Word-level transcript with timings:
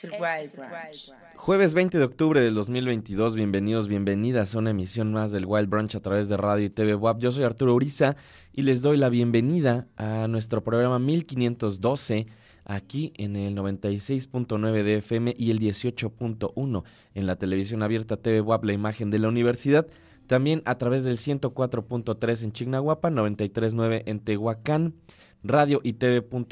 Es 0.00 0.04
el 0.04 0.12
Wild 0.12 0.54
Brunch. 0.56 1.12
Jueves 1.36 1.74
20 1.74 1.98
de 1.98 2.04
octubre 2.04 2.40
del 2.40 2.54
2022, 2.54 3.34
bienvenidos, 3.34 3.86
bienvenidas 3.88 4.54
a 4.54 4.58
una 4.58 4.70
emisión 4.70 5.12
más 5.12 5.30
del 5.32 5.44
Wild 5.44 5.68
Brunch 5.68 5.94
a 5.94 6.00
través 6.00 6.28
de 6.28 6.38
radio 6.38 6.64
y 6.64 6.70
TV 6.70 6.94
WAP. 6.94 7.18
Yo 7.18 7.32
soy 7.32 7.44
Arturo 7.44 7.74
Uriza 7.74 8.16
y 8.52 8.62
les 8.62 8.80
doy 8.82 8.96
la 8.96 9.10
bienvenida 9.10 9.88
a 9.96 10.26
nuestro 10.28 10.64
programa 10.64 10.98
1512 10.98 12.28
aquí 12.64 13.12
en 13.16 13.36
el 13.36 13.54
96.9 13.54 14.82
de 14.82 14.96
FM 14.96 15.34
y 15.36 15.50
el 15.50 15.60
18.1 15.60 16.82
en 17.14 17.26
la 17.26 17.36
televisión 17.36 17.82
abierta 17.82 18.16
TV 18.16 18.40
WAP, 18.40 18.64
la 18.64 18.72
imagen 18.72 19.10
de 19.10 19.18
la 19.18 19.28
universidad. 19.28 19.86
También 20.26 20.62
a 20.64 20.78
través 20.78 21.04
del 21.04 21.18
104.3 21.18 22.44
en 22.44 22.52
Chignahuapa, 22.52 23.10
93.9 23.10 24.04
en 24.06 24.20
Tehuacán, 24.20 24.94
radio 25.42 25.80
y 25.82 25.94
tv.wap.mx 25.94 26.44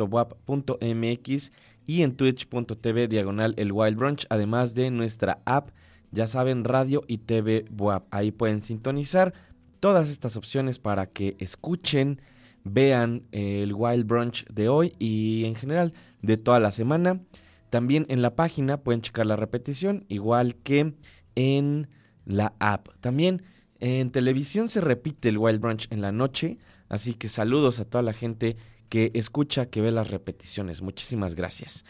y 1.89 2.03
en 2.03 2.17
twitch.tv 2.17 3.09
diagonal 3.09 3.55
el 3.57 3.73
Wild 3.73 3.97
Brunch, 3.97 4.27
además 4.29 4.75
de 4.75 4.91
nuestra 4.91 5.41
app, 5.47 5.71
ya 6.13 6.27
saben, 6.27 6.65
radio 6.65 7.03
y 7.09 7.17
TV 7.17 7.65
WAP. 7.79 8.05
Ahí 8.11 8.31
pueden 8.31 8.61
sintonizar 8.61 9.33
todas 9.81 10.11
estas 10.11 10.37
opciones 10.37 10.79
para 10.79 11.07
que 11.07 11.35
escuchen, 11.39 12.21
vean 12.63 13.23
el 13.33 13.73
Wild 13.73 14.07
Brunch 14.07 14.47
de 14.49 14.69
hoy 14.69 14.97
y 14.99 15.47
en 15.47 15.55
general 15.55 15.95
de 16.21 16.37
toda 16.37 16.61
la 16.61 16.73
semana. 16.73 17.23
También 17.71 18.05
en 18.11 18.21
la 18.21 18.37
página 18.37 18.83
pueden 18.83 19.01
checar 19.01 19.25
la 19.25 19.37
repetición, 19.37 20.05
igual 20.09 20.57
que 20.57 20.93
en 21.37 21.89
la 22.27 22.53
app. 22.59 22.89
También 23.01 23.45
en 23.81 24.11
televisión 24.11 24.69
se 24.69 24.83
repite 24.83 25.31
el 25.31 25.39
Wild 25.39 25.61
Brunch 25.61 25.89
en 25.91 26.03
la 26.03 26.13
noche, 26.13 26.59
así 26.91 27.15
que 27.15 27.31
saludos 27.31 27.81
a 27.81 27.87
toda 27.87 28.03
la 28.03 28.13
gente 28.13 28.59
que 28.89 29.11
escucha, 29.15 29.67
que 29.67 29.81
ve 29.81 29.93
las 29.93 30.11
repeticiones. 30.11 30.83
Muchísimas 30.83 31.35
gracias. 31.35 31.85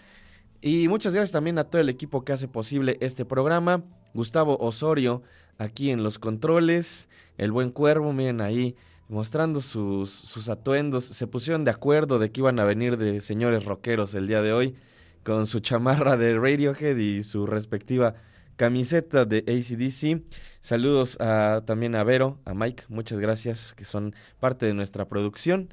Y 0.61 0.89
muchas 0.89 1.15
gracias 1.15 1.33
también 1.33 1.59
a 1.59 1.65
todo 1.65 1.81
el 1.81 1.89
equipo 1.89 2.25
que 2.25 2.33
hace 2.33 2.49
posible 2.49 2.99
este 3.01 3.25
programa. 3.25 3.85
Gustavo 4.15 4.57
Osorio 4.59 5.23
aquí 5.59 5.91
en 5.91 6.03
los 6.03 6.19
controles, 6.19 7.09
el 7.37 7.53
buen 7.53 7.71
cuervo, 7.71 8.13
miren 8.13 8.41
ahí 8.41 8.77
mostrando 9.09 9.61
sus, 9.61 10.11
sus 10.11 10.49
atuendos. 10.49 11.05
Se 11.05 11.27
pusieron 11.27 11.65
de 11.65 11.71
acuerdo 11.71 12.19
de 12.19 12.31
que 12.31 12.41
iban 12.41 12.59
a 12.59 12.65
venir 12.65 12.97
de 12.97 13.21
señores 13.21 13.65
rockeros 13.65 14.15
el 14.15 14.27
día 14.27 14.43
de 14.43 14.53
hoy 14.53 14.75
con 15.23 15.47
su 15.47 15.61
chamarra 15.61 16.17
de 16.17 16.39
Radiohead 16.39 16.97
y 16.97 17.23
su 17.23 17.47
respectiva 17.47 18.15
camiseta 18.57 19.25
de 19.25 19.39
ACDC. 19.47 20.23
Saludos 20.61 21.17
también 21.65 21.95
a 21.95 22.03
Vero, 22.03 22.41
a 22.45 22.55
Mike, 22.55 22.85
muchas 22.89 23.21
gracias 23.21 23.73
que 23.75 23.85
son 23.85 24.15
parte 24.41 24.67
de 24.67 24.75
nuestra 24.75 25.07
producción. 25.09 25.73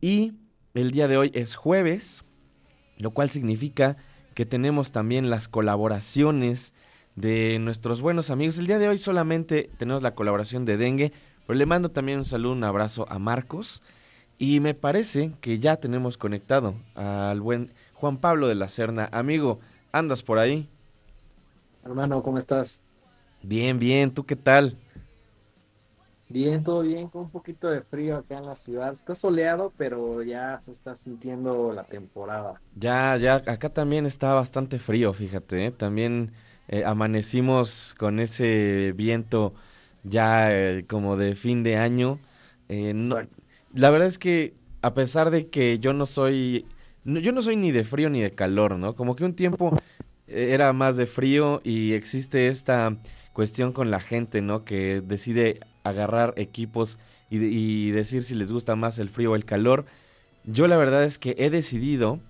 Y 0.00 0.32
el 0.74 0.90
día 0.90 1.08
de 1.08 1.16
hoy 1.16 1.30
es 1.34 1.56
jueves, 1.56 2.24
lo 2.96 3.10
cual 3.10 3.30
significa 3.30 3.96
que 4.34 4.46
tenemos 4.46 4.92
también 4.92 5.30
las 5.30 5.48
colaboraciones 5.48 6.72
de 7.14 7.58
nuestros 7.58 8.00
buenos 8.00 8.30
amigos. 8.30 8.58
El 8.58 8.66
día 8.66 8.78
de 8.78 8.88
hoy 8.88 8.98
solamente 8.98 9.70
tenemos 9.76 10.02
la 10.02 10.14
colaboración 10.14 10.64
de 10.64 10.76
Dengue, 10.76 11.12
pero 11.46 11.58
le 11.58 11.66
mando 11.66 11.90
también 11.90 12.18
un 12.18 12.24
saludo, 12.24 12.52
un 12.52 12.64
abrazo 12.64 13.06
a 13.10 13.18
Marcos. 13.18 13.82
Y 14.38 14.60
me 14.60 14.74
parece 14.74 15.32
que 15.40 15.58
ya 15.58 15.76
tenemos 15.76 16.16
conectado 16.16 16.74
al 16.94 17.40
buen 17.40 17.72
Juan 17.92 18.16
Pablo 18.16 18.48
de 18.48 18.54
la 18.54 18.68
Serna. 18.68 19.08
Amigo, 19.12 19.60
¿andas 19.92 20.22
por 20.22 20.38
ahí? 20.38 20.68
Hermano, 21.84 22.22
¿cómo 22.22 22.38
estás? 22.38 22.80
Bien, 23.42 23.78
bien, 23.78 24.12
¿tú 24.12 24.24
qué 24.24 24.36
tal? 24.36 24.78
Bien, 26.32 26.64
todo 26.64 26.80
bien, 26.80 27.08
con 27.08 27.22
un 27.22 27.30
poquito 27.30 27.68
de 27.68 27.82
frío 27.82 28.16
acá 28.16 28.38
en 28.38 28.46
la 28.46 28.56
ciudad. 28.56 28.90
Está 28.90 29.14
soleado, 29.14 29.70
pero 29.76 30.22
ya 30.22 30.58
se 30.62 30.72
está 30.72 30.94
sintiendo 30.94 31.72
la 31.74 31.84
temporada. 31.84 32.58
Ya, 32.74 33.18
ya, 33.18 33.34
acá 33.34 33.68
también 33.68 34.06
está 34.06 34.32
bastante 34.32 34.78
frío, 34.78 35.12
fíjate, 35.12 35.66
¿eh? 35.66 35.70
también 35.72 36.32
eh, 36.68 36.84
amanecimos 36.86 37.94
con 37.98 38.18
ese 38.18 38.94
viento 38.96 39.52
ya 40.04 40.56
eh, 40.56 40.86
como 40.88 41.18
de 41.18 41.34
fin 41.34 41.62
de 41.62 41.76
año. 41.76 42.18
la 43.74 43.90
verdad 43.90 44.08
es 44.08 44.18
que 44.18 44.54
a 44.80 44.94
pesar 44.94 45.30
de 45.30 45.48
que 45.48 45.78
yo 45.80 45.92
no 45.92 46.06
soy, 46.06 46.64
yo 47.04 47.32
no 47.32 47.42
soy 47.42 47.56
ni 47.56 47.72
de 47.72 47.84
frío 47.84 48.08
ni 48.08 48.22
de 48.22 48.30
calor, 48.30 48.78
¿no? 48.78 48.96
Como 48.96 49.16
que 49.16 49.24
un 49.24 49.34
tiempo 49.34 49.76
era 50.26 50.72
más 50.72 50.96
de 50.96 51.04
frío 51.04 51.60
y 51.62 51.92
existe 51.92 52.48
esta 52.48 52.96
cuestión 53.32 53.72
con 53.72 53.90
la 53.90 54.00
gente, 54.00 54.42
¿no? 54.42 54.64
Que 54.64 55.00
decide 55.00 55.60
agarrar 55.84 56.34
equipos 56.36 56.98
y, 57.30 57.90
decir 57.92 58.22
si 58.22 58.34
les 58.34 58.52
gusta 58.52 58.76
más 58.76 58.98
el 58.98 59.08
frío 59.08 59.32
o 59.32 59.36
el 59.36 59.46
calor. 59.46 59.86
Yo 60.44 60.66
la 60.66 60.76
verdad 60.76 61.04
es 61.04 61.18
que 61.18 61.34
he 61.38 61.48
decidido 61.48 62.20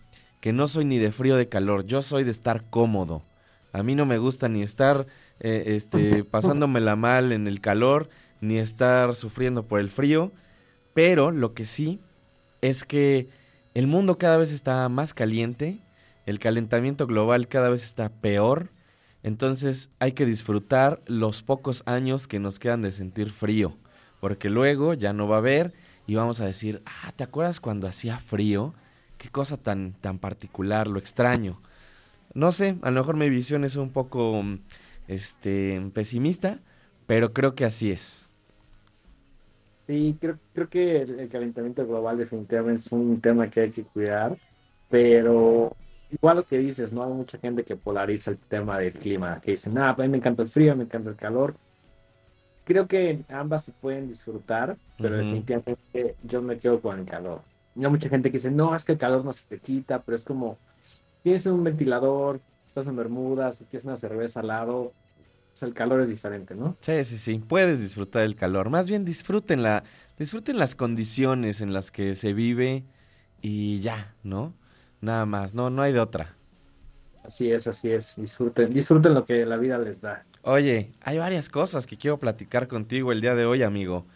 que 0.40 0.52
no 0.52 0.68
soy 0.68 0.84
ni 0.84 0.98
de 0.98 1.12
frío 1.12 1.34
o 1.34 1.36
de 1.38 1.48
calor, 1.48 1.84
yo 1.86 2.02
soy 2.02 2.24
de 2.24 2.30
estar 2.30 2.64
cómodo. 2.70 3.22
A 3.72 3.82
mí 3.82 3.94
no 3.94 4.06
me 4.06 4.18
gusta 4.18 4.48
ni 4.48 4.62
estar 4.62 5.06
eh, 5.40 5.64
este, 5.76 6.24
pasándomela 6.30 6.94
mal 6.94 7.32
en 7.32 7.48
el 7.48 7.60
calor, 7.60 8.10
ni 8.40 8.58
estar 8.58 9.14
sufriendo 9.14 9.64
por 9.64 9.80
el 9.80 9.88
frío, 9.88 10.30
pero 10.94 11.30
lo 11.30 11.54
que 11.54 11.64
sí 11.64 12.00
es 12.60 12.84
que 12.84 13.28
el 13.74 13.86
mundo 13.86 14.18
cada 14.18 14.36
vez 14.36 14.52
está 14.52 14.88
más 14.88 15.14
caliente, 15.14 15.78
el 16.26 16.38
calentamiento 16.38 17.06
global 17.06 17.48
cada 17.48 17.70
vez 17.70 17.82
está 17.82 18.08
peor, 18.08 18.68
entonces 19.22 19.90
hay 19.98 20.12
que 20.12 20.26
disfrutar 20.26 21.00
los 21.06 21.42
pocos 21.42 21.82
años 21.86 22.26
que 22.26 22.38
nos 22.38 22.58
quedan 22.58 22.82
de 22.82 22.90
sentir 22.90 23.30
frío, 23.30 23.76
porque 24.20 24.50
luego 24.50 24.94
ya 24.94 25.12
no 25.12 25.28
va 25.28 25.36
a 25.36 25.38
haber 25.38 25.72
y 26.06 26.14
vamos 26.14 26.40
a 26.40 26.46
decir, 26.46 26.82
ah, 26.86 27.12
¿te 27.14 27.24
acuerdas 27.24 27.60
cuando 27.60 27.86
hacía 27.86 28.18
frío? 28.18 28.74
Qué 29.18 29.28
cosa 29.28 29.56
tan, 29.56 29.92
tan 30.00 30.18
particular, 30.18 30.88
lo 30.88 30.98
extraño. 30.98 31.60
No 32.34 32.50
sé, 32.50 32.76
a 32.82 32.90
lo 32.90 33.00
mejor 33.00 33.16
mi 33.16 33.28
visión 33.28 33.64
es 33.64 33.76
un 33.76 33.90
poco 33.90 34.42
este, 35.06 35.80
pesimista, 35.94 36.58
pero 37.06 37.32
creo 37.32 37.54
que 37.54 37.64
así 37.64 37.90
es. 37.92 38.26
Sí, 39.86 40.16
creo, 40.20 40.38
creo 40.54 40.68
que 40.68 41.02
el 41.02 41.28
calentamiento 41.28 41.86
global 41.86 42.18
definitivamente 42.18 42.82
es 42.82 42.92
un 42.92 43.20
tema 43.20 43.50
que 43.50 43.60
hay 43.60 43.70
que 43.70 43.84
cuidar, 43.84 44.38
pero 44.88 45.76
igual 46.12 46.36
lo 46.36 46.44
que 46.44 46.58
dices, 46.58 46.92
¿no? 46.92 47.04
Hay 47.04 47.12
mucha 47.12 47.38
gente 47.38 47.64
que 47.64 47.76
polariza 47.76 48.30
el 48.30 48.38
tema 48.38 48.78
del 48.78 48.92
clima, 48.92 49.40
que 49.40 49.52
dicen, 49.52 49.76
ah, 49.78 49.94
pues 49.94 50.04
a 50.04 50.08
mí 50.08 50.12
me 50.12 50.18
encanta 50.18 50.42
el 50.42 50.48
frío, 50.48 50.76
me 50.76 50.84
encanta 50.84 51.10
el 51.10 51.16
calor. 51.16 51.54
Creo 52.64 52.86
que 52.86 53.24
ambas 53.28 53.64
se 53.64 53.72
pueden 53.72 54.06
disfrutar, 54.08 54.76
pero 54.98 55.16
definitivamente 55.16 56.16
yo 56.22 56.42
me 56.42 56.58
quedo 56.58 56.80
con 56.80 57.00
el 57.00 57.04
calor. 57.04 57.40
Hay 57.76 57.90
mucha 57.90 58.08
gente 58.08 58.30
que 58.30 58.38
dice, 58.38 58.50
no, 58.50 58.74
es 58.74 58.84
que 58.84 58.92
el 58.92 58.98
calor 58.98 59.24
no 59.24 59.32
se 59.32 59.44
te 59.46 59.58
quita, 59.58 60.00
pero 60.02 60.14
es 60.14 60.22
como, 60.22 60.58
tienes 61.22 61.44
un 61.46 61.64
ventilador, 61.64 62.40
estás 62.66 62.86
en 62.86 62.96
Bermudas, 62.96 63.64
tienes 63.68 63.84
una 63.84 63.96
cerveza 63.96 64.40
al 64.40 64.48
lado, 64.48 64.92
pues 65.50 65.62
el 65.64 65.74
calor 65.74 66.00
es 66.00 66.08
diferente, 66.08 66.54
¿no? 66.54 66.76
Sí, 66.80 67.04
sí, 67.04 67.18
sí, 67.18 67.38
puedes 67.38 67.80
disfrutar 67.80 68.22
el 68.22 68.36
calor. 68.36 68.70
Más 68.70 68.88
bien 68.88 69.04
disfruten, 69.04 69.62
la, 69.62 69.82
disfruten 70.18 70.58
las 70.58 70.74
condiciones 70.74 71.60
en 71.60 71.72
las 71.72 71.90
que 71.90 72.14
se 72.14 72.32
vive 72.32 72.84
y 73.40 73.80
ya, 73.80 74.14
¿no? 74.22 74.54
Nada 75.02 75.26
más, 75.26 75.52
no, 75.52 75.68
no 75.68 75.82
hay 75.82 75.92
de 75.92 75.98
otra. 75.98 76.36
Así 77.24 77.50
es, 77.50 77.66
así 77.66 77.90
es. 77.90 78.14
Disfruten, 78.16 78.72
disfruten 78.72 79.14
lo 79.14 79.24
que 79.24 79.44
la 79.44 79.56
vida 79.56 79.76
les 79.78 80.00
da. 80.00 80.24
Oye, 80.42 80.92
hay 81.02 81.18
varias 81.18 81.48
cosas 81.48 81.86
que 81.88 81.98
quiero 81.98 82.18
platicar 82.18 82.68
contigo 82.68 83.10
el 83.10 83.20
día 83.20 83.34
de 83.34 83.44
hoy, 83.44 83.64
amigo. 83.64 84.06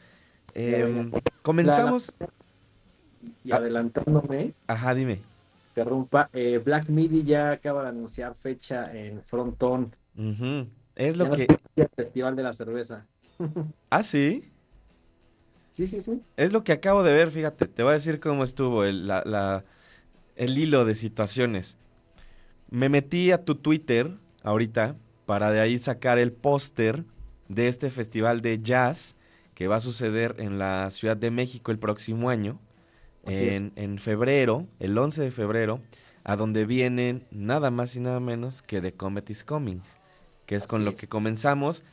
Em, 0.55 1.11
comenzamos. 1.43 2.13
Y 3.45 3.51
adelantándome. 3.51 4.55
Ajá, 4.69 4.95
dime. 4.95 5.23
Interrumpa. 5.71 6.31
Eh, 6.33 6.63
Black 6.65 6.89
Midi 6.89 7.25
ya 7.25 7.51
acaba 7.51 7.83
de 7.83 7.89
anunciar 7.89 8.37
fecha 8.37 8.93
en 8.97 9.23
Frontón. 9.23 9.95
Es 10.95 11.17
lo 11.17 11.33
que. 11.33 11.49
El 11.75 11.89
Festival 11.97 12.37
de 12.37 12.43
la 12.45 12.53
Cerveza. 12.53 13.07
¿Ah, 13.91 14.05
sí? 14.05 14.51
Sí, 15.75 15.89
sí, 15.89 16.01
sí. 16.01 16.23
Es 16.37 16.53
lo 16.53 16.63
que 16.63 16.73
acabo 16.73 17.03
de 17.03 17.13
ver, 17.13 17.33
fíjate. 17.33 17.67
Te 17.67 17.83
voy 17.83 17.91
a 17.91 17.95
decir 17.95 18.21
cómo 18.21 18.45
estuvo 18.45 18.85
la, 18.85 19.23
la 19.27 19.65
el 20.37 20.57
hilo 20.57 20.85
de 20.85 20.95
situaciones. 20.95 21.79
Me 22.71 22.89
metí 22.89 23.31
a 23.33 23.45
tu 23.45 23.57
Twitter 23.57 24.17
ahorita 24.43 24.97
para 25.25 25.51
de 25.51 25.61
ahí 25.61 25.79
sacar 25.79 26.19
el 26.19 26.33
póster 26.33 27.05
de 27.49 27.69
este 27.69 27.91
festival 27.91 28.41
de 28.41 28.61
jazz 28.63 29.17
que 29.55 29.69
va 29.69 29.77
a 29.77 29.81
suceder 29.81 30.37
en 30.39 30.59
la 30.59 30.91
Ciudad 30.91 31.17
de 31.17 31.31
México 31.31 31.73
el 31.73 31.79
próximo 31.79 32.29
año, 32.29 32.61
en, 33.25 33.73
en, 33.75 33.99
febrero, 33.99 34.67
el 34.79 34.97
11 34.97 35.23
de 35.23 35.31
febrero, 35.31 35.81
a 36.23 36.37
donde 36.37 36.65
vienen 36.67 37.27
nada 37.31 37.71
más 37.71 37.97
y 37.97 38.01
nada 38.01 38.21
menos 38.21 38.63
que 38.63 38.81
The 38.81 38.93
Comet 38.93 39.31
is 39.31 39.43
Coming, 39.43 39.81
que 40.45 40.55
es 40.55 40.67
con 40.67 40.85
lo 40.85 40.95
que 40.95 41.09
comenzamos 41.09 41.85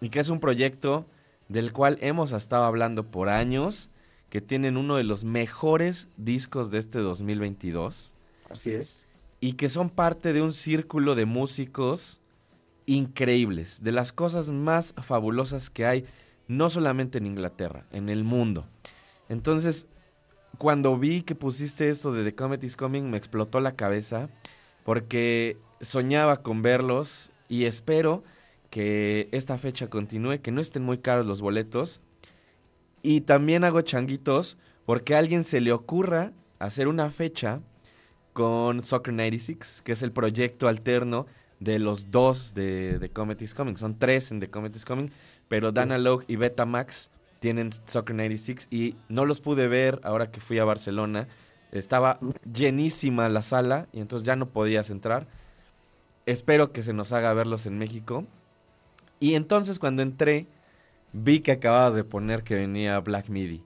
y 0.00 0.08
que 0.08 0.20
es 0.20 0.30
un 0.30 0.40
proyecto 0.40 1.06
del 1.48 1.72
cual 1.72 1.98
hemos 2.00 2.32
estado 2.32 2.64
hablando 2.64 3.10
por 3.10 3.28
años 3.28 3.90
que 4.30 4.40
tienen 4.40 4.76
uno 4.76 4.96
de 4.96 5.04
los 5.04 5.24
mejores 5.24 6.08
discos 6.16 6.70
de 6.70 6.78
este 6.78 6.98
2022. 6.98 8.14
Así 8.50 8.72
es. 8.72 9.08
Y 9.40 9.54
que 9.54 9.68
son 9.68 9.90
parte 9.90 10.32
de 10.32 10.42
un 10.42 10.52
círculo 10.52 11.14
de 11.14 11.26
músicos 11.26 12.20
increíbles, 12.86 13.82
de 13.82 13.92
las 13.92 14.12
cosas 14.12 14.50
más 14.50 14.94
fabulosas 15.02 15.70
que 15.70 15.86
hay, 15.86 16.04
no 16.48 16.70
solamente 16.70 17.18
en 17.18 17.26
Inglaterra, 17.26 17.86
en 17.90 18.08
el 18.08 18.24
mundo. 18.24 18.66
Entonces, 19.28 19.86
cuando 20.58 20.98
vi 20.98 21.22
que 21.22 21.34
pusiste 21.34 21.90
esto 21.90 22.12
de 22.12 22.24
The 22.24 22.34
Comet 22.34 22.62
is 22.64 22.76
Coming, 22.76 23.10
me 23.10 23.16
explotó 23.16 23.60
la 23.60 23.76
cabeza, 23.76 24.28
porque 24.84 25.56
soñaba 25.80 26.42
con 26.42 26.62
verlos 26.62 27.30
y 27.48 27.64
espero 27.64 28.22
que 28.70 29.28
esta 29.32 29.56
fecha 29.58 29.88
continúe, 29.88 30.40
que 30.40 30.50
no 30.50 30.60
estén 30.60 30.82
muy 30.82 30.98
caros 30.98 31.26
los 31.26 31.40
boletos. 31.40 32.00
Y 33.04 33.20
también 33.20 33.64
hago 33.64 33.82
changuitos 33.82 34.56
porque 34.86 35.14
a 35.14 35.18
alguien 35.18 35.44
se 35.44 35.60
le 35.60 35.72
ocurra 35.72 36.32
hacer 36.58 36.88
una 36.88 37.10
fecha 37.10 37.60
con 38.32 38.82
Soccer 38.82 39.12
96, 39.12 39.82
que 39.84 39.92
es 39.92 40.02
el 40.02 40.10
proyecto 40.10 40.68
alterno 40.68 41.26
de 41.60 41.78
los 41.78 42.10
dos 42.10 42.54
de, 42.54 42.96
The 42.98 43.10
Comet 43.10 43.42
is 43.42 43.52
Coming. 43.52 43.76
Son 43.76 43.98
tres 43.98 44.30
en 44.30 44.40
The 44.40 44.48
Comet 44.48 44.74
is 44.74 44.86
Coming, 44.86 45.10
pero 45.48 45.70
Danalog 45.70 46.24
y 46.28 46.36
Betamax 46.36 47.10
tienen 47.40 47.72
Soccer 47.72 48.16
96 48.16 48.68
y 48.70 48.96
no 49.10 49.26
los 49.26 49.42
pude 49.42 49.68
ver 49.68 50.00
ahora 50.02 50.30
que 50.30 50.40
fui 50.40 50.58
a 50.58 50.64
Barcelona. 50.64 51.28
Estaba 51.72 52.18
llenísima 52.50 53.28
la 53.28 53.42
sala 53.42 53.86
y 53.92 54.00
entonces 54.00 54.24
ya 54.24 54.34
no 54.34 54.48
podías 54.48 54.88
entrar. 54.88 55.26
Espero 56.24 56.72
que 56.72 56.82
se 56.82 56.94
nos 56.94 57.12
haga 57.12 57.34
verlos 57.34 57.66
en 57.66 57.76
México. 57.76 58.24
Y 59.20 59.34
entonces 59.34 59.78
cuando 59.78 60.00
entré, 60.00 60.46
vi 61.14 61.40
que 61.40 61.52
acababas 61.52 61.94
de 61.94 62.04
poner 62.04 62.42
que 62.42 62.56
venía 62.56 62.98
Black 63.00 63.28
Midi. 63.30 63.64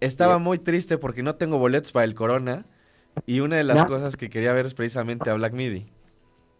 Estaba 0.00 0.38
muy 0.38 0.58
triste 0.58 0.98
porque 0.98 1.22
no 1.22 1.36
tengo 1.36 1.58
boletos 1.58 1.92
para 1.92 2.04
el 2.04 2.14
Corona. 2.14 2.66
Y 3.24 3.40
una 3.40 3.56
de 3.56 3.64
las 3.64 3.86
cosas 3.86 4.16
que 4.16 4.28
quería 4.28 4.52
ver 4.52 4.66
es 4.66 4.74
precisamente 4.74 5.30
a 5.30 5.34
Black 5.34 5.52
Midi. 5.52 5.86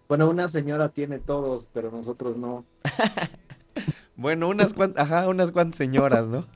Bueno, 0.09 0.31
una 0.31 0.49
señora 0.49 0.91
tiene 0.91 1.19
todos, 1.19 1.69
pero 1.73 1.91
nosotros 1.91 2.37
no. 2.37 2.65
bueno, 4.17 4.49
unas 4.49 4.73
cuantas, 4.73 5.05
ajá, 5.05 5.29
unas 5.29 5.50
cuantas 5.50 5.76
señoras, 5.76 6.29
¿no? 6.29 6.47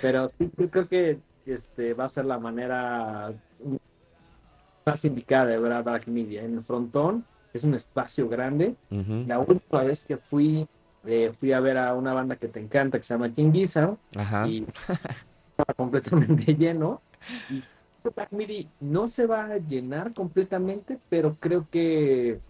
Pero 0.00 0.28
sí, 0.28 0.50
yo 0.56 0.70
creo 0.70 0.88
que 0.88 1.18
este 1.44 1.94
va 1.94 2.04
a 2.04 2.08
ser 2.08 2.24
la 2.24 2.38
manera 2.38 3.32
más 4.86 5.04
indicada 5.04 5.46
de 5.46 5.58
ver 5.58 5.72
a 5.72 5.82
Black 5.82 6.06
Media. 6.06 6.42
En 6.42 6.54
el 6.54 6.62
frontón 6.62 7.24
es 7.52 7.64
un 7.64 7.74
espacio 7.74 8.28
grande. 8.28 8.76
La 9.26 9.38
última 9.38 9.82
vez 9.82 10.04
que 10.04 10.16
fui, 10.16 10.66
eh, 11.08 11.32
fui 11.32 11.52
a 11.52 11.60
ver 11.60 11.78
a 11.78 11.94
una 11.94 12.12
banda 12.12 12.36
que 12.36 12.48
te 12.48 12.60
encanta, 12.60 12.98
que 12.98 13.04
se 13.04 13.14
llama 13.14 13.32
King 13.32 13.50
Gizzard, 13.50 13.96
y 14.46 14.66
estaba 15.50 15.74
completamente 15.74 16.54
lleno. 16.54 17.00
Y 17.50 17.62
Black 18.14 18.32
Midi 18.32 18.68
no 18.80 19.06
se 19.06 19.26
va 19.26 19.46
a 19.46 19.56
llenar 19.56 20.12
completamente, 20.12 20.98
pero 21.08 21.36
creo 21.40 21.66
que 21.70 22.40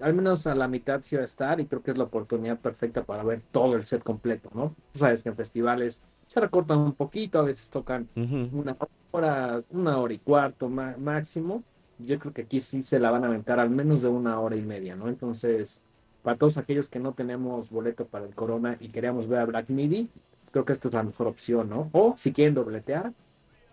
al 0.00 0.14
menos 0.14 0.46
a 0.46 0.54
la 0.54 0.68
mitad 0.68 1.02
sí 1.02 1.16
va 1.16 1.22
a 1.22 1.24
estar 1.24 1.60
y 1.60 1.66
creo 1.66 1.82
que 1.82 1.90
es 1.90 1.98
la 1.98 2.04
oportunidad 2.04 2.58
perfecta 2.58 3.04
para 3.04 3.24
ver 3.24 3.42
todo 3.42 3.74
el 3.74 3.82
set 3.82 4.02
completo, 4.02 4.48
¿no? 4.54 4.74
Tú 4.92 5.00
sabes 5.00 5.22
que 5.22 5.28
en 5.28 5.36
festivales 5.36 6.02
se 6.26 6.40
recortan 6.40 6.78
un 6.78 6.94
poquito, 6.94 7.38
a 7.38 7.42
veces 7.42 7.68
tocan 7.68 8.08
una 8.14 8.76
hora, 9.10 9.62
una 9.70 9.98
hora 9.98 10.14
y 10.14 10.18
cuarto 10.18 10.68
máximo. 10.68 11.62
Yo 11.98 12.18
creo 12.18 12.32
que 12.32 12.42
aquí 12.42 12.60
sí 12.60 12.82
se 12.82 12.98
la 12.98 13.10
van 13.10 13.24
a 13.24 13.28
aventar 13.28 13.60
al 13.60 13.70
menos 13.70 14.02
de 14.02 14.08
una 14.08 14.40
hora 14.40 14.56
y 14.56 14.62
media, 14.62 14.96
¿no? 14.96 15.08
Entonces, 15.08 15.82
para 16.24 16.38
todos 16.38 16.56
aquellos 16.56 16.88
que 16.88 16.98
no 16.98 17.12
tenemos 17.12 17.68
boleto 17.68 18.06
para 18.06 18.24
el 18.24 18.34
Corona 18.34 18.78
y 18.80 18.88
queremos 18.88 19.28
ver 19.28 19.40
a 19.40 19.44
Black 19.44 19.68
Midi, 19.68 20.08
creo 20.50 20.64
que 20.64 20.72
esta 20.72 20.88
es 20.88 20.94
la 20.94 21.02
mejor 21.02 21.26
opción, 21.26 21.68
¿no? 21.68 21.90
O 21.92 22.14
si 22.16 22.32
quieren 22.32 22.54
dobletear, 22.54 23.12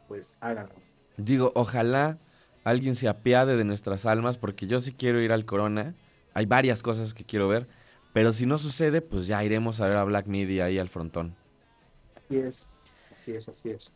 pues 0.09 0.37
háganlo. 0.41 0.75
Digo, 1.15 1.53
ojalá 1.55 2.17
alguien 2.65 2.97
se 2.97 3.07
apiade 3.07 3.55
de 3.55 3.63
nuestras 3.63 4.05
almas 4.05 4.37
porque 4.37 4.67
yo 4.67 4.81
sí 4.81 4.91
quiero 4.91 5.21
ir 5.21 5.31
al 5.31 5.45
Corona. 5.45 5.95
Hay 6.33 6.45
varias 6.45 6.83
cosas 6.83 7.13
que 7.13 7.23
quiero 7.23 7.47
ver, 7.47 7.67
pero 8.11 8.33
si 8.33 8.45
no 8.45 8.57
sucede, 8.57 9.01
pues 9.01 9.27
ya 9.27 9.41
iremos 9.45 9.79
a 9.79 9.87
ver 9.87 9.95
a 9.95 10.03
Black 10.03 10.27
Midi 10.27 10.59
ahí 10.59 10.77
al 10.77 10.89
frontón. 10.89 11.33
Así 12.17 12.37
es, 12.37 12.69
así 13.15 13.31
es, 13.31 13.47
así 13.47 13.69
es. 13.69 13.93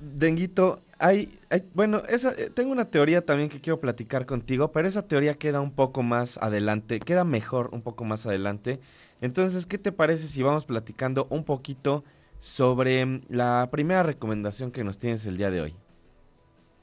Denguito, 0.00 0.80
hay, 0.98 1.38
bueno, 1.74 2.02
esa, 2.08 2.32
eh, 2.32 2.50
tengo 2.50 2.72
una 2.72 2.90
teoría 2.90 3.24
también 3.24 3.48
que 3.48 3.60
quiero 3.60 3.80
platicar 3.80 4.26
contigo, 4.26 4.72
pero 4.72 4.88
esa 4.88 5.06
teoría 5.06 5.34
queda 5.34 5.60
un 5.60 5.72
poco 5.72 6.02
más 6.02 6.38
adelante, 6.38 7.00
queda 7.00 7.24
mejor 7.24 7.70
un 7.72 7.82
poco 7.82 8.04
más 8.04 8.26
adelante. 8.26 8.80
Entonces, 9.20 9.66
¿qué 9.66 9.78
te 9.78 9.92
parece 9.92 10.26
si 10.26 10.42
vamos 10.42 10.64
platicando 10.64 11.26
un 11.30 11.44
poquito 11.44 12.04
sobre 12.40 13.04
mm, 13.04 13.20
la 13.28 13.68
primera 13.70 14.02
recomendación 14.02 14.72
que 14.72 14.82
nos 14.82 14.98
tienes 14.98 15.24
el 15.26 15.36
día 15.36 15.50
de 15.50 15.60
hoy. 15.60 15.74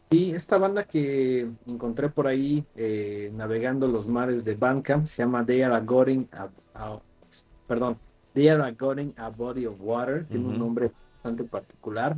Y 0.09 0.31
esta 0.31 0.57
banda 0.57 0.86
que 0.86 1.50
encontré 1.65 2.07
por 2.07 2.27
ahí 2.27 2.63
eh, 2.75 3.29
navegando 3.36 3.89
los 3.89 4.07
mares 4.07 4.45
de 4.45 4.55
Bandcamp 4.55 5.05
se 5.05 5.24
llama 5.24 5.45
They 5.45 5.63
Are 5.63 5.86
Going 5.86 6.27
a, 6.31 7.00
perdón, 7.67 7.97
They 8.33 8.47
Are 8.47 8.71
Going 8.71 9.12
a 9.17 9.29
Body 9.29 9.65
of 9.65 9.75
Water, 9.81 10.25
tiene 10.25 10.47
un 10.47 10.59
nombre 10.59 10.91
bastante 11.15 11.43
particular. 11.43 12.15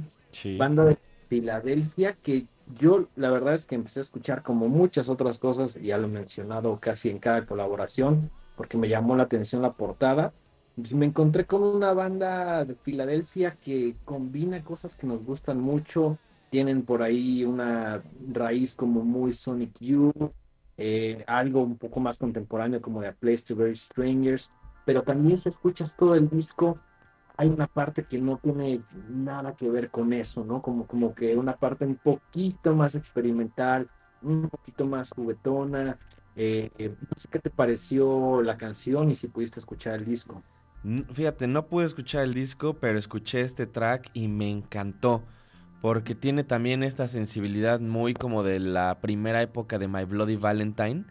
Banda 0.57 0.86
de 0.86 0.98
Filadelfia 1.27 2.13
que 2.13 2.48
yo 2.75 3.07
la 3.15 3.31
verdad 3.31 3.55
es 3.55 3.65
que 3.65 3.75
empecé 3.75 4.00
a 4.00 4.01
escuchar 4.01 4.43
como 4.43 4.67
muchas 4.67 5.09
otras 5.09 5.38
cosas, 5.38 5.75
ya 5.75 5.98
lo 5.98 6.05
he 6.05 6.12
mencionado 6.12 6.79
casi 6.79 7.09
en 7.09 7.19
cada 7.19 7.45
colaboración, 7.45 8.29
porque 8.55 8.77
me 8.77 8.88
llamó 8.88 9.15
la 9.15 9.24
atención 9.24 9.62
la 9.62 9.74
portada 9.74 10.33
me 10.93 11.05
encontré 11.05 11.45
con 11.45 11.63
una 11.63 11.93
banda 11.93 12.63
de 12.65 12.75
Filadelfia 12.75 13.57
que 13.62 13.95
combina 14.05 14.63
cosas 14.63 14.95
que 14.95 15.07
nos 15.07 15.24
gustan 15.24 15.59
mucho. 15.59 16.17
Tienen 16.50 16.83
por 16.83 17.03
ahí 17.03 17.43
una 17.43 18.01
raíz 18.31 18.75
como 18.75 19.03
muy 19.03 19.33
Sonic 19.33 19.79
Youth, 19.79 20.31
eh, 20.77 21.24
algo 21.27 21.62
un 21.62 21.77
poco 21.77 22.00
más 22.00 22.17
contemporáneo 22.17 22.81
como 22.81 23.01
de 23.01 23.09
A 23.09 23.13
Place 23.13 23.43
to 23.48 23.55
Very 23.55 23.75
Strangers, 23.75 24.50
pero 24.86 25.03
también 25.03 25.38
si 25.38 25.50
escuchas 25.50 25.95
todo 25.95 26.15
el 26.15 26.29
disco, 26.29 26.79
hay 27.39 27.48
una 27.48 27.67
parte 27.67 28.03
que 28.03 28.19
no 28.19 28.38
tiene 28.38 28.81
nada 29.08 29.55
que 29.55 29.69
ver 29.69 29.89
con 29.89 30.12
eso, 30.12 30.43
¿no? 30.43 30.62
Como, 30.62 30.86
como 30.86 31.15
que 31.15 31.38
una 31.38 31.55
parte 31.55 31.86
un 31.86 31.96
poquito 31.96 32.75
más 32.75 32.96
experimental, 32.96 33.89
un 34.22 34.50
poquito 34.50 34.86
más 34.86 35.10
juguetona. 35.12 35.98
Eh, 36.36 36.69
no 37.00 37.15
sé 37.15 37.29
qué 37.31 37.39
te 37.39 37.50
pareció 37.50 38.41
la 38.41 38.58
canción 38.58 39.10
y 39.10 39.15
si 39.15 39.29
pudiste 39.29 39.58
escuchar 39.58 39.96
el 39.96 40.03
disco. 40.03 40.43
Fíjate, 41.13 41.48
no 41.48 41.67
pude 41.67 41.86
escuchar 41.86 42.25
el 42.25 42.34
disco, 42.34 42.74
pero 42.74 43.00
escuché 43.00 43.39
este 43.39 43.65
track 43.65 44.10
y 44.13 44.27
me 44.27 44.51
encantó. 44.51 45.24
Porque 45.81 46.15
tiene 46.15 46.43
también 46.43 46.84
esta 46.84 47.08
sensibilidad 47.08 47.79
muy 47.79 48.13
como 48.15 48.43
de 48.43 48.60
la 48.60 49.00
primera 49.00 49.41
época 49.41 49.79
de 49.79 49.88
My 49.88 50.03
Bloody 50.03 50.36
Valentine. 50.36 51.05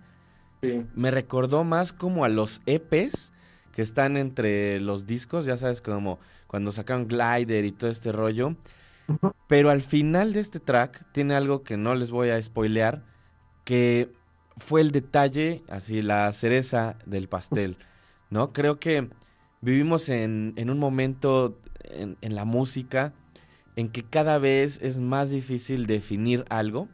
Me 0.95 1.11
recordó 1.11 1.65
más 1.65 1.95
como 1.95 2.27
a 2.27 2.29
los 2.29 2.61
EPs 2.67 3.33
que 3.79 3.83
están 3.83 4.17
entre 4.17 4.81
los 4.81 5.07
discos, 5.07 5.45
ya 5.45 5.57
sabes, 5.57 5.81
como 5.81 6.19
cuando 6.49 6.73
sacaron 6.73 7.07
Glider 7.07 7.65
y 7.65 7.71
todo 7.71 7.91
este 7.91 8.11
rollo. 8.11 8.57
Pero 9.47 9.71
al 9.71 9.83
final 9.83 10.33
de 10.33 10.41
este 10.41 10.59
track 10.59 11.05
tiene 11.13 11.37
algo 11.37 11.63
que 11.63 11.77
no 11.77 11.95
les 11.95 12.11
voy 12.11 12.31
a 12.31 12.43
spoilear, 12.43 13.05
que 13.63 14.11
fue 14.57 14.81
el 14.81 14.91
detalle, 14.91 15.63
así 15.69 16.03
la 16.03 16.33
cereza 16.33 16.97
del 17.07 17.29
pastel, 17.29 17.79
¿no? 18.31 18.53
Creo 18.53 18.81
que 18.81 19.09
Vivimos 19.61 20.09
en, 20.09 20.55
un 20.57 20.79
momento 20.79 21.61
en, 21.83 22.17
la 22.35 22.45
música 22.45 23.13
en 23.75 23.89
que 23.89 24.05
cada 24.05 24.39
vez 24.39 24.79
es 24.83 25.01
más 25.01 25.31
difícil 25.31 25.87
definir 25.87 26.45
algo, 26.49 26.89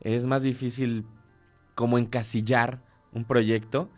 es 0.00 0.26
más 0.26 0.42
difícil 0.42 1.06
como 1.76 1.98
encasillar 1.98 2.82
un 3.12 3.24
proyecto 3.24 3.90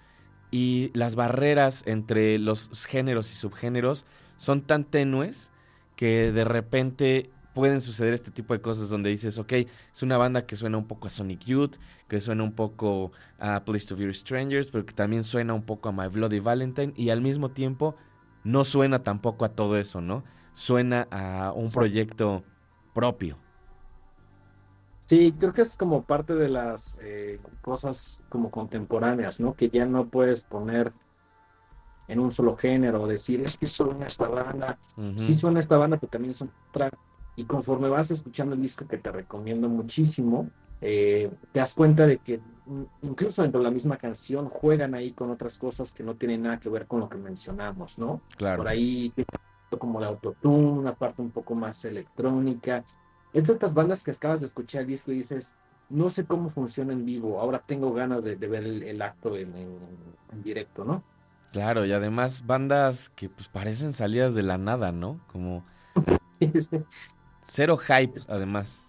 y 0.53 0.91
las 0.95 1.17
barreras 1.17 1.83
entre 1.87 2.39
los 2.39 2.71
géneros 2.87 3.33
y 3.33 3.35
subgéneros 3.35 4.07
son 4.37 4.63
tan 4.63 4.85
tenues 4.85 5.51
que 5.97 6.31
de 6.31 6.45
repente 6.45 7.31
pueden 7.55 7.81
suceder 7.81 8.15
este 8.15 8.31
tipo 8.31 8.55
de 8.55 8.61
cosas 8.61 8.89
donde 8.89 9.11
dices, 9.11 9.39
ok, 9.39 9.53
es 9.53 10.03
una 10.03 10.17
banda 10.19 10.47
que 10.47 10.57
suena 10.57 10.79
un 10.79 10.87
poco 10.87 11.07
a 11.07 11.11
Sonic 11.11 11.45
Youth, 11.45 11.77
que 12.07 12.21
suena 12.21 12.45
un 12.45 12.53
poco 12.53 13.13
a 13.39 13.65
Place 13.65 13.87
to 13.87 13.97
Be 13.97 14.13
Strangers, 14.13 14.71
pero 14.71 14.87
que 14.87 14.95
también 14.95 15.25
suena 15.25 15.55
un 15.55 15.63
poco 15.63 15.89
a 15.89 15.93
My 15.93 16.09
Bloody 16.09 16.39
Valentine 16.39 16.93
y 16.97 17.11
al 17.11 17.21
mismo 17.21 17.51
tiempo 17.51 17.97
no 18.45 18.65
suena 18.65 19.03
tampoco 19.03 19.45
a 19.45 19.51
todo 19.51 19.79
eso, 19.79 20.01
¿no? 20.01 20.25
Suena 20.55 21.09
a 21.11 21.53
un 21.55 21.71
proyecto 21.71 22.45
propio. 22.95 23.42
Sí, 25.07 25.33
creo 25.39 25.53
que 25.53 25.63
es 25.63 25.77
como 25.77 26.05
parte 26.05 26.35
de 26.35 26.49
las 26.49 26.99
eh, 27.03 27.41
cosas 27.61 28.23
como 28.29 28.51
contemporáneas, 28.51 29.41
¿no? 29.41 29.55
Que 29.55 29.69
ya 29.69 29.85
no 29.85 30.07
puedes 30.07 30.41
poner 30.41 30.93
en 32.09 32.19
un 32.19 32.31
solo 32.31 32.57
género, 32.57 33.07
decir, 33.07 33.41
es 33.43 33.57
que 33.57 33.67
suena 33.67 34.07
esta 34.07 34.29
banda, 34.29 34.79
sí 35.17 35.35
suena 35.35 35.61
esta 35.61 35.77
banda, 35.77 35.97
pero 35.97 36.11
también 36.11 36.35
son 36.35 36.51
otra. 36.69 36.91
Y 37.37 37.45
conforme 37.45 37.89
vas 37.89 38.11
escuchando 38.11 38.55
el 38.55 38.61
disco 38.61 38.87
que 38.87 38.99
te 38.99 39.11
recomiendo 39.11 39.69
muchísimo, 39.69 40.51
eh, 40.81 41.31
te 41.53 41.61
das 41.61 41.75
cuenta 41.75 42.07
de 42.07 42.19
que 42.19 42.41
incluso 43.03 43.43
dentro 43.43 43.61
de 43.61 43.65
la 43.65 43.71
misma 43.71 43.97
canción 43.97 44.49
juegan 44.49 44.95
ahí 44.95 45.13
con 45.13 45.31
otras 45.31 45.57
cosas 45.57 45.93
que 45.93 46.03
no 46.03 46.17
tienen 46.17 46.43
nada 46.43 46.59
que 46.59 46.69
ver 46.69 46.87
con 46.87 47.01
lo 47.01 47.09
que 47.09 47.19
mencionamos, 47.19 47.99
¿no? 47.99 48.21
Claro. 48.37 48.59
Por 48.59 48.69
ahí 48.69 49.13
como 49.79 50.01
de 50.01 50.07
autotune, 50.07 50.79
una 50.79 50.95
parte 50.95 51.23
un 51.23 51.31
poco 51.31 51.55
más 51.55 51.85
electrónica. 51.85 52.85
Es 53.33 53.47
de 53.47 53.55
estas 53.55 53.75
bandas 53.75 54.03
que 54.03 54.11
acabas 54.11 54.41
de 54.41 54.47
escuchar 54.47 54.83
el 54.83 54.89
disco 54.89 55.11
y 55.11 55.17
dices, 55.17 55.55
no 55.89 56.11
sé 56.11 56.25
cómo 56.25 56.49
funciona 56.49 56.93
en 56.93 57.05
vivo, 57.05 57.41
ahora 57.41 57.63
tengo 57.65 57.93
ganas 57.93 58.25
de, 58.25 58.35
ver 58.37 58.65
el, 58.65 59.03
acto 59.03 59.37
en, 59.37 59.53
directo, 60.43 60.85
¿no? 60.85 61.03
Claro, 61.53 61.85
y 61.85 61.93
además 61.93 62.47
bandas 62.47 63.11
que 63.11 63.29
pues 63.29 63.49
parecen 63.49 63.93
salidas 63.93 64.35
de 64.35 64.43
la 64.43 64.57
nada, 64.57 64.91
¿no? 64.91 65.21
Como 65.31 65.65
cero 67.47 67.77
hype, 67.77 68.21
además. 68.29 68.83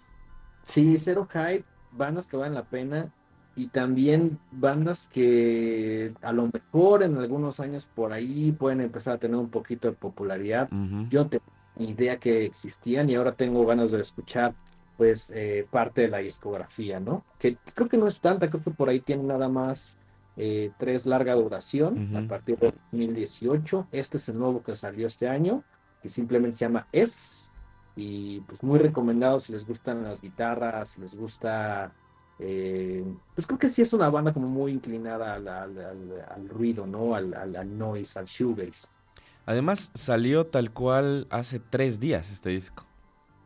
Sí, 0.61 0.97
cero 0.97 1.27
hype, 1.29 1.65
bandas 1.91 2.25
que 2.25 2.37
valen 2.37 2.53
la 2.53 2.63
pena. 2.63 3.11
y 3.55 3.67
también 3.67 4.39
bandas 4.51 5.07
que 5.11 6.13
a 6.21 6.31
lo 6.31 6.49
mejor 6.51 7.03
en 7.03 7.17
algunos 7.17 7.59
años 7.59 7.85
por 7.85 8.11
ahí 8.11 8.51
pueden 8.51 8.81
empezar 8.81 9.15
a 9.15 9.17
tener 9.19 9.37
un 9.37 9.49
poquito 9.49 9.89
de 9.89 9.93
popularidad. 9.93 10.69
Yo 11.09 11.27
tengo 11.27 11.45
idea 11.77 12.19
que 12.19 12.45
existían 12.45 13.09
y 13.09 13.15
ahora 13.15 13.33
tengo 13.33 13.65
ganas 13.65 13.91
de 13.91 14.01
escuchar 14.01 14.53
pues 14.97 15.31
eh, 15.35 15.67
parte 15.71 16.01
de 16.01 16.07
la 16.07 16.19
discografía, 16.19 16.99
¿no? 16.99 17.25
Que, 17.39 17.57
creo 17.73 17.87
que 17.87 17.97
no 17.97 18.07
es 18.07 18.21
tanta, 18.21 18.49
creo 18.49 18.63
que 18.63 18.71
por 18.71 18.89
ahí 18.89 18.99
tiene 18.99 19.23
nada 19.23 19.49
más 19.49 19.97
eh, 20.37 20.71
tres 20.77 21.05
larga 21.05 21.33
duración 21.33 22.15
a 22.15 22.27
partir 22.27 22.57
de 22.59 22.73
2018. 22.91 23.87
Este 23.91 24.17
es 24.17 24.29
el 24.29 24.37
nuevo 24.37 24.61
que 24.61 24.75
salió 24.75 25.07
este 25.07 25.27
año, 25.27 25.63
que 26.01 26.07
simplemente 26.09 26.57
se 26.57 26.65
llama 26.65 26.87
Es. 26.91 27.51
Y 27.95 28.41
pues 28.41 28.63
muy 28.63 28.79
recomendado 28.79 29.39
si 29.39 29.51
les 29.51 29.65
gustan 29.65 30.03
las 30.03 30.21
guitarras, 30.21 30.89
si 30.89 31.01
les 31.01 31.15
gusta 31.15 31.91
eh, 32.39 33.05
pues 33.35 33.45
creo 33.45 33.59
que 33.59 33.69
sí 33.69 33.81
es 33.81 33.93
una 33.93 34.09
banda 34.09 34.33
como 34.33 34.47
muy 34.47 34.71
inclinada 34.71 35.35
al, 35.35 36.49
ruido, 36.49 36.85
¿no? 36.85 37.15
Al, 37.15 37.33
al, 37.33 37.77
noise, 37.77 38.19
al 38.19 38.25
shoegaze. 38.25 38.87
Además, 39.45 39.91
salió 39.93 40.45
tal 40.45 40.71
cual 40.71 41.27
hace 41.29 41.59
tres 41.59 41.99
días 41.99 42.31
este 42.31 42.49
disco. 42.49 42.85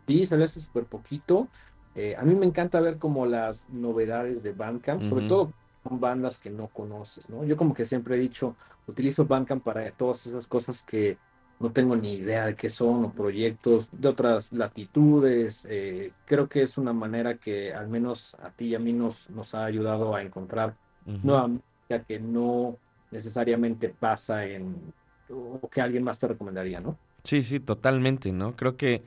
Sí, 0.08 0.25
salió 0.25 0.46
hace 0.46 0.60
súper 0.60 0.86
poquito. 0.86 1.48
Eh, 1.96 2.16
a 2.16 2.22
mí 2.24 2.36
me 2.36 2.46
encanta 2.46 2.80
ver 2.80 2.98
como 2.98 3.25
las 3.25 3.70
novedades 3.70 4.44
de 4.44 4.51
Bandcamp, 4.51 5.01
sobre 5.01 5.27
todo 5.27 5.51
con 5.82 6.00
bandas 6.00 6.38
que 6.38 6.50
no 6.50 6.68
conoces, 6.68 7.30
¿no? 7.30 7.44
Yo 7.44 7.58
como 7.58 7.74
que 7.74 7.86
siempre 7.86 8.16
he 8.16 8.20
dicho, 8.20 8.56
utilizo 8.88 9.25
Bandcamp 9.25 9.63
para 9.63 9.89
todas 9.92 10.27
esas 10.27 10.46
cosas 10.46 10.84
que 10.84 11.18
no 11.60 11.72
tengo 11.72 11.96
ni 11.96 12.13
idea 12.13 12.46
de 12.46 12.56
qué 12.56 12.70
son 12.70 13.06
o 13.06 13.12
proyectos 13.12 13.89
de 13.92 14.08
otras 14.08 14.51
latitudes. 14.54 15.66
Eh, 15.70 16.13
creo 16.25 16.48
que 16.48 16.62
es 16.62 16.77
una 16.77 16.94
manera 16.94 17.38
que 17.38 17.74
al 17.74 17.88
menos 17.88 18.36
a 18.36 18.51
ti 18.51 18.68
y 18.68 18.75
a 18.75 18.80
mí 18.80 18.94
nos, 18.94 19.30
nos 19.32 19.56
ha 19.56 19.66
ayudado 19.66 20.16
a 20.16 20.22
encontrar 20.22 20.75
nueva 21.24 21.48
música 21.48 22.04
que 22.06 22.20
no 22.20 22.77
necesariamente 23.12 23.89
pasa 23.89 24.46
en 24.46 24.94
o 25.29 25.67
que 25.69 25.81
alguien 25.81 26.03
más 26.03 26.17
te 26.17 26.27
recomendaría, 26.27 26.79
¿no? 26.79 26.98
Sí, 27.24 27.43
sí, 27.43 27.60
totalmente, 27.60 28.31
¿no? 28.31 28.55
Creo 28.55 28.77
que 28.77 29.03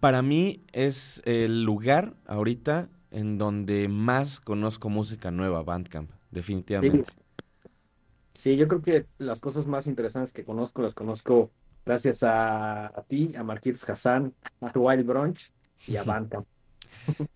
para 0.00 0.22
mí 0.22 0.60
es 0.72 1.22
el 1.24 1.62
lugar 1.62 2.14
ahorita 2.26 2.88
en 3.10 3.38
donde 3.38 3.88
más 3.88 4.40
conozco 4.40 4.88
música 4.88 5.30
nueva, 5.30 5.62
Bandcamp, 5.62 6.10
definitivamente. 6.30 7.12
Sí, 8.36 8.56
yo 8.56 8.68
creo 8.68 8.82
que 8.82 9.04
las 9.18 9.40
cosas 9.40 9.66
más 9.66 9.86
interesantes 9.86 10.32
que 10.32 10.44
conozco 10.44 10.82
las 10.82 10.94
conozco 10.94 11.50
gracias 11.86 12.22
a, 12.22 12.92
ti, 13.08 13.32
a 13.36 13.42
Marquitos 13.42 13.88
Hassan, 13.88 14.34
a 14.60 14.78
Wild 14.78 15.06
Brunch 15.06 15.50
y 15.86 15.96
a 15.96 16.02
Bandcamp. 16.04 16.46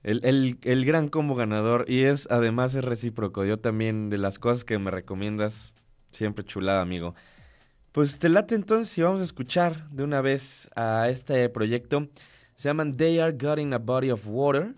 El, 0.02 0.58
el, 0.62 0.84
gran 0.84 1.08
combo 1.08 1.36
ganador 1.36 1.84
y 1.88 2.02
es 2.02 2.28
además 2.30 2.74
es 2.74 2.84
recíproco. 2.84 3.44
Yo 3.44 3.58
también 3.58 4.10
de 4.10 4.18
las 4.18 4.38
cosas 4.38 4.64
que 4.64 4.78
me 4.78 4.90
recomiendas, 4.90 5.74
siempre 6.10 6.44
chulada, 6.44 6.82
amigo. 6.82 7.14
Pues 7.92 8.20
te 8.20 8.28
late 8.28 8.54
entonces 8.54 8.96
y 8.98 9.02
vamos 9.02 9.20
a 9.20 9.24
escuchar 9.24 9.90
de 9.90 10.04
una 10.04 10.20
vez 10.20 10.70
a 10.76 11.08
este 11.08 11.48
proyecto. 11.48 12.08
Se 12.54 12.68
llaman 12.68 12.96
They 12.96 13.18
Are 13.18 13.32
Gutting 13.32 13.72
a 13.72 13.78
Body 13.78 14.12
of 14.12 14.26
Water. 14.26 14.74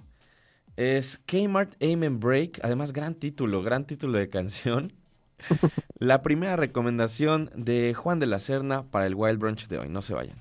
Es 0.77 1.21
Kmart 1.27 1.75
Aim 1.83 2.05
and 2.05 2.21
Break. 2.21 2.61
Además, 2.63 2.95
gran 2.95 3.15
título, 3.15 3.63
gran 3.63 3.87
título 3.87 4.19
de 4.19 4.31
canción. 4.31 4.95
La 5.99 6.23
primera 6.23 6.57
recomendación 6.57 7.51
de 7.55 7.93
Juan 7.93 8.19
de 8.19 8.27
la 8.27 8.41
Serna 8.41 8.85
para 8.85 9.07
el 9.07 9.15
Wild 9.15 9.39
Brunch 9.39 9.69
de 9.69 9.79
hoy. 9.79 9.89
No 9.91 10.01
se 10.01 10.15
vayan. 10.15 10.39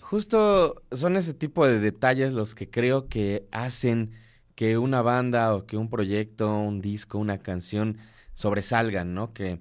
Justo 0.00 0.82
son 0.90 1.16
ese 1.16 1.34
tipo 1.34 1.66
de 1.66 1.78
detalles 1.78 2.32
los 2.32 2.54
que 2.54 2.68
creo 2.68 3.08
que 3.08 3.46
hacen 3.52 4.12
que 4.56 4.76
una 4.76 5.02
banda 5.02 5.54
o 5.54 5.66
que 5.66 5.76
un 5.76 5.88
proyecto, 5.88 6.52
un 6.58 6.80
disco, 6.80 7.18
una 7.18 7.38
canción 7.38 7.98
sobresalgan, 8.34 9.14
¿no? 9.14 9.32
Que 9.32 9.60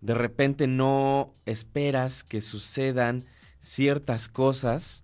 de 0.00 0.14
repente 0.14 0.66
no 0.66 1.34
esperas 1.46 2.24
que 2.24 2.40
sucedan 2.40 3.24
ciertas 3.60 4.28
cosas 4.28 5.02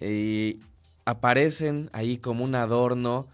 y 0.00 0.60
aparecen 1.04 1.90
ahí 1.92 2.18
como 2.18 2.44
un 2.44 2.54
adorno 2.54 3.28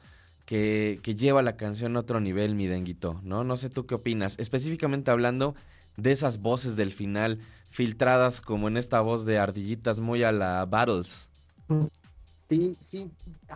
que, 0.46 1.00
que 1.02 1.14
lleva 1.14 1.42
la 1.42 1.56
canción 1.56 1.96
a 1.96 2.00
otro 2.00 2.20
nivel, 2.20 2.54
mi 2.54 2.66
denguito, 2.66 3.20
¿no? 3.22 3.44
No 3.44 3.56
sé 3.56 3.70
tú 3.70 3.86
qué 3.86 3.94
opinas. 3.94 4.38
Específicamente 4.38 5.10
hablando 5.10 5.54
de 5.96 6.12
esas 6.12 6.40
voces 6.40 6.76
del 6.76 6.92
final 6.92 7.38
filtradas 7.74 8.40
como 8.40 8.68
en 8.68 8.76
esta 8.76 9.00
voz 9.00 9.24
de 9.24 9.36
ardillitas 9.36 9.98
muy 9.98 10.22
a 10.22 10.30
la 10.30 10.64
Battles. 10.64 11.28
Sí, 12.48 12.76
sí, 12.78 13.10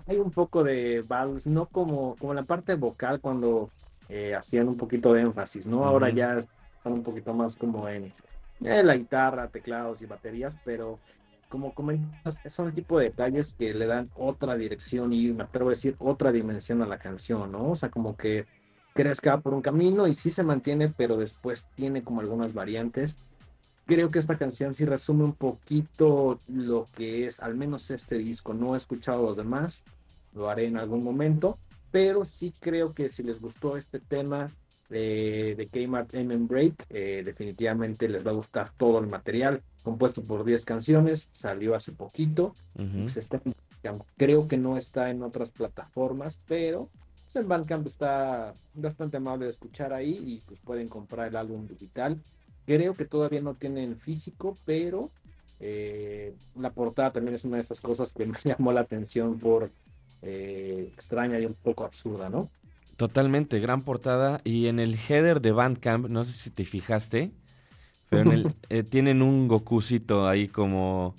hay 0.06 0.16
un 0.16 0.32
poco 0.32 0.64
de 0.64 1.04
Battles, 1.06 1.46
no 1.46 1.66
como, 1.66 2.16
como 2.16 2.34
la 2.34 2.42
parte 2.42 2.74
vocal 2.74 3.20
cuando 3.20 3.70
eh, 4.08 4.34
hacían 4.34 4.66
un 4.66 4.76
poquito 4.76 5.12
de 5.12 5.20
énfasis, 5.20 5.68
¿no? 5.68 5.84
Ahora 5.84 6.10
ya 6.10 6.36
están 6.36 6.94
un 6.94 7.04
poquito 7.04 7.32
más 7.32 7.54
como 7.54 7.88
en 7.88 8.12
eh, 8.64 8.82
la 8.82 8.96
guitarra, 8.96 9.46
teclados 9.46 10.02
y 10.02 10.06
baterías, 10.06 10.58
pero 10.64 10.98
como 11.48 11.72
comentas, 11.72 12.42
son 12.46 12.66
el 12.66 12.74
tipo 12.74 12.98
de 12.98 13.04
detalles 13.04 13.54
que 13.54 13.72
le 13.72 13.86
dan 13.86 14.10
otra 14.16 14.56
dirección 14.56 15.12
y 15.12 15.28
me 15.28 15.44
atrevo 15.44 15.68
a 15.68 15.74
decir 15.74 15.94
otra 16.00 16.32
dimensión 16.32 16.82
a 16.82 16.86
la 16.86 16.98
canción, 16.98 17.52
¿no? 17.52 17.70
O 17.70 17.76
sea, 17.76 17.88
como 17.88 18.16
que 18.16 18.46
crees 18.94 19.20
que 19.20 19.30
va 19.30 19.38
por 19.38 19.54
un 19.54 19.62
camino 19.62 20.08
y 20.08 20.14
sí 20.14 20.28
se 20.28 20.42
mantiene, 20.42 20.88
pero 20.88 21.16
después 21.16 21.68
tiene 21.76 22.02
como 22.02 22.20
algunas 22.20 22.52
variantes. 22.52 23.16
Creo 23.88 24.10
que 24.10 24.18
esta 24.18 24.36
canción 24.36 24.74
sí 24.74 24.84
resume 24.84 25.24
un 25.24 25.32
poquito 25.32 26.40
lo 26.46 26.84
que 26.94 27.24
es 27.24 27.40
al 27.40 27.54
menos 27.54 27.90
este 27.90 28.18
disco. 28.18 28.52
No 28.52 28.74
he 28.74 28.76
escuchado 28.76 29.22
los 29.22 29.38
demás, 29.38 29.82
lo 30.34 30.50
haré 30.50 30.66
en 30.66 30.76
algún 30.76 31.02
momento, 31.02 31.58
pero 31.90 32.26
sí 32.26 32.52
creo 32.60 32.92
que 32.92 33.08
si 33.08 33.22
les 33.22 33.40
gustó 33.40 33.78
este 33.78 33.98
tema 33.98 34.52
de, 34.90 35.54
de 35.56 35.66
Kmart 35.68 36.12
M 36.12 36.36
Break, 36.36 36.84
eh, 36.90 37.22
definitivamente 37.24 38.10
les 38.10 38.26
va 38.26 38.32
a 38.32 38.34
gustar 38.34 38.68
todo 38.76 38.98
el 38.98 39.06
material, 39.06 39.62
compuesto 39.82 40.22
por 40.22 40.44
10 40.44 40.66
canciones, 40.66 41.30
salió 41.32 41.74
hace 41.74 41.92
poquito, 41.92 42.52
pues 42.74 43.16
está, 43.16 43.40
creo 44.18 44.48
que 44.48 44.58
no 44.58 44.76
está 44.76 45.08
en 45.08 45.22
otras 45.22 45.48
plataformas, 45.48 46.38
pero 46.46 46.90
pues, 47.24 47.36
el 47.36 47.44
Bandcamp 47.46 47.86
está 47.86 48.52
bastante 48.74 49.16
amable 49.16 49.46
de 49.46 49.52
escuchar 49.52 49.94
ahí 49.94 50.20
y 50.26 50.42
pues 50.46 50.60
pueden 50.60 50.88
comprar 50.88 51.28
el 51.28 51.36
álbum 51.36 51.66
digital. 51.66 52.18
Creo 52.68 52.92
que 52.92 53.06
todavía 53.06 53.40
no 53.40 53.54
tienen 53.54 53.96
físico, 53.96 54.54
pero 54.66 55.10
eh, 55.58 56.34
la 56.54 56.68
portada 56.68 57.12
también 57.12 57.34
es 57.34 57.44
una 57.44 57.56
de 57.56 57.62
esas 57.62 57.80
cosas 57.80 58.12
que 58.12 58.26
me 58.26 58.36
llamó 58.44 58.72
la 58.72 58.82
atención 58.82 59.38
por 59.38 59.70
eh, 60.20 60.90
extraña 60.92 61.40
y 61.40 61.46
un 61.46 61.54
poco 61.54 61.84
absurda, 61.84 62.28
¿no? 62.28 62.50
Totalmente, 62.98 63.58
gran 63.58 63.80
portada. 63.80 64.42
Y 64.44 64.66
en 64.66 64.80
el 64.80 64.98
header 64.98 65.40
de 65.40 65.52
Bandcamp, 65.52 66.08
no 66.10 66.24
sé 66.24 66.32
si 66.32 66.50
te 66.50 66.66
fijaste, 66.66 67.32
pero 68.10 68.24
en 68.24 68.32
el, 68.32 68.54
eh, 68.68 68.82
tienen 68.82 69.22
un 69.22 69.48
Gokucito 69.48 70.28
ahí 70.28 70.48
como 70.48 71.14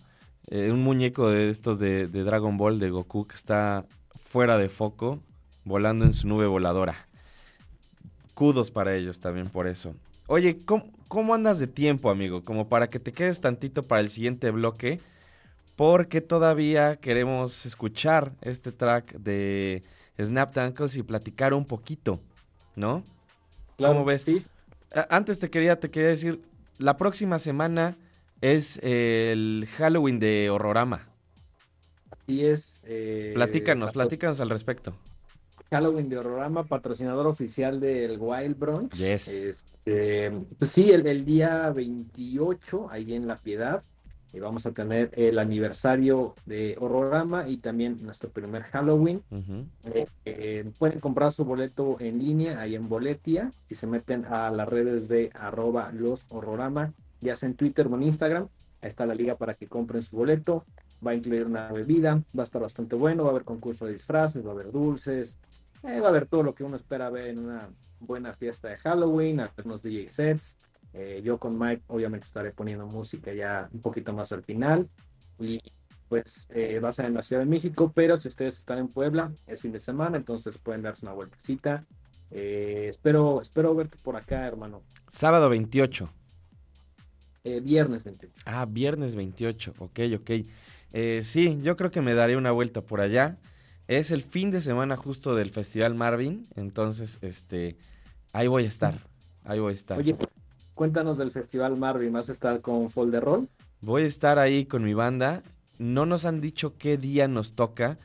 un 0.52 0.84
muñeco 0.84 1.32
de 1.32 1.50
estos 1.50 1.80
de, 1.80 2.06
Dragon 2.08 2.58
Ball 2.58 2.78
de 2.78 2.92
Goku 2.92 3.26
que 3.26 3.36
está 3.36 3.86
fuera 4.24 4.60
de 4.60 4.70
foco, 4.70 5.20
volando 5.66 6.06
en 6.06 6.14
su 6.14 6.28
nube 6.28 6.46
voladora. 6.46 7.08
Kudos 8.36 8.70
para 8.70 8.96
ellos 8.96 9.20
también 9.20 9.50
por 9.50 9.66
eso. 9.66 9.96
Oye, 10.32 10.60
¿cómo, 10.64 10.92
¿cómo 11.08 11.34
andas 11.34 11.58
de 11.58 11.66
tiempo, 11.66 12.12
amigo? 12.12 12.44
Como 12.44 12.70
para 12.70 12.88
que 12.92 13.00
te 13.00 13.12
quedes 13.14 13.42
tantito 13.42 13.82
para 13.82 14.02
el 14.02 14.12
siguiente 14.12 14.52
bloque 14.52 15.00
porque 15.76 16.22
todavía 16.22 16.98
queremos 16.98 17.66
escuchar 17.66 18.34
este 18.42 18.72
track 18.72 19.14
de 19.14 19.82
Snap 20.22 20.56
Ankles 20.56 20.96
y 20.98 21.02
platicar 21.02 21.56
un 21.56 21.66
poquito, 21.66 22.20
¿no? 22.76 23.04
¿Cómo 23.78 24.06
ves? 24.06 24.52
Antes 25.10 25.40
te 25.40 25.50
quería, 25.50 25.80
te 25.80 25.90
quería 25.90 26.10
decir, 26.10 26.44
la 26.78 26.96
próxima 26.96 27.40
semana 27.40 27.98
es 28.42 28.78
el 28.84 29.68
Halloween 29.78 30.20
de 30.20 30.52
Horrorama. 30.52 31.08
Así 32.12 32.46
es. 32.46 32.84
Eh, 32.86 33.32
platícanos, 33.34 33.94
platícanos 33.94 34.40
al 34.42 34.52
respecto. 34.52 34.94
Halloween 35.72 36.10
de 36.10 36.18
Horrorama, 36.18 36.64
patrocinador 36.64 37.28
oficial 37.28 37.80
del 37.80 38.18
Wild 38.20 38.58
Brunch. 38.58 38.94
Yes. 38.94 39.28
Este, 39.28 40.32
pues 40.58 40.72
sí, 40.72 40.92
el, 40.92 41.06
el, 41.06 41.26
día 41.26 41.70
28, 41.70 42.88
ahí 42.90 43.14
en 43.14 43.28
La 43.28 43.36
Piedad, 43.36 43.84
y 44.34 44.40
vamos 44.40 44.66
a 44.66 44.72
tener 44.72 45.12
el 45.14 45.40
aniversario 45.40 46.36
de 46.46 46.76
Horrorama 46.80 47.48
y 47.48 47.58
también 47.58 47.98
nuestro 48.02 48.30
primer 48.30 48.64
Halloween. 48.64 49.24
Eh, 49.86 50.08
eh, 50.26 50.72
pueden 50.78 51.00
comprar 51.00 51.32
su 51.32 51.46
boleto 51.46 51.98
en 52.00 52.20
línea 52.20 52.60
ahí 52.60 52.76
en 52.76 52.90
Boletia. 52.90 53.52
Si 53.68 53.76
se 53.76 53.88
meten 53.88 54.26
a 54.26 54.52
las 54.52 54.70
redes 54.70 55.08
de 55.08 55.32
arroba 55.34 55.92
los 55.92 56.28
Horrorama, 56.32 56.94
ya 57.22 57.36
sea 57.36 57.50
en 57.50 57.56
Twitter 57.56 57.88
o 57.88 57.96
en 57.96 58.04
Instagram, 58.04 58.48
ahí 58.82 58.88
está 58.88 59.06
la 59.06 59.16
liga 59.16 59.36
para 59.36 59.56
que 59.56 59.68
compren 59.68 60.04
su 60.04 60.16
boleto. 60.16 60.64
Va 61.06 61.12
a 61.12 61.16
incluir 61.16 61.46
una 61.46 61.72
bebida, 61.72 62.22
va 62.38 62.44
a 62.44 62.46
estar 62.46 62.62
bastante 62.62 62.96
bueno, 62.96 63.24
va 63.24 63.30
a 63.30 63.32
haber 63.32 63.46
concurso 63.46 63.86
de 63.86 63.94
disfraces, 63.94 64.46
va 64.46 64.50
a 64.50 64.54
haber 64.54 64.72
dulces, 64.72 65.40
eh, 65.84 66.00
va 66.00 66.08
a 66.08 66.10
haber 66.10 66.26
todo 66.28 66.44
lo 66.44 66.56
que 66.56 66.64
uno 66.64 66.76
espera 66.76 67.10
ver 67.10 67.28
en 67.30 67.46
una 67.46 67.70
buena 68.00 68.34
fiesta 68.34 68.70
de 68.70 68.78
Halloween, 68.78 69.40
algunos 69.40 69.82
DJ 69.82 70.10
sets. 70.10 70.58
Eh, 70.94 71.22
yo 71.24 71.38
con 71.38 71.58
Mike 71.58 71.84
obviamente 71.88 72.26
estaré 72.26 72.52
poniendo 72.52 72.88
música 72.88 73.32
ya 73.34 73.70
un 73.72 73.82
poquito 73.82 74.14
más 74.14 74.32
al 74.32 74.44
final. 74.44 74.90
Y 75.40 75.62
pues 76.08 76.48
eh, 76.54 76.80
va 76.80 76.90
a 76.90 76.92
ser 76.92 77.06
en 77.06 77.14
la 77.14 77.22
Ciudad 77.22 77.44
de 77.44 77.50
México, 77.50 77.92
pero 77.94 78.18
si 78.18 78.28
ustedes 78.28 78.58
están 78.58 78.80
en 78.80 78.88
Puebla, 78.88 79.32
es 79.46 79.62
fin 79.62 79.72
de 79.72 79.80
semana, 79.80 80.18
entonces 80.18 80.58
pueden 80.58 80.82
darse 80.82 81.06
una 81.06 81.14
vueltecita. 81.14 81.86
Eh, 82.32 82.88
espero, 82.90 83.42
espero 83.42 83.76
verte 83.76 83.98
por 84.04 84.16
acá, 84.16 84.48
hermano. 84.48 84.82
Sábado 85.12 85.50
28. 85.50 86.12
viernes 87.62 88.04
28. 88.04 88.34
Ah, 88.46 88.66
viernes 88.66 89.16
28, 89.16 89.74
ok, 89.78 90.00
ok. 90.16 90.32
sí, 91.22 91.60
yo 91.62 91.76
creo 91.76 91.92
que 91.92 92.02
me 92.02 92.16
daré 92.16 92.38
una 92.38 92.52
vuelta 92.52 92.82
por 92.82 93.02
allá. 93.02 93.38
Es 93.90 94.12
el 94.12 94.22
fin 94.22 94.52
de 94.52 94.62
semana 94.62 94.96
justo 94.96 95.34
del 95.34 95.50
Festival 95.50 95.96
Marvin, 95.96 96.48
entonces, 96.56 97.18
este, 97.24 97.76
ahí 98.34 98.46
voy 98.46 98.66
a 98.66 98.68
estar, 98.68 99.00
ahí 99.44 99.60
voy 99.60 99.72
a 99.72 99.76
estar. 99.76 99.98
Oye, 99.98 100.16
Cuéntanos 100.76 101.18
del 101.18 101.32
Festival 101.32 101.76
Marvin, 101.76 102.14
¿vas 102.14 102.30
a 102.30 102.32
estar 102.32 102.62
con 102.62 102.92
Folderroll? 102.92 103.50
Voy 103.82 104.04
a 104.04 104.06
estar 104.06 104.38
ahí 104.38 104.66
con 104.66 104.84
mi 104.84 104.94
banda. 104.94 105.42
No 105.80 106.06
nos 106.06 106.24
han 106.24 106.40
dicho 106.40 106.78
qué 106.78 106.98
día 106.98 107.28
nos 107.28 107.54
toca, 107.54 107.98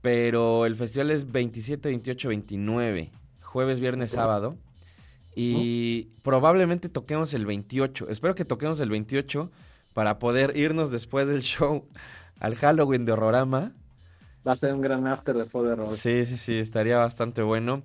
pero 0.00 0.64
el 0.64 0.76
festival 0.76 1.10
es 1.10 1.30
27, 1.30 1.90
28, 1.90 2.28
29, 2.30 3.12
jueves, 3.40 3.80
viernes, 3.80 4.12
sábado. 4.12 4.56
Y 5.36 6.08
probablemente 6.22 6.88
toquemos 6.88 7.34
el 7.34 7.44
28. 7.44 8.08
Espero 8.08 8.34
que 8.34 8.46
toquemos 8.46 8.80
el 8.80 8.88
28 8.88 9.52
para 9.92 10.18
poder 10.18 10.56
irnos 10.56 10.90
después 10.90 11.28
del 11.28 11.42
show 11.42 11.86
al 12.40 12.56
Halloween 12.56 13.04
de 13.04 13.12
Horrorama. 13.12 13.74
Va 14.46 14.52
a 14.52 14.56
ser 14.56 14.74
un 14.74 14.80
gran 14.80 15.06
after 15.06 15.36
de 15.36 15.44
Folderroll. 15.44 15.88
Sí, 15.88 16.26
sí, 16.26 16.36
sí, 16.36 16.58
estaría 16.58 16.98
bastante 16.98 17.42
bueno. 17.42 17.82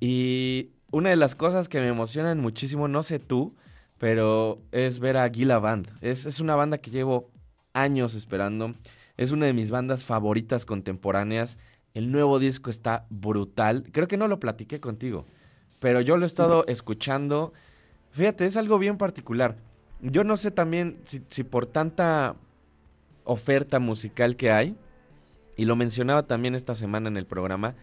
Y 0.00 0.70
una 0.90 1.10
de 1.10 1.16
las 1.16 1.34
cosas 1.34 1.68
que 1.68 1.80
me 1.80 1.88
emocionan 1.88 2.40
muchísimo, 2.40 2.88
no 2.88 3.02
sé 3.02 3.18
tú, 3.18 3.54
pero 3.98 4.60
es 4.72 4.98
ver 4.98 5.16
a 5.16 5.28
Gila 5.30 5.60
Band. 5.60 5.88
Es, 6.00 6.26
es 6.26 6.40
una 6.40 6.56
banda 6.56 6.78
que 6.78 6.90
llevo 6.90 7.30
años 7.72 8.14
esperando. 8.14 8.74
Es 9.16 9.30
una 9.30 9.46
de 9.46 9.52
mis 9.52 9.70
bandas 9.70 10.04
favoritas 10.04 10.66
contemporáneas. 10.66 11.56
El 11.94 12.10
nuevo 12.10 12.38
disco 12.38 12.70
está 12.70 13.06
brutal. 13.10 13.84
Creo 13.92 14.08
que 14.08 14.16
no 14.16 14.26
lo 14.26 14.40
platiqué 14.40 14.80
contigo, 14.80 15.26
pero 15.78 16.00
yo 16.00 16.16
lo 16.16 16.24
he 16.24 16.26
estado 16.26 16.64
escuchando. 16.66 17.52
Fíjate, 18.10 18.46
es 18.46 18.56
algo 18.56 18.78
bien 18.78 18.96
particular. 18.96 19.56
Yo 20.00 20.24
no 20.24 20.36
sé 20.36 20.50
también 20.50 20.98
si, 21.04 21.22
si 21.28 21.44
por 21.44 21.66
tanta 21.66 22.34
oferta 23.24 23.78
musical 23.78 24.36
que 24.36 24.50
hay, 24.50 24.76
y 25.56 25.64
lo 25.64 25.76
mencionaba 25.76 26.26
también 26.26 26.54
esta 26.54 26.74
semana 26.74 27.08
en 27.08 27.16
el 27.16 27.26
programa, 27.26 27.74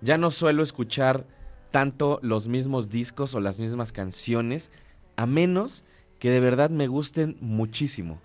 ya 0.00 0.18
no 0.18 0.30
suelo 0.30 0.62
escuchar 0.62 1.26
tanto 1.70 2.20
los 2.22 2.46
mismos 2.46 2.88
discos 2.88 3.34
o 3.34 3.40
las 3.40 3.58
mismas 3.58 3.92
canciones, 3.92 4.70
a 5.16 5.26
menos 5.26 5.84
que 6.18 6.30
de 6.30 6.40
verdad 6.40 6.70
me 6.70 6.86
gusten 6.86 7.36
muchísimo. 7.40 8.20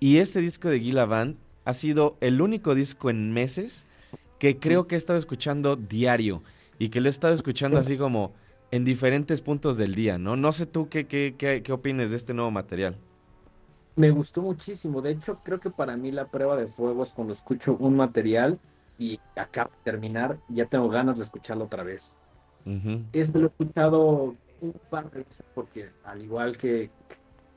Y 0.00 0.16
este 0.16 0.40
disco 0.40 0.68
de 0.68 0.80
Gila 0.80 1.06
Band 1.06 1.36
ha 1.64 1.74
sido 1.74 2.16
el 2.20 2.40
único 2.40 2.74
disco 2.74 3.10
en 3.10 3.32
meses 3.32 3.86
que 4.38 4.58
creo 4.58 4.88
que 4.88 4.96
he 4.96 4.98
estado 4.98 5.18
escuchando 5.18 5.76
diario 5.76 6.42
y 6.78 6.88
que 6.88 7.00
lo 7.00 7.08
he 7.08 7.10
estado 7.10 7.34
escuchando 7.34 7.78
así 7.78 7.96
como 7.96 8.34
en 8.72 8.84
diferentes 8.84 9.42
puntos 9.42 9.76
del 9.76 9.94
día, 9.94 10.18
¿no? 10.18 10.34
No 10.34 10.50
sé 10.50 10.66
tú 10.66 10.88
qué, 10.88 11.06
qué, 11.06 11.36
qué, 11.38 11.62
qué 11.62 11.72
opines 11.72 12.10
de 12.10 12.16
este 12.16 12.34
nuevo 12.34 12.50
material. 12.50 12.96
Me 13.96 14.10
gustó 14.10 14.42
muchísimo. 14.42 15.02
De 15.02 15.10
hecho, 15.10 15.40
creo 15.42 15.60
que 15.60 15.70
para 15.70 15.96
mí 15.96 16.10
la 16.10 16.26
prueba 16.26 16.56
de 16.56 16.66
fuego 16.66 17.02
es 17.02 17.12
cuando 17.12 17.32
escucho 17.32 17.76
un 17.78 17.96
material 17.96 18.58
y 18.98 19.20
acaba 19.36 19.70
de 19.70 19.82
terminar, 19.84 20.38
ya 20.48 20.66
tengo 20.66 20.88
ganas 20.88 21.18
de 21.18 21.24
escucharlo 21.24 21.64
otra 21.64 21.82
vez. 21.82 22.16
Este 23.12 23.38
lo 23.38 23.46
he 23.46 23.48
escuchado 23.48 24.36
un 24.60 24.72
par 24.88 25.10
de 25.10 25.24
veces 25.24 25.44
porque 25.54 25.90
al 26.04 26.22
igual 26.22 26.56
que, 26.56 26.90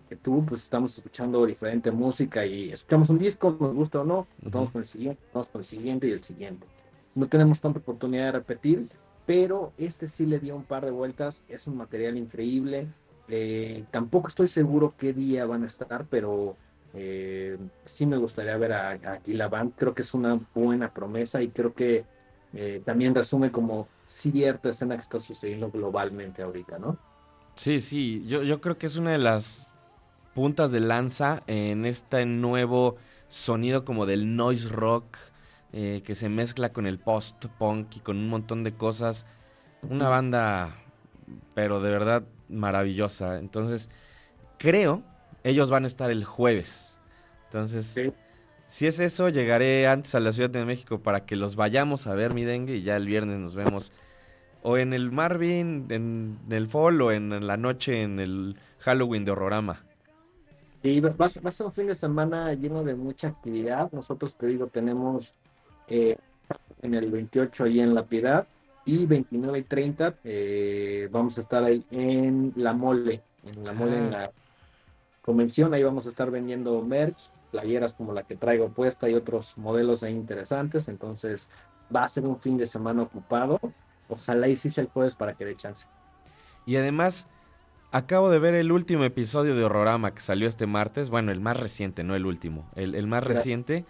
que, 0.10 0.15
tú, 0.15 0.43
pues 0.45 0.63
estamos 0.63 0.98
escuchando 0.98 1.45
diferente 1.45 1.91
música 1.91 2.45
y 2.45 2.71
escuchamos 2.71 3.10
un 3.10 3.19
disco, 3.19 3.56
nos 3.60 3.76
gusta 3.76 4.02
o 4.02 4.04
no, 4.04 4.28
vamos 4.41 4.71
con 4.71 4.82
el 4.82 4.86
siguiente, 4.86 5.21
vamos 5.32 5.50
con 5.50 5.60
el 5.60 5.65
siguiente 5.65 6.08
y 6.08 6.12
el 6.12 6.24
siguiente. 6.24 6.65
No 7.13 7.28
tenemos 7.28 7.62
tanta 7.62 7.80
oportunidad 7.80 8.26
de 8.26 8.32
repetir, 8.32 8.89
pero 9.26 9.71
este 9.78 10.08
sí 10.08 10.26
le 10.26 10.39
dio 10.39 10.56
un 10.56 10.63
par 10.63 10.84
de 10.84 10.91
vueltas, 10.91 11.43
es 11.48 11.67
un 11.67 11.78
material 11.78 12.17
increíble. 12.17 12.88
Eh, 13.28 13.86
tampoco 13.92 14.28
estoy 14.28 14.48
seguro 14.48 14.96
qué 14.98 15.14
día 15.14 15.46
van 15.46 15.64
a 15.64 15.68
estar, 15.68 16.08
pero 16.08 16.58
eh, 16.94 17.58
sí 17.86 18.06
me 18.06 18.18
gustaría 18.18 18.58
ver 18.58 18.74
a, 18.74 18.92
a 18.92 19.48
Band. 19.48 19.74
Creo 19.76 19.94
que 19.94 20.02
es 20.04 20.14
una 20.14 20.40
buena 20.54 20.94
promesa 20.94 21.42
y 21.42 21.50
creo 21.52 21.74
que 21.74 22.06
eh, 22.54 22.82
también 22.86 23.16
resume 23.16 23.52
como 23.52 23.90
cierta 24.06 24.70
escena 24.70 24.96
que 24.96 25.02
está 25.02 25.20
sucediendo 25.20 25.72
globalmente 25.72 26.44
ahorita, 26.44 26.80
¿no? 26.80 26.98
Sí, 27.56 27.82
sí, 27.82 28.24
yo, 28.26 28.44
yo 28.44 28.60
creo 28.62 28.78
que 28.78 28.88
es 28.88 28.98
una 28.98 29.12
de 29.12 29.18
las 29.18 29.78
puntas 30.34 30.72
de 30.72 30.82
lanza 30.82 31.44
en 31.48 31.86
este 31.86 32.26
nuevo 32.26 32.98
sonido 33.30 33.86
como 33.86 34.06
del 34.06 34.36
noise 34.36 34.70
rock 34.70 35.18
eh, 35.74 36.04
que 36.06 36.16
se 36.16 36.30
mezcla 36.30 36.74
con 36.74 36.88
el 36.88 37.00
post-punk 37.00 37.98
y 37.98 38.00
con 38.02 38.18
un 38.18 38.30
montón 38.30 38.64
de 38.64 38.76
cosas. 38.76 39.28
Una 39.82 40.10
banda, 40.10 40.76
pero 41.54 41.82
de 41.82 41.92
verdad 41.92 42.26
maravillosa. 42.50 43.40
Entonces, 43.40 43.90
creo, 44.58 45.04
ellos 45.44 45.70
van 45.70 45.84
a 45.84 45.88
estar 45.88 46.12
el 46.12 46.24
jueves. 46.24 46.98
Entonces, 47.46 48.00
si 48.68 48.88
es 48.88 49.00
eso, 49.00 49.30
llegaré 49.30 49.88
antes 49.88 50.16
a 50.16 50.20
la 50.20 50.34
Ciudad 50.34 50.50
de 50.50 50.66
México 50.66 51.00
para 51.00 51.26
que 51.26 51.36
los 51.36 51.56
vayamos 51.56 52.08
a 52.08 52.16
ver, 52.16 52.34
mi 52.34 52.44
dengue, 52.44 52.78
y 52.78 52.84
ya 52.84 52.96
el 52.98 53.08
viernes 53.08 53.40
nos 53.40 53.56
vemos 53.56 53.92
o 54.68 54.78
en 54.78 54.94
el 54.94 55.12
Marvin, 55.12 55.86
en 55.90 56.40
el 56.50 56.68
Fall, 56.68 57.00
o 57.00 57.12
en 57.12 57.46
la 57.46 57.56
noche 57.56 58.02
en 58.02 58.20
el 58.20 58.58
Halloween 58.80 59.24
de 59.24 59.30
Horrorama. 59.30 59.84
Sí, 60.82 61.00
va, 61.00 61.14
a 61.20 61.30
ser 61.30 61.66
un 61.68 61.72
fin 61.72 61.86
de 61.86 61.94
semana 61.94 62.52
lleno 62.54 62.84
de 62.84 62.96
mucha 62.96 63.28
actividad. 63.28 63.92
Nosotros, 63.92 64.34
te 64.36 64.48
digo, 64.48 64.66
tenemos 64.66 65.36
eh, 65.88 66.18
en 66.82 66.96
el 66.96 67.12
28 67.12 67.68
y 67.68 67.80
en 67.80 67.94
La 67.94 68.06
Piedad 68.06 68.48
y 68.86 69.06
29 69.06 69.60
y 69.60 69.63
30 69.63 70.15
eh, 70.24 71.10
vamos 71.12 71.38
a 71.38 71.41
estar 71.41 71.63
ahí 71.63 71.84
en 71.91 72.54
La 72.56 72.74
Mole, 72.74 73.24
en 73.43 73.63
La 73.63 73.74
Mole, 73.74 73.98
en 73.98 74.06
ah. 74.06 74.10
la 74.10 74.32
convención. 75.21 75.74
Ahí 75.74 75.84
vamos 75.84 76.06
a 76.06 76.10
estar 76.10 76.30
vendiendo 76.30 76.82
merch, 76.82 77.32
playeras 77.52 77.93
como 77.93 78.13
la 78.13 78.24
que 78.24 78.36
traigo 78.36 78.69
puesta 78.69 79.10
y 79.10 79.15
otros 79.15 79.58
modelos 79.58 80.04
ahí 80.04 80.13
interesantes. 80.13 80.88
Entonces 80.88 81.50
va 81.93 82.04
a 82.04 82.08
ser 82.08 82.26
un 82.26 82.39
fin 82.39 82.58
de 82.58 82.65
semana 82.65 83.02
ocupado. 83.02 83.60
Ojalá 84.08 84.48
hiciste 84.48 84.82
el 84.82 84.88
jueves 84.88 85.15
para 85.15 85.34
que 85.34 85.45
dé 85.45 85.56
chance. 85.56 85.88
Y 86.65 86.78
además, 86.78 87.28
acabo 87.91 88.30
de 88.30 88.39
ver 88.39 88.54
el 88.54 88.71
último 88.71 89.04
episodio 89.04 89.56
de 89.56 89.63
Horrorama 89.63 90.13
que 90.13 90.21
salió 90.21 90.48
este 90.48 90.67
martes. 90.67 91.10
Bueno, 91.10 91.32
el 91.32 91.39
más 91.39 91.58
reciente, 91.58 92.04
no 92.04 92.15
el 92.15 92.26
último. 92.26 92.69
El, 92.76 93.08
más 93.08 93.24
reciente. 93.24 93.86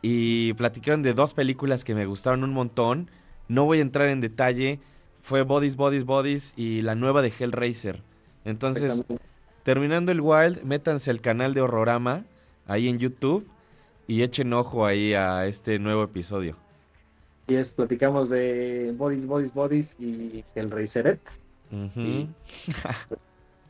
Y 0.00 0.54
platicaron 0.54 1.02
de 1.02 1.12
dos 1.12 1.34
películas 1.34 1.84
que 1.84 1.94
me 1.94 2.06
gustaron 2.06 2.44
un 2.44 2.52
montón. 2.52 3.10
No 3.48 3.64
voy 3.64 3.78
a 3.78 3.82
entrar 3.82 4.08
en 4.08 4.20
detalle. 4.20 4.80
Fue 5.20 5.42
Bodies, 5.42 5.76
Bodies, 5.76 6.04
Bodies 6.04 6.54
y 6.56 6.82
la 6.82 6.94
nueva 6.94 7.22
de 7.22 7.32
Hellraiser. 7.36 8.02
Entonces, 8.44 9.04
terminando 9.62 10.12
el 10.12 10.20
Wild, 10.20 10.62
métanse 10.62 11.10
al 11.10 11.20
canal 11.20 11.54
de 11.54 11.60
Horrorama 11.60 12.24
ahí 12.66 12.88
en 12.88 12.98
YouTube 12.98 13.46
y 14.06 14.22
echen 14.22 14.52
ojo 14.52 14.86
ahí 14.86 15.14
a 15.14 15.46
este 15.46 15.78
nuevo 15.78 16.04
episodio. 16.04 16.56
Y 17.48 17.54
es, 17.54 17.72
platicamos 17.72 18.28
de 18.28 18.94
Bodies, 18.96 19.26
Bodies, 19.26 19.54
Bodies 19.54 19.96
y 19.98 20.44
Hellraiseret. 20.54 21.20
Uh 21.70 22.26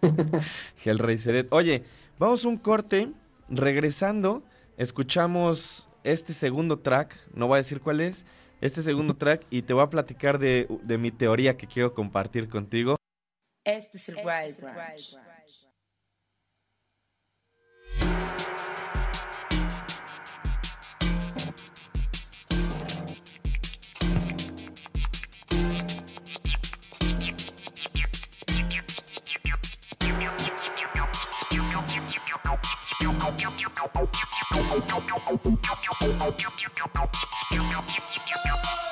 Hellraiseret. 0.85 1.47
Oye, 1.51 1.85
vamos 2.19 2.45
a 2.45 2.49
un 2.49 2.57
corte. 2.57 3.11
Regresando, 3.49 4.43
escuchamos 4.77 5.89
este 6.05 6.35
segundo 6.35 6.79
track. 6.79 7.17
No 7.35 7.47
voy 7.47 7.57
a 7.57 7.59
decir 7.59 7.81
cuál 7.81 8.01
es 8.01 8.27
este 8.61 8.83
segundo 8.83 9.17
track 9.17 9.47
y 9.51 9.63
te 9.63 9.73
voy 9.73 9.83
a 9.83 9.91
platicar 9.91 10.39
de, 10.39 10.67
mi 10.99 11.11
teoría 11.11 11.57
que 11.57 11.67
quiero 11.67 11.95
compartir 11.95 12.49
contigo. 12.49 12.97
Este 13.65 13.99
es 13.99 14.09
el 14.09 14.17
Wild 14.17 14.59
Thank 34.59 34.83
you. 38.83 38.88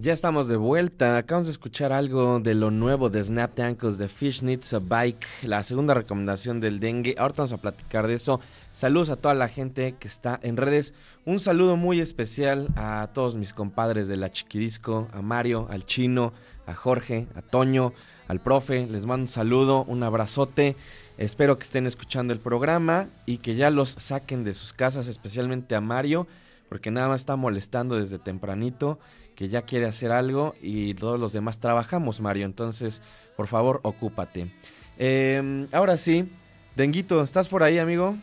Ya 0.00 0.12
estamos 0.12 0.46
de 0.46 0.56
vuelta. 0.56 1.16
Acabamos 1.16 1.48
de 1.48 1.50
escuchar 1.50 1.92
algo 1.92 2.38
de 2.38 2.54
lo 2.54 2.70
nuevo 2.70 3.10
de 3.10 3.20
Snap 3.20 3.58
Ankles 3.58 3.98
de 3.98 4.06
Fish 4.06 4.42
Needs 4.42 4.72
a 4.74 4.78
Bike, 4.78 5.26
la 5.42 5.64
segunda 5.64 5.92
recomendación 5.92 6.60
del 6.60 6.78
dengue. 6.78 7.16
Ahorita 7.18 7.42
vamos 7.42 7.52
a 7.52 7.60
platicar 7.60 8.06
de 8.06 8.14
eso. 8.14 8.40
Saludos 8.72 9.10
a 9.10 9.16
toda 9.16 9.34
la 9.34 9.48
gente 9.48 9.96
que 9.98 10.06
está 10.06 10.38
en 10.44 10.56
redes. 10.56 10.94
Un 11.24 11.40
saludo 11.40 11.76
muy 11.76 12.00
especial 12.00 12.68
a 12.76 13.10
todos 13.12 13.34
mis 13.34 13.52
compadres 13.52 14.06
de 14.06 14.16
la 14.16 14.30
Chiquidisco, 14.30 15.08
a 15.12 15.20
Mario, 15.20 15.66
al 15.68 15.84
Chino, 15.84 16.32
a 16.66 16.74
Jorge, 16.74 17.26
a 17.34 17.42
Toño, 17.42 17.92
al 18.28 18.40
profe. 18.40 18.86
Les 18.86 19.04
mando 19.04 19.24
un 19.24 19.28
saludo, 19.28 19.82
un 19.82 20.04
abrazote. 20.04 20.76
Espero 21.16 21.58
que 21.58 21.64
estén 21.64 21.88
escuchando 21.88 22.32
el 22.32 22.38
programa 22.38 23.08
y 23.26 23.38
que 23.38 23.56
ya 23.56 23.70
los 23.70 23.90
saquen 23.98 24.44
de 24.44 24.54
sus 24.54 24.72
casas, 24.72 25.08
especialmente 25.08 25.74
a 25.74 25.80
Mario, 25.80 26.28
porque 26.68 26.90
nada 26.90 27.08
más 27.08 27.20
está 27.20 27.36
molestando 27.36 27.98
desde 27.98 28.18
tempranito 28.18 28.98
que 29.34 29.48
ya 29.48 29.62
quiere 29.62 29.86
hacer 29.86 30.10
algo 30.10 30.54
y 30.60 30.94
todos 30.94 31.20
los 31.20 31.32
demás 31.32 31.60
trabajamos, 31.60 32.20
Mario. 32.20 32.44
Entonces, 32.44 33.02
por 33.36 33.46
favor, 33.46 33.80
ocúpate. 33.84 34.52
Em, 34.98 35.68
ahora 35.72 35.96
sí, 35.96 36.28
Denguito, 36.74 37.22
¿estás 37.22 37.48
por 37.48 37.62
ahí, 37.62 37.78
amigo? 37.78 38.16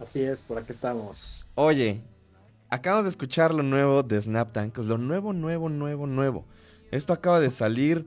Así 0.00 0.20
es, 0.20 0.42
por 0.42 0.58
aquí 0.58 0.70
estamos. 0.70 1.44
Oye, 1.54 2.00
acabamos 2.70 3.04
de 3.04 3.10
escuchar 3.10 3.54
lo 3.54 3.62
nuevo 3.62 4.02
de 4.02 4.20
Snap 4.20 4.52
Tankos, 4.52 4.86
lo 4.86 4.98
nuevo, 4.98 5.32
nuevo, 5.32 5.68
nuevo, 5.68 6.06
nuevo. 6.06 6.44
Esto 6.90 7.12
acaba 7.12 7.40
de 7.40 7.50
salir 7.50 8.06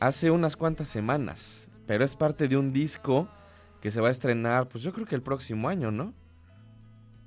hace 0.00 0.30
unas 0.30 0.56
cuantas 0.56 0.88
semanas, 0.88 1.68
pero 1.86 2.04
es 2.04 2.16
parte 2.16 2.48
de 2.48 2.56
un 2.56 2.72
disco 2.72 3.28
que 3.80 3.90
se 3.90 4.00
va 4.00 4.08
a 4.08 4.10
estrenar, 4.10 4.68
pues 4.68 4.82
yo 4.82 4.92
creo 4.92 5.06
que 5.06 5.14
el 5.14 5.22
próximo 5.22 5.68
año, 5.68 5.90
¿no? 5.90 6.12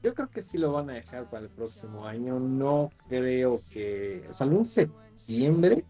Yo 0.08 0.14
creo 0.14 0.30
que 0.30 0.42
sí 0.42 0.58
lo 0.58 0.72
van 0.72 0.90
a 0.90 0.94
dejar 0.94 1.30
para 1.30 1.44
el 1.44 1.50
próximo 1.50 2.06
año. 2.06 2.40
No 2.40 2.90
creo 3.10 3.60
que. 3.70 4.24
Salió 4.30 4.58
en 4.58 4.64
septiembre 4.64 5.84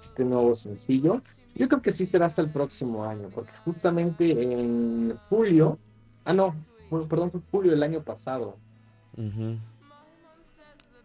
este 0.00 0.24
nuevo 0.24 0.54
sencillo. 0.54 1.22
Yo 1.56 1.66
creo 1.66 1.82
que 1.82 1.90
sí 1.90 2.06
será 2.06 2.26
hasta 2.26 2.40
el 2.40 2.50
próximo 2.50 3.04
año, 3.04 3.28
porque 3.34 3.50
justamente 3.64 4.30
en 4.30 5.18
julio. 5.28 5.76
Ah, 6.24 6.32
no, 6.32 6.54
perdón, 7.08 7.32
fue 7.32 7.40
julio 7.50 7.72
del 7.72 7.82
año 7.82 8.00
pasado. 8.00 8.54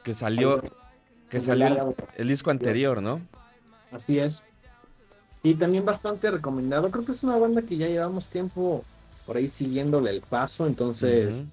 Que 0.04 0.14
salió. 0.14 0.62
Que 1.32 1.40
salió 1.40 1.96
el, 2.18 2.28
disco 2.28 2.52
anterior, 2.52 3.02
¿no? 3.02 3.20
Así 3.92 4.20
es. 4.20 4.46
Y 5.42 5.56
también 5.56 5.86
bastante 5.86 6.30
recomendado. 6.30 6.92
Creo 6.92 7.04
que 7.04 7.14
es 7.14 7.24
una 7.24 7.36
banda 7.36 7.64
que 7.64 7.78
ya 7.78 7.88
llevamos 7.88 8.28
tiempo 8.28 8.84
por 9.26 9.38
ahí 9.38 9.48
siguiéndole 9.48 10.12
el 10.12 10.22
paso. 10.22 10.68
Entonces, 10.68 11.46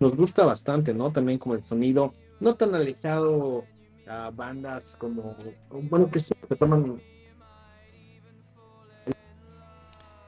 nos 0.00 0.16
gusta 0.16 0.44
bastante, 0.44 0.94
¿no? 0.94 1.12
También 1.12 1.38
como 1.38 1.54
el 1.54 1.62
sonido, 1.62 2.14
no 2.40 2.54
tan 2.54 2.74
alejado 2.74 3.64
a 4.06 4.30
bandas 4.30 4.96
como, 4.96 5.36
bueno, 5.70 6.10
que 6.10 6.18
se 6.18 6.34
toman... 6.58 7.00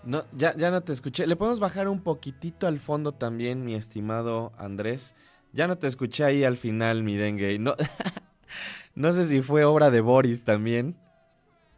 No, 0.02 0.24
ya, 0.32 0.56
ya 0.56 0.70
no 0.70 0.80
te 0.80 0.92
escuché. 0.92 1.26
¿Le 1.26 1.36
podemos 1.36 1.60
bajar 1.60 1.86
un 1.88 2.00
poquitito 2.00 2.66
al 2.66 2.78
fondo 2.78 3.12
también, 3.12 3.64
mi 3.64 3.74
estimado 3.74 4.52
Andrés? 4.56 5.14
Ya 5.52 5.66
no 5.66 5.76
te 5.76 5.88
escuché 5.88 6.24
ahí 6.24 6.42
al 6.42 6.56
final, 6.56 7.02
mi 7.02 7.16
dengue. 7.16 7.58
No, 7.58 7.74
no 8.94 9.12
sé 9.12 9.26
si 9.26 9.42
fue 9.42 9.64
obra 9.64 9.90
de 9.90 10.00
Boris 10.00 10.42
también. 10.42 10.96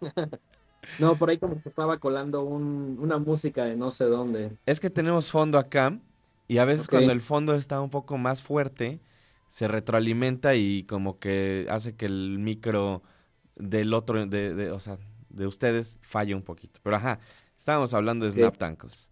no, 1.00 1.16
por 1.16 1.31
ahí 1.31 1.38
como 1.38 1.61
que 1.61 1.68
estaba 1.68 1.98
colando 1.98 2.42
una 2.44 3.18
música 3.18 3.64
de 3.64 3.76
no 3.76 3.90
sé 3.90 4.05
dónde. 4.05 4.57
Es 4.66 4.78
que 4.78 4.88
tenemos 4.88 5.31
fondo 5.31 5.59
acá 5.59 5.98
y 6.53 6.59
a 6.59 6.67
veces 6.67 6.87
cuando 6.87 7.12
el 7.12 7.23
fondo 7.23 7.55
está 7.55 7.81
un 7.81 7.88
poco 7.88 8.19
más 8.19 8.43
fuerte, 8.43 9.01
se 9.49 9.69
retroalimenta 9.69 10.55
y 10.55 10.85
como 10.85 11.19
que 11.19 11.67
hace 11.71 11.97
que 11.97 12.05
el 12.05 12.38
micro 12.38 13.03
del 13.57 13.95
otro, 13.95 14.27
de, 14.27 14.71
o 14.71 14.79
sea, 14.79 14.99
de 15.31 15.47
ustedes 15.47 15.97
falle 16.03 16.35
un 16.35 16.43
poquito. 16.43 16.79
Pero 16.83 16.97
ajá, 16.97 17.20
estábamos 17.59 17.95
hablando 17.95 18.26
de 18.26 18.33
Snap 18.33 18.55
Tankles. 18.59 19.11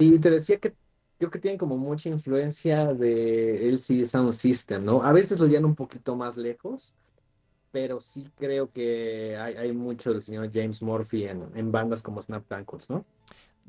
Sí, 0.00 0.18
te 0.18 0.30
decía 0.30 0.58
que 0.58 0.74
creo 1.16 1.30
que 1.30 1.38
tienen 1.38 1.58
como 1.58 1.76
mucha 1.76 2.08
influencia 2.08 2.92
de 2.92 3.68
LCD 3.68 4.04
Sound 4.04 4.32
System, 4.32 4.84
¿no? 4.84 5.04
A 5.04 5.12
veces 5.12 5.38
lo 5.38 5.46
llevan 5.46 5.66
un 5.66 5.76
poquito 5.76 6.16
más 6.16 6.36
lejos, 6.36 6.92
pero 7.70 8.00
sí 8.00 8.28
creo 8.34 8.68
que 8.68 9.36
hay, 9.36 9.70
mucho 9.70 10.12
del 10.12 10.22
señor 10.22 10.50
James 10.52 10.82
Murphy 10.82 11.26
en, 11.26 11.44
en 11.54 11.70
bandas 11.70 12.02
como 12.02 12.20
Snap 12.20 12.44
Tankles, 12.48 12.90
¿no? 12.90 13.04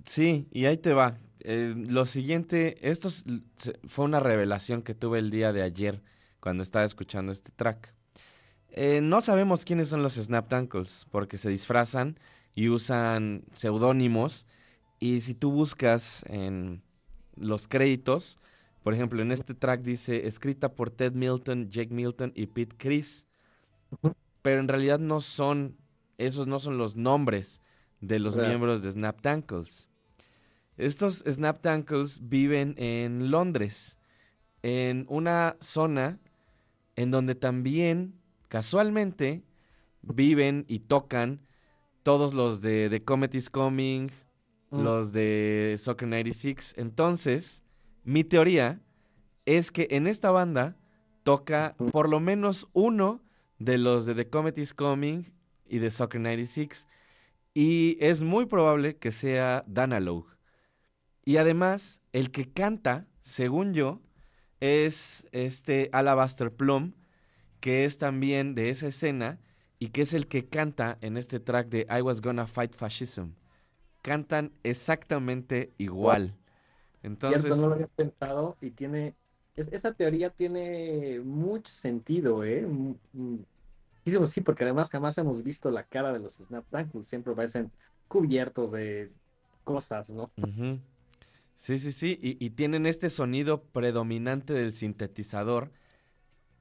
Sí, 0.06 0.48
y 0.52 0.66
ahí 0.66 0.78
te 0.78 0.94
va. 0.94 1.18
Eh, 1.42 1.74
lo 1.76 2.06
siguiente, 2.06 2.78
esto 2.82 3.10
fue 3.88 4.06
una 4.06 4.20
revelación 4.20 4.82
que 4.82 4.94
tuve 4.94 5.20
el 5.20 5.32
día 5.32 5.54
de 5.54 5.62
ayer 5.62 6.02
cuando 6.40 6.64
estaba 6.64 6.86
escuchando 6.86 7.32
este 7.32 7.52
track. 7.52 7.94
Eh, 8.72 9.02
no 9.02 9.22
sabemos 9.22 9.66
quiénes 9.66 9.90
son 9.90 10.04
los 10.04 10.16
Snap 10.16 10.52
porque 11.10 11.38
se 11.38 11.50
disfrazan 11.50 12.20
y 12.56 12.70
usan 12.70 13.44
seudónimos. 13.54 14.46
Y 15.00 15.22
si 15.22 15.34
tú 15.34 15.52
buscas 15.52 16.24
en 16.28 16.84
los 17.36 17.68
créditos, 17.68 18.38
por 18.84 18.94
ejemplo, 18.94 19.22
en 19.22 19.32
este 19.32 19.54
track 19.54 19.82
dice 19.82 20.28
escrita 20.28 20.74
por 20.74 20.92
Ted 20.92 21.14
Milton, 21.14 21.70
Jake 21.70 21.94
Milton 21.94 22.32
y 22.36 22.48
Pete 22.48 22.76
Chris. 22.78 23.28
Pero 24.42 24.60
en 24.60 24.68
realidad 24.68 25.00
no 25.00 25.22
son, 25.22 25.78
esos 26.18 26.48
no 26.48 26.60
son 26.60 26.78
los 26.78 26.96
nombres 26.96 27.62
de 28.02 28.20
los 28.20 28.36
miembros 28.36 28.82
de 28.82 28.92
Snap 28.92 29.20
estos 30.80 31.24
Snap 31.28 31.66
viven 32.22 32.74
en 32.78 33.32
Londres, 33.32 33.98
en 34.64 35.06
una 35.10 35.58
zona 35.60 36.20
en 36.96 37.12
donde 37.12 37.36
también 37.36 38.16
casualmente 38.48 39.44
viven 40.02 40.66
y 40.68 40.80
tocan 40.80 41.42
todos 42.04 42.34
los 42.34 42.62
de 42.62 42.90
The 42.90 43.04
Comet 43.04 43.36
is 43.36 43.50
Coming, 43.50 44.10
mm. 44.72 44.82
los 44.82 45.12
de 45.12 45.76
Soccer 45.78 46.08
96. 46.08 46.76
Entonces, 46.78 47.62
mi 48.04 48.24
teoría 48.24 48.82
es 49.46 49.72
que 49.72 49.88
en 49.92 50.08
esta 50.08 50.32
banda 50.32 50.78
toca 51.24 51.76
por 51.92 52.10
lo 52.10 52.20
menos 52.20 52.70
uno 52.74 53.22
de 53.58 53.78
los 53.78 54.06
de 54.06 54.16
The 54.16 54.30
Comet 54.30 54.58
is 54.58 54.74
Coming 54.74 55.26
y 55.68 55.80
de 55.80 55.92
Soccer 55.92 56.22
96. 56.22 56.88
Y 57.54 57.98
es 58.00 58.22
muy 58.22 58.46
probable 58.46 58.98
que 58.98 59.12
sea 59.12 59.66
Danalogue. 59.68 60.39
Y 61.30 61.38
además, 61.38 62.02
el 62.12 62.32
que 62.32 62.52
canta, 62.52 63.06
según 63.22 63.76
yo, 63.76 64.02
es 64.62 65.28
este 65.32 65.92
Alabaster 65.92 66.52
Plum, 66.52 66.94
que 67.60 67.86
es 67.86 68.00
también 68.00 68.56
de 68.56 68.72
esa 68.72 68.88
escena 68.88 69.40
y 69.78 69.90
que 69.90 70.02
es 70.02 70.16
el 70.16 70.26
que 70.26 70.48
canta 70.48 70.98
en 71.02 71.18
este 71.18 71.40
track 71.40 71.68
de 71.70 71.86
I 71.88 72.02
Was 72.02 72.22
Gonna 72.22 72.48
Fight 72.48 72.74
Fascism. 72.74 73.34
Cantan 74.02 74.54
exactamente 74.64 75.72
igual. 75.78 76.36
Entonces, 77.04 77.56
no 77.56 77.68
lo 77.68 77.74
había 77.76 77.86
pensado 77.90 78.58
y 78.60 78.72
tiene 78.72 79.14
esa 79.56 79.94
teoría 79.94 80.32
tiene 80.32 81.20
mucho 81.20 81.72
sentido, 81.72 82.44
¿eh? 82.44 82.68
Sí, 84.04 84.42
porque 84.42 84.64
además 84.64 84.90
jamás 84.90 85.16
hemos 85.20 85.44
visto 85.44 85.70
la 85.70 85.84
cara 85.84 86.12
de 86.12 86.18
los 86.18 86.38
Snap 86.38 86.66
siempre 87.04 87.36
parecen 87.36 87.72
cubiertos 88.08 88.72
de 88.72 89.12
cosas, 89.64 90.10
¿no? 90.10 90.32
Sí, 91.60 91.78
sí, 91.78 91.92
sí, 91.92 92.18
y, 92.22 92.52
tienen 92.52 92.86
este 92.86 93.10
sonido 93.10 93.64
predominante 93.64 94.54
del 94.54 94.72
sintetizador 94.72 95.74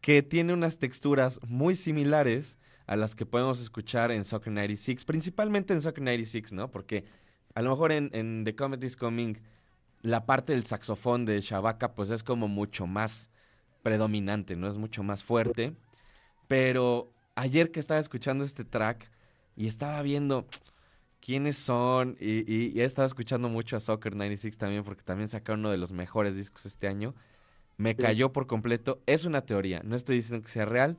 que 0.00 0.24
tiene 0.24 0.52
unas 0.52 0.78
texturas 0.78 1.38
muy 1.46 1.76
similares 1.76 2.58
a 2.88 2.96
las 2.96 3.14
que 3.14 3.24
podemos 3.24 3.60
escuchar 3.60 4.10
en 4.10 4.24
Soccer 4.24 4.52
96, 4.52 5.04
principalmente 5.04 5.72
en 5.72 5.82
Soccer 5.82 6.02
96, 6.02 6.52
¿no? 6.52 6.72
Porque 6.72 7.04
a 7.54 7.62
lo 7.62 7.70
mejor 7.70 7.92
en, 7.92 8.42
The 8.44 8.56
Comedy's 8.56 8.96
Coming 8.96 9.38
la 10.02 10.26
parte 10.26 10.52
del 10.52 10.66
saxofón 10.66 11.26
de 11.26 11.40
Shabaka 11.42 11.94
pues 11.94 12.10
es 12.10 12.24
como 12.24 12.48
mucho 12.48 12.88
más 12.88 13.30
predominante, 13.84 14.56
¿no? 14.56 14.68
Es 14.68 14.78
mucho 14.78 15.04
más 15.04 15.22
fuerte. 15.22 15.76
Pero 16.48 17.12
ayer 17.36 17.70
que 17.70 17.78
estaba 17.78 18.00
escuchando 18.00 18.44
este 18.44 18.64
track 18.64 19.08
y 19.54 19.68
estaba 19.68 20.02
viendo 20.02 20.48
quiénes 21.20 21.56
son. 21.56 22.16
Y, 22.20 22.80
he 22.80 22.84
estado 22.84 23.06
escuchando 23.06 23.48
mucho 23.48 23.76
a 23.76 23.80
Soccer 23.80 24.14
96 24.14 24.56
también, 24.56 24.84
porque 24.84 25.02
también 25.02 25.28
sacaron 25.28 25.60
uno 25.60 25.70
de 25.70 25.78
los 25.78 25.92
mejores 25.92 26.36
discos 26.36 26.66
este 26.66 26.88
año. 26.88 27.14
Me 27.76 27.94
cayó 27.94 28.32
por 28.32 28.46
completo. 28.46 29.00
Es 29.06 29.24
una 29.24 29.42
teoría, 29.42 29.80
no 29.84 29.94
estoy 29.94 30.16
diciendo 30.16 30.42
que 30.42 30.50
sea 30.50 30.64
real. 30.64 30.98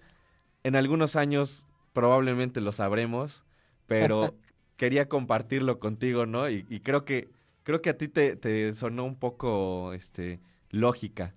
En 0.63 0.75
algunos 0.75 1.15
años 1.15 1.65
probablemente 1.93 2.61
lo 2.61 2.71
sabremos, 2.71 3.43
pero 3.85 4.33
quería 4.77 5.09
compartirlo 5.09 5.79
contigo, 5.79 6.25
¿no? 6.25 6.49
Y, 6.49 6.63
creo 6.81 7.03
que 7.03 7.29
creo 7.63 7.81
que 7.81 7.89
a 7.89 7.97
ti 7.97 8.07
te, 8.07 8.35
te, 8.35 8.71
sonó 8.73 9.05
un 9.05 9.15
poco 9.15 9.93
este 9.93 10.39
lógica. 10.69 11.33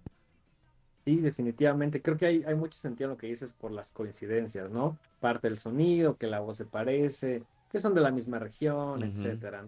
Sí, 1.05 1.17
definitivamente. 1.17 2.01
Creo 2.01 2.17
que 2.17 2.27
hay, 2.27 2.45
hay 2.45 2.55
mucho 2.55 2.79
sentido 2.79 3.07
en 3.07 3.15
lo 3.15 3.19
que 3.19 3.27
dices 3.27 3.53
por 3.53 3.73
las 3.73 3.91
coincidencias, 3.91 4.71
¿no? 4.71 4.97
Parte 5.19 5.49
del 5.49 5.57
sonido, 5.57 6.17
que 6.17 6.29
la 6.29 6.39
voz 6.39 6.59
se 6.59 6.65
parece, 6.65 7.43
que 7.73 7.81
son 7.81 7.95
de 7.95 8.03
la 8.03 8.11
misma 8.11 8.39
región, 8.39 9.03
etcétera. 9.03 9.67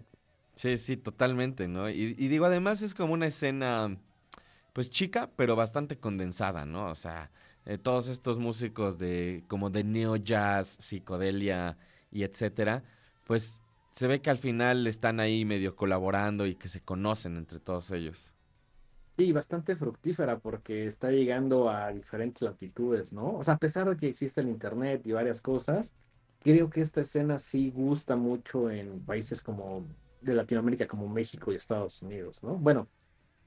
Sí, 0.53 0.77
sí, 0.77 0.95
totalmente, 0.95 1.67
¿no? 1.67 1.89
Y, 1.89 2.13
digo, 2.13 2.45
además 2.45 2.83
es 2.83 2.93
como 2.93 3.13
una 3.13 3.25
escena 3.25 3.97
pues 4.73 4.91
chica, 4.91 5.31
pero 5.35 5.55
bastante 5.55 5.97
condensada, 5.97 6.65
¿no? 6.65 6.85
O 6.87 6.95
sea, 6.95 7.31
eh, 7.65 7.77
todos 7.79 8.07
estos 8.07 8.37
músicos 8.37 8.99
de 8.99 9.43
como 9.47 9.71
de 9.71 9.83
neo 9.83 10.17
jazz, 10.17 10.67
psicodelia 10.67 11.77
y 12.11 12.23
etcétera, 12.23 12.83
pues 13.25 13.61
se 13.93 14.07
ve 14.07 14.21
que 14.21 14.29
al 14.29 14.37
final 14.37 14.85
están 14.85 15.19
ahí 15.19 15.43
medio 15.43 15.75
colaborando 15.75 16.45
y 16.45 16.55
que 16.55 16.69
se 16.69 16.81
conocen 16.81 17.37
entre 17.37 17.59
todos 17.59 17.89
ellos. 17.91 18.31
Sí, 19.17 19.31
bastante 19.31 19.75
fructífera 19.75 20.37
porque 20.39 20.85
está 20.85 21.09
llegando 21.09 21.69
a 21.69 21.91
diferentes 21.91 22.41
latitudes, 22.41 23.13
¿no? 23.13 23.37
O 23.37 23.43
sea, 23.43 23.55
a 23.55 23.57
pesar 23.57 23.89
de 23.89 23.95
que 23.95 24.09
existe 24.09 24.41
el 24.41 24.49
internet 24.49 25.07
y 25.07 25.13
varias 25.13 25.41
cosas, 25.41 25.93
creo 26.45 26.69
que 26.69 26.79
esta 26.79 27.01
escena 27.01 27.39
sí 27.39 27.71
gusta 27.71 28.15
mucho 28.15 28.69
en 28.69 28.99
países 28.99 29.41
como 29.41 29.83
de 30.21 30.35
Latinoamérica, 30.35 30.85
como 30.85 31.09
México 31.09 31.51
y 31.51 31.55
Estados 31.55 32.03
Unidos, 32.03 32.43
¿no? 32.43 32.55
Bueno, 32.55 32.87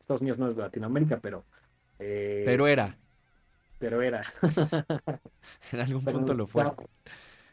Estados 0.01 0.21
Unidos 0.21 0.39
no 0.39 0.49
es 0.49 0.57
de 0.57 0.63
Latinoamérica, 0.63 1.21
pero... 1.21 1.45
Eh, 2.01 2.43
pero 2.45 2.67
era. 2.67 2.99
Pero 3.79 4.03
era. 4.03 4.23
en 5.73 5.81
algún 5.81 6.05
punto 6.05 6.35
lo 6.35 6.49
fue. 6.49 6.65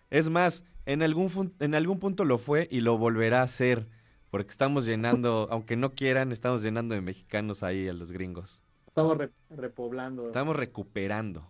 Es 0.09 0.29
más, 0.29 0.63
en 0.87 1.03
algún, 1.03 1.53
en 1.59 1.75
algún 1.75 1.99
punto 1.99 2.25
lo 2.25 2.39
fue 2.39 2.67
y 2.71 2.81
lo 2.81 2.97
volverá 2.97 3.43
a 3.43 3.47
ser. 3.47 3.87
Porque 4.31 4.49
estamos 4.49 4.87
llenando, 4.87 5.47
aunque 5.51 5.75
no 5.75 5.93
quieran, 5.93 6.31
estamos 6.31 6.63
llenando 6.63 6.95
de 6.95 7.01
mexicanos 7.01 7.61
ahí 7.61 7.87
a 7.87 7.93
los 7.93 8.11
gringos. 8.11 8.63
Estamos 8.87 9.15
repoblando. 9.51 10.25
Estamos 10.25 10.55
recuperando. 10.55 11.47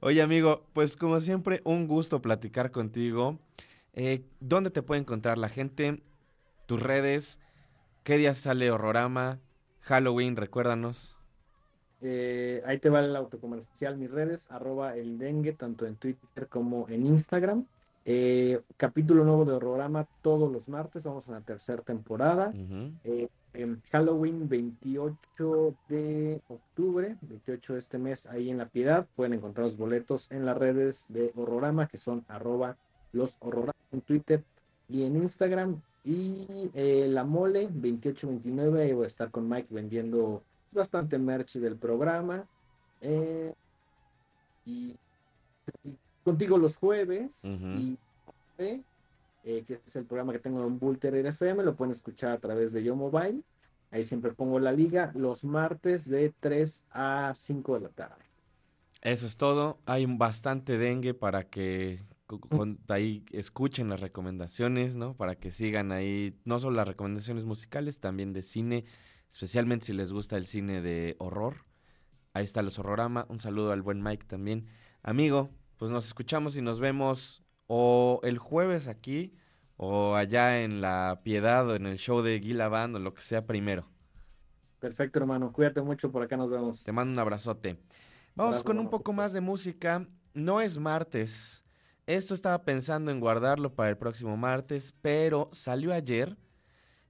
Oye, 0.00 0.22
amigo, 0.22 0.64
pues 0.72 0.96
como 0.96 1.20
siempre, 1.20 1.60
un 1.64 1.86
gusto 1.86 2.22
platicar 2.22 2.70
contigo. 2.70 3.38
Eh, 3.92 4.24
¿Dónde 4.40 4.70
te 4.70 4.82
puede 4.82 5.00
encontrar 5.00 5.38
la 5.38 5.48
gente? 5.48 6.02
Tus 6.66 6.82
redes. 6.82 7.40
¿Qué 8.04 8.16
día 8.16 8.34
sale 8.34 8.70
Horrorama? 8.70 9.40
Halloween, 9.80 10.36
recuérdanos. 10.36 11.16
Eh, 12.00 12.62
ahí 12.64 12.78
te 12.78 12.90
va 12.90 13.00
el 13.00 13.16
autocomercial, 13.16 13.96
mis 13.96 14.10
redes, 14.10 14.50
arroba 14.50 14.96
el 14.96 15.18
tanto 15.56 15.86
en 15.86 15.96
Twitter 15.96 16.46
como 16.48 16.88
en 16.88 17.06
Instagram. 17.06 17.66
Eh, 18.10 18.62
capítulo 18.78 19.22
nuevo 19.22 19.44
de 19.44 19.52
Horrorama 19.52 20.06
todos 20.22 20.50
los 20.50 20.66
martes, 20.66 21.04
vamos 21.04 21.28
a 21.28 21.32
la 21.32 21.40
tercera 21.42 21.82
temporada. 21.82 22.54
Eh, 23.04 23.28
Halloween 23.92 24.48
28 24.48 25.74
de 25.90 26.40
octubre, 26.48 27.18
28 27.20 27.74
de 27.74 27.78
este 27.78 27.98
mes, 27.98 28.24
ahí 28.24 28.48
en 28.48 28.56
La 28.56 28.64
Piedad. 28.64 29.06
Pueden 29.14 29.34
encontrar 29.34 29.66
los 29.66 29.76
boletos 29.76 30.32
en 30.32 30.46
las 30.46 30.56
redes 30.56 31.04
de 31.10 31.32
Horrorama, 31.36 31.86
que 31.86 31.98
son 31.98 32.24
arroba 32.28 32.78
los 33.12 33.36
Horrorama 33.40 33.74
en 33.92 34.00
Twitter 34.00 34.42
y 34.88 35.02
en 35.02 35.16
Instagram. 35.16 35.82
Y 36.02 36.70
la 36.72 37.24
mole 37.24 37.68
28-29, 37.68 38.94
voy 38.94 39.04
a 39.04 39.06
estar 39.06 39.30
con 39.30 39.46
Mike 39.46 39.68
vendiendo 39.68 40.42
bastante 40.72 41.18
merch 41.18 41.58
del 41.58 41.76
programa. 41.76 42.46
Eh, 43.02 43.52
y, 44.64 44.96
contigo 46.28 46.58
los 46.58 46.76
jueves, 46.76 47.42
y, 47.44 47.96
eh, 48.58 48.82
que 49.66 49.80
es 49.84 49.96
el 49.96 50.04
programa 50.04 50.32
que 50.32 50.38
tengo 50.38 50.62
en 50.66 50.78
Bulter 50.78 51.14
FM, 51.14 51.62
lo 51.64 51.74
pueden 51.74 51.92
escuchar 51.92 52.32
a 52.32 52.38
través 52.38 52.72
de 52.72 52.84
Yo 52.84 52.94
Mobile. 52.94 53.40
Ahí 53.90 54.04
siempre 54.04 54.32
pongo 54.32 54.60
la 54.60 54.72
liga 54.72 55.10
los 55.14 55.44
martes 55.44 56.08
de 56.08 56.34
3 56.38 56.84
a 56.90 57.32
5 57.34 57.74
de 57.74 57.80
la 57.80 57.88
tarde. 57.88 58.24
Eso 59.00 59.26
es 59.26 59.38
todo. 59.38 59.78
Hay 59.86 60.04
bastante 60.04 60.76
dengue 60.76 61.14
para 61.14 61.44
que 61.44 62.02
ahí 62.88 63.24
escuchen 63.32 63.88
las 63.88 64.00
recomendaciones, 64.00 64.96
¿no? 64.96 65.14
Para 65.14 65.36
que 65.36 65.50
sigan 65.50 65.92
ahí, 65.92 66.34
no 66.44 66.60
solo 66.60 66.76
las 66.76 66.88
recomendaciones 66.88 67.46
musicales, 67.46 68.00
también 68.00 68.34
de 68.34 68.42
cine 68.42 68.84
especialmente 69.32 69.86
si 69.86 69.92
les 69.92 70.12
gusta 70.12 70.36
el 70.36 70.46
cine 70.46 70.80
de 70.82 71.16
horror. 71.18 71.64
Ahí 72.34 72.44
está 72.44 72.62
los 72.62 72.78
horrorama. 72.78 73.26
Un 73.28 73.40
saludo 73.40 73.72
al 73.72 73.82
buen 73.82 74.02
Mike 74.02 74.26
también. 74.26 74.66
Amigo, 75.02 75.50
pues 75.78 75.90
nos 75.90 76.06
escuchamos 76.06 76.56
y 76.56 76.62
nos 76.62 76.80
vemos 76.80 77.42
o 77.66 78.20
el 78.22 78.38
jueves 78.38 78.88
aquí 78.88 79.34
o 79.76 80.14
allá 80.14 80.62
en 80.62 80.80
La 80.80 81.20
Piedad 81.22 81.68
o 81.68 81.76
en 81.76 81.86
el 81.86 81.98
show 81.98 82.20
de 82.20 82.40
Gila 82.40 82.68
Band 82.68 82.96
o 82.96 82.98
lo 82.98 83.14
que 83.14 83.22
sea 83.22 83.46
primero. 83.46 83.88
Perfecto, 84.78 85.18
hermano. 85.18 85.50
Cuídate 85.52 85.80
mucho, 85.80 86.12
por 86.12 86.22
acá 86.22 86.36
nos 86.36 86.50
vemos. 86.50 86.84
Te 86.84 86.92
mando 86.92 87.12
un 87.12 87.18
abrazote. 87.18 87.78
Vamos 88.34 88.62
con 88.62 88.78
un 88.78 88.90
poco 88.90 89.12
más 89.12 89.32
de 89.32 89.40
música. 89.40 90.06
No 90.34 90.60
es 90.60 90.78
martes. 90.78 91.64
Esto 92.06 92.34
estaba 92.34 92.62
pensando 92.64 93.10
en 93.10 93.20
guardarlo 93.20 93.74
para 93.74 93.90
el 93.90 93.96
próximo 93.96 94.36
martes, 94.36 94.94
pero 95.00 95.48
salió 95.52 95.94
ayer 95.94 96.36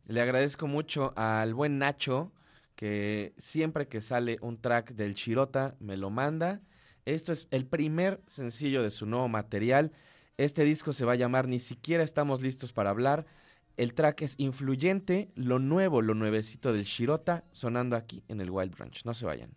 le 0.09 0.23
agradezco 0.23 0.66
mucho 0.66 1.12
al 1.16 1.53
buen 1.53 1.79
Nacho, 1.79 2.33
que 2.77 3.35
siempre 3.37 3.89
que 3.89 4.01
sale 4.01 4.39
un 4.41 4.59
track 4.59 4.93
del 4.93 5.14
Chirota 5.14 5.77
me 5.81 5.99
lo 5.99 6.09
manda. 6.09 6.62
Esto 7.09 7.32
es 7.32 7.48
el 7.50 7.64
primer 7.64 8.20
sencillo 8.26 8.82
de 8.82 8.90
su 8.90 9.06
nuevo 9.06 9.28
material. 9.28 9.92
Este 10.36 10.64
disco 10.64 10.92
se 10.92 11.06
va 11.06 11.12
a 11.12 11.16
llamar 11.16 11.48
Ni 11.48 11.59
siquiera 11.59 12.04
estamos 12.04 12.42
listos 12.42 12.74
para 12.74 12.90
hablar. 12.90 13.24
El 13.78 13.94
track 13.94 14.20
es 14.20 14.34
influyente, 14.36 15.30
lo 15.34 15.59
nuevo, 15.59 16.02
lo 16.02 16.12
nuevecito 16.12 16.70
del 16.70 16.84
Shirota, 16.84 17.44
sonando 17.50 17.96
aquí 17.96 18.24
en 18.28 18.42
el 18.42 18.50
Wild 18.50 18.76
Branch. 18.76 19.06
No 19.06 19.14
se 19.14 19.24
vayan. 19.24 19.56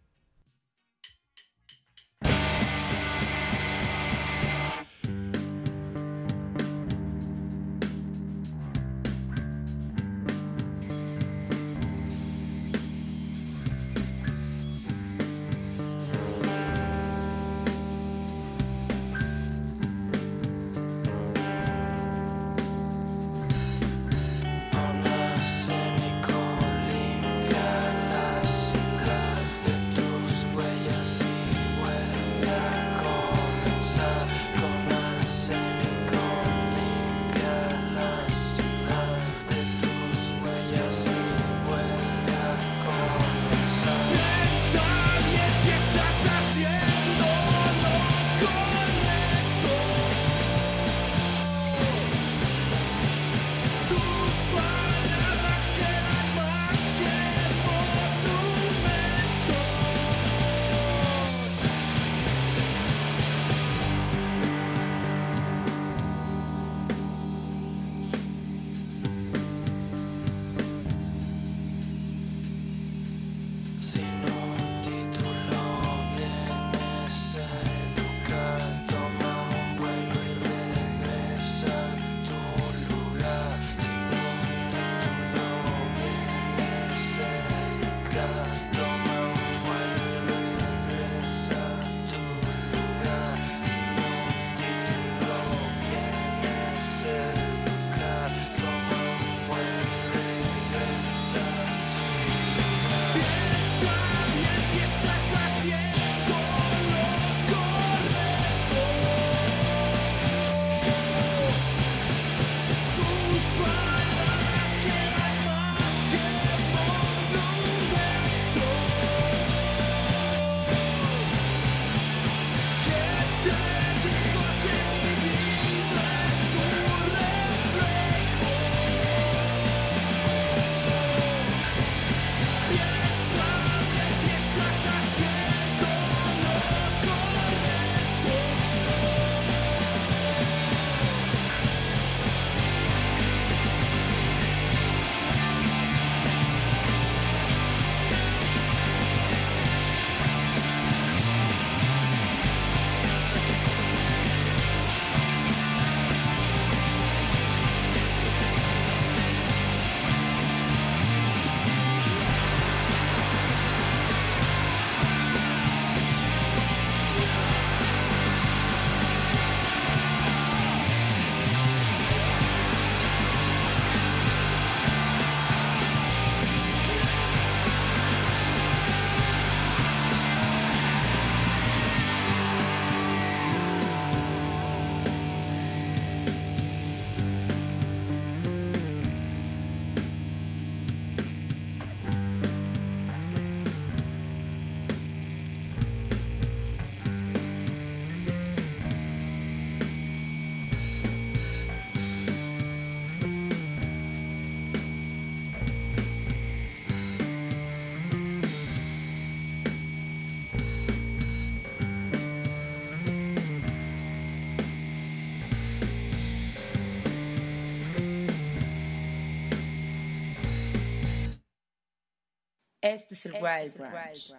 Este 222.94 223.16
es 223.16 223.26
el 223.26 223.34
Wild 223.36 223.78
Branch. 223.78 224.34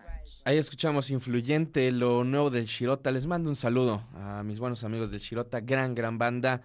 Ahí 0.45 0.59
escuchamos 0.59 1.09
Influyente, 1.09 1.91
lo 1.91 2.23
nuevo 2.23 2.51
del 2.51 2.67
Shirota. 2.67 3.11
Les 3.11 3.27
mando 3.27 3.49
un 3.49 3.57
saludo 3.57 4.07
a 4.13 4.43
mis 4.43 4.59
buenos 4.59 4.85
amigos 4.85 5.11
del 5.11 5.21
Shirota. 5.21 5.61
Gran, 5.61 5.95
gran 5.95 6.19
banda. 6.19 6.61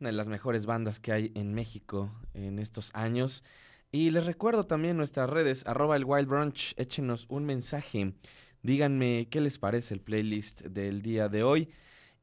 Una 0.00 0.08
de 0.10 0.16
las 0.16 0.26
mejores 0.26 0.66
bandas 0.66 0.98
que 0.98 1.12
hay 1.12 1.32
en 1.36 1.54
México 1.54 2.10
en 2.34 2.58
estos 2.58 2.92
años. 2.92 3.44
Y 3.92 4.10
les 4.10 4.26
recuerdo 4.26 4.66
también 4.66 4.96
nuestras 4.96 5.30
redes, 5.30 5.64
arroba 5.64 5.94
el 5.94 6.04
Wild 6.04 6.26
Brunch. 6.26 6.74
Échenos 6.76 7.26
un 7.28 7.44
mensaje. 7.44 8.14
Díganme 8.64 9.28
qué 9.30 9.40
les 9.40 9.60
parece 9.60 9.94
el 9.94 10.00
playlist 10.00 10.62
del 10.62 11.02
día 11.02 11.28
de 11.28 11.44
hoy. 11.44 11.70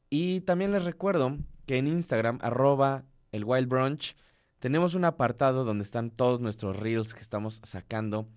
Y 0.10 0.42
también 0.42 0.74
les 0.74 0.84
recuerdo 0.84 1.38
que 1.66 1.78
en 1.78 1.88
Instagram, 1.88 2.40
arroba 2.42 3.06
el 3.32 3.46
Wild 3.46 3.70
Brunch, 3.70 4.18
tenemos 4.60 4.94
un 4.94 5.06
apartado 5.06 5.64
donde 5.64 5.86
están 5.86 6.10
todos 6.10 6.42
nuestros 6.42 6.76
reels 6.76 7.14
que 7.14 7.22
estamos 7.22 7.62
sacando. 7.64 8.28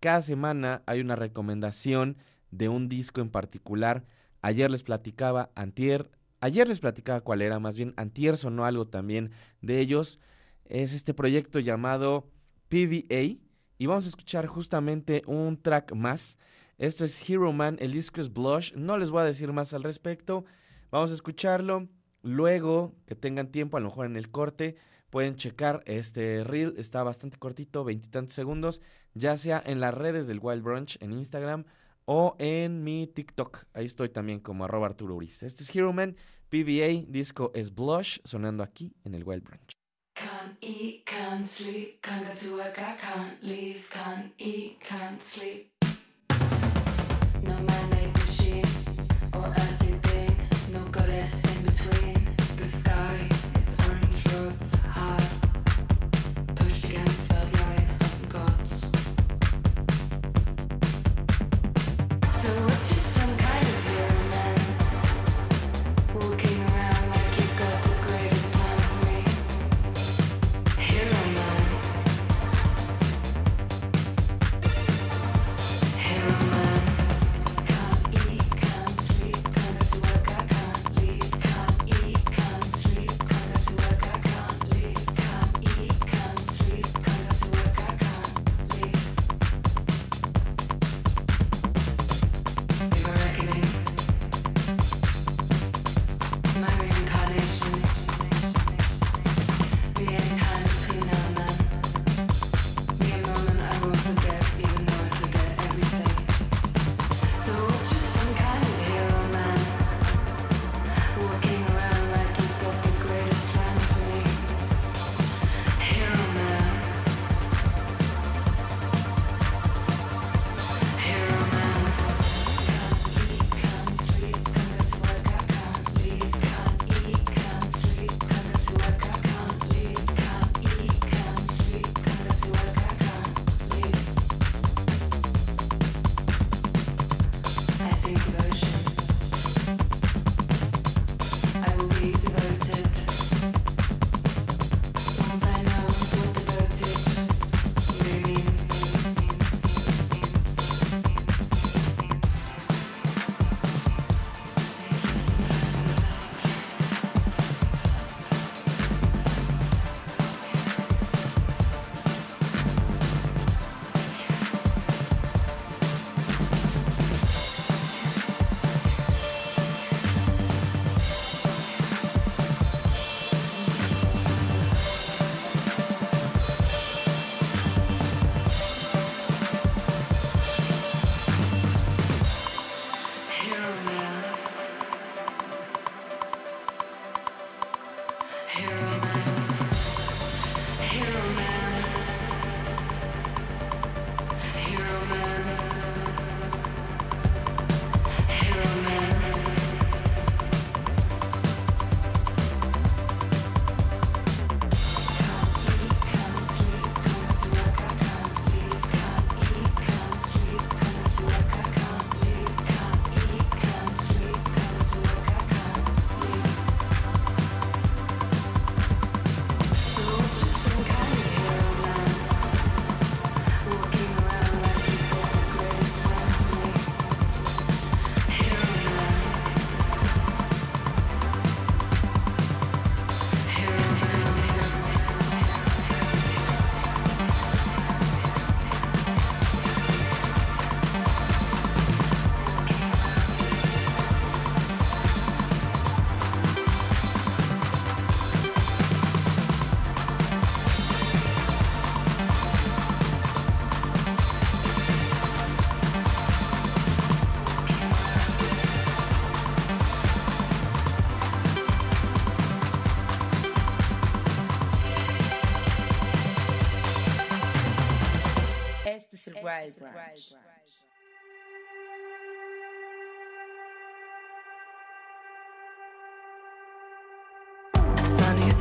Cada 0.00 0.22
semana 0.22 0.82
hay 0.86 1.00
una 1.00 1.16
recomendación 1.16 2.16
de 2.50 2.68
un 2.68 2.88
disco 2.88 3.20
en 3.20 3.30
particular. 3.30 4.04
Ayer 4.42 4.70
les 4.70 4.82
platicaba, 4.82 5.50
antier, 5.54 6.10
ayer 6.40 6.68
les 6.68 6.80
platicaba 6.80 7.20
cuál 7.20 7.42
era, 7.42 7.58
más 7.58 7.76
bien 7.76 7.94
antier 7.96 8.36
sonó 8.36 8.64
algo 8.64 8.84
también 8.84 9.30
de 9.62 9.80
ellos. 9.80 10.20
Es 10.64 10.92
este 10.92 11.14
proyecto 11.14 11.60
llamado 11.60 12.30
PVA 12.68 13.38
y 13.78 13.86
vamos 13.86 14.06
a 14.06 14.08
escuchar 14.08 14.46
justamente 14.46 15.22
un 15.26 15.60
track 15.60 15.94
más. 15.94 16.38
Esto 16.78 17.04
es 17.04 17.28
Hero 17.28 17.52
Man, 17.52 17.76
el 17.80 17.92
disco 17.92 18.20
es 18.20 18.32
Blush, 18.32 18.74
no 18.74 18.98
les 18.98 19.10
voy 19.10 19.22
a 19.22 19.24
decir 19.24 19.52
más 19.52 19.72
al 19.72 19.82
respecto. 19.82 20.44
Vamos 20.90 21.10
a 21.10 21.14
escucharlo. 21.14 21.88
Luego 22.22 22.94
que 23.06 23.14
tengan 23.14 23.52
tiempo, 23.52 23.76
a 23.76 23.80
lo 23.80 23.86
mejor 23.88 24.06
en 24.06 24.16
el 24.16 24.30
corte, 24.30 24.76
pueden 25.10 25.36
checar 25.36 25.82
este 25.86 26.42
reel, 26.42 26.74
está 26.76 27.02
bastante 27.04 27.38
cortito, 27.38 27.84
veintitantos 27.84 28.34
segundos, 28.34 28.82
ya 29.16 29.36
sea 29.38 29.62
en 29.64 29.80
las 29.80 29.94
redes 29.94 30.26
del 30.26 30.40
Wild 30.40 30.62
Brunch, 30.62 30.98
en 31.00 31.12
Instagram 31.12 31.64
o 32.04 32.36
en 32.38 32.84
mi 32.84 33.06
TikTok. 33.06 33.64
Ahí 33.72 33.86
estoy 33.86 34.10
también 34.10 34.40
como 34.40 34.64
arroba 34.64 34.86
Arturo 34.86 35.14
Uriz. 35.16 35.42
Esto 35.42 35.62
es 35.62 35.74
Hero 35.74 35.92
Man, 35.92 36.16
PVA, 36.50 37.04
disco 37.08 37.50
es 37.54 37.74
Blush, 37.74 38.18
sonando 38.24 38.62
aquí 38.62 38.94
en 39.04 39.14
el 39.14 39.24
Wild 39.24 39.42
Brunch. 39.42 39.72
Can't 40.14 40.56
eat, 40.60 41.04
can't 41.04 41.44
sleep, 41.44 42.00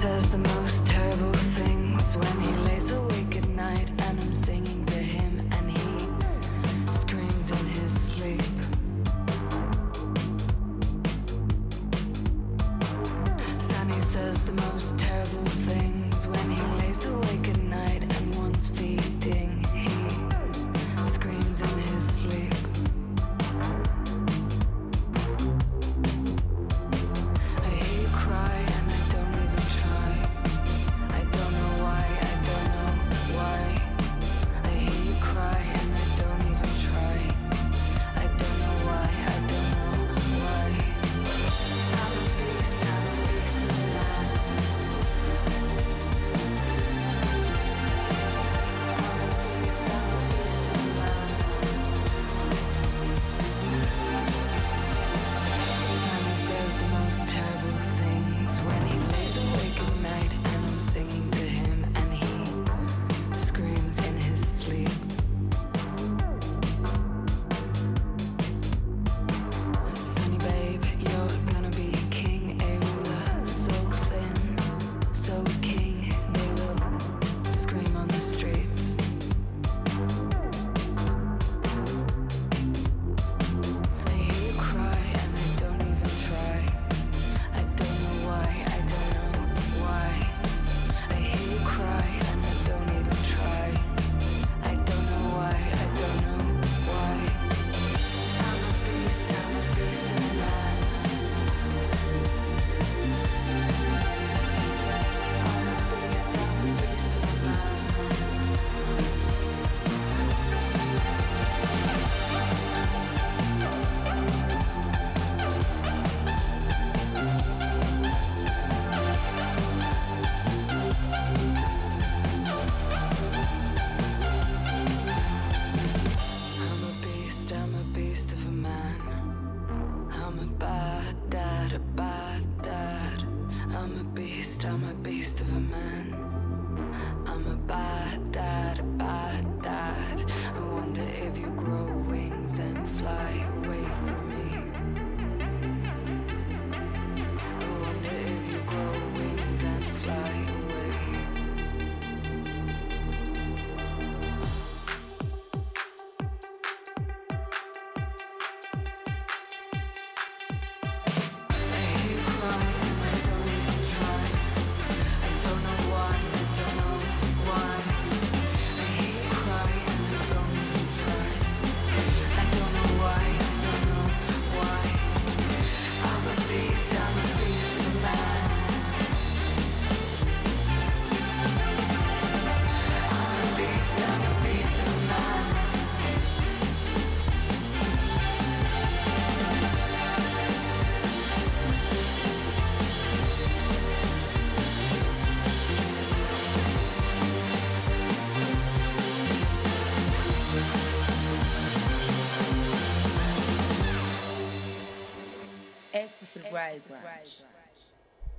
does 0.06 0.32
the 0.32 0.38
most. 0.38 0.85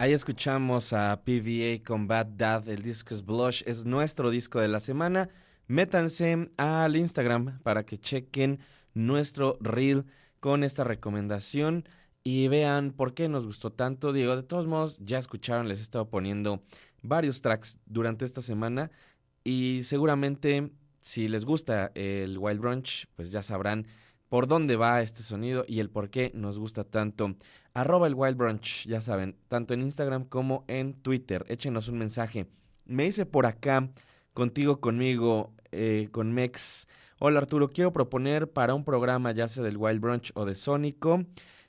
Ahí 0.06 0.12
escuchamos 0.12 0.92
a 0.92 1.24
PVA 1.24 1.82
con 1.84 2.06
Bad 2.06 2.28
Dad, 2.36 2.68
el 2.68 2.84
disco 2.84 3.12
es 3.12 3.26
Blush, 3.26 3.64
es 3.66 3.84
nuestro 3.84 4.30
disco 4.30 4.60
de 4.60 4.68
la 4.68 4.78
semana. 4.78 5.30
Métanse 5.66 6.48
al 6.56 6.94
Instagram 6.94 7.58
para 7.64 7.84
que 7.84 7.98
chequen 7.98 8.60
nuestro 8.94 9.58
reel 9.60 10.04
con 10.38 10.62
esta 10.62 10.84
recomendación 10.84 11.88
y 12.22 12.46
vean 12.46 12.92
por 12.92 13.14
qué 13.14 13.28
nos 13.28 13.46
gustó 13.46 13.72
tanto. 13.72 14.12
Digo, 14.12 14.36
de 14.36 14.44
todos 14.44 14.68
modos, 14.68 15.00
ya 15.00 15.18
escucharon, 15.18 15.66
les 15.66 15.80
he 15.80 15.82
estado 15.82 16.08
poniendo 16.08 16.62
varios 17.02 17.40
tracks 17.40 17.80
durante 17.84 18.24
esta 18.24 18.42
semana 18.42 18.92
y 19.42 19.80
seguramente 19.82 20.70
si 21.02 21.26
les 21.26 21.44
gusta 21.44 21.90
el 21.96 22.38
Wild 22.38 22.60
Brunch, 22.60 23.08
pues 23.16 23.32
ya 23.32 23.42
sabrán 23.42 23.88
por 24.28 24.46
dónde 24.46 24.76
va 24.76 25.02
este 25.02 25.22
sonido 25.22 25.64
y 25.68 25.80
el 25.80 25.90
por 25.90 26.10
qué 26.10 26.30
nos 26.34 26.58
gusta 26.58 26.84
tanto. 26.84 27.36
Arroba 27.74 28.06
el 28.06 28.14
Wild 28.14 28.36
Brunch, 28.36 28.86
ya 28.86 29.00
saben, 29.00 29.36
tanto 29.48 29.74
en 29.74 29.82
Instagram 29.82 30.24
como 30.24 30.64
en 30.68 30.94
Twitter. 30.94 31.44
Échenos 31.48 31.88
un 31.88 31.98
mensaje. 31.98 32.46
Me 32.84 33.04
dice 33.04 33.26
por 33.26 33.46
acá, 33.46 33.90
contigo, 34.32 34.80
conmigo, 34.80 35.52
eh, 35.72 36.08
con 36.12 36.32
Mex. 36.32 36.88
Hola 37.18 37.40
Arturo, 37.40 37.70
quiero 37.70 37.92
proponer 37.92 38.50
para 38.52 38.74
un 38.74 38.84
programa 38.84 39.32
ya 39.32 39.48
sea 39.48 39.62
del 39.62 39.76
Wild 39.76 40.00
Brunch 40.00 40.32
o 40.34 40.44
de 40.44 40.54
Sónico 40.54 41.24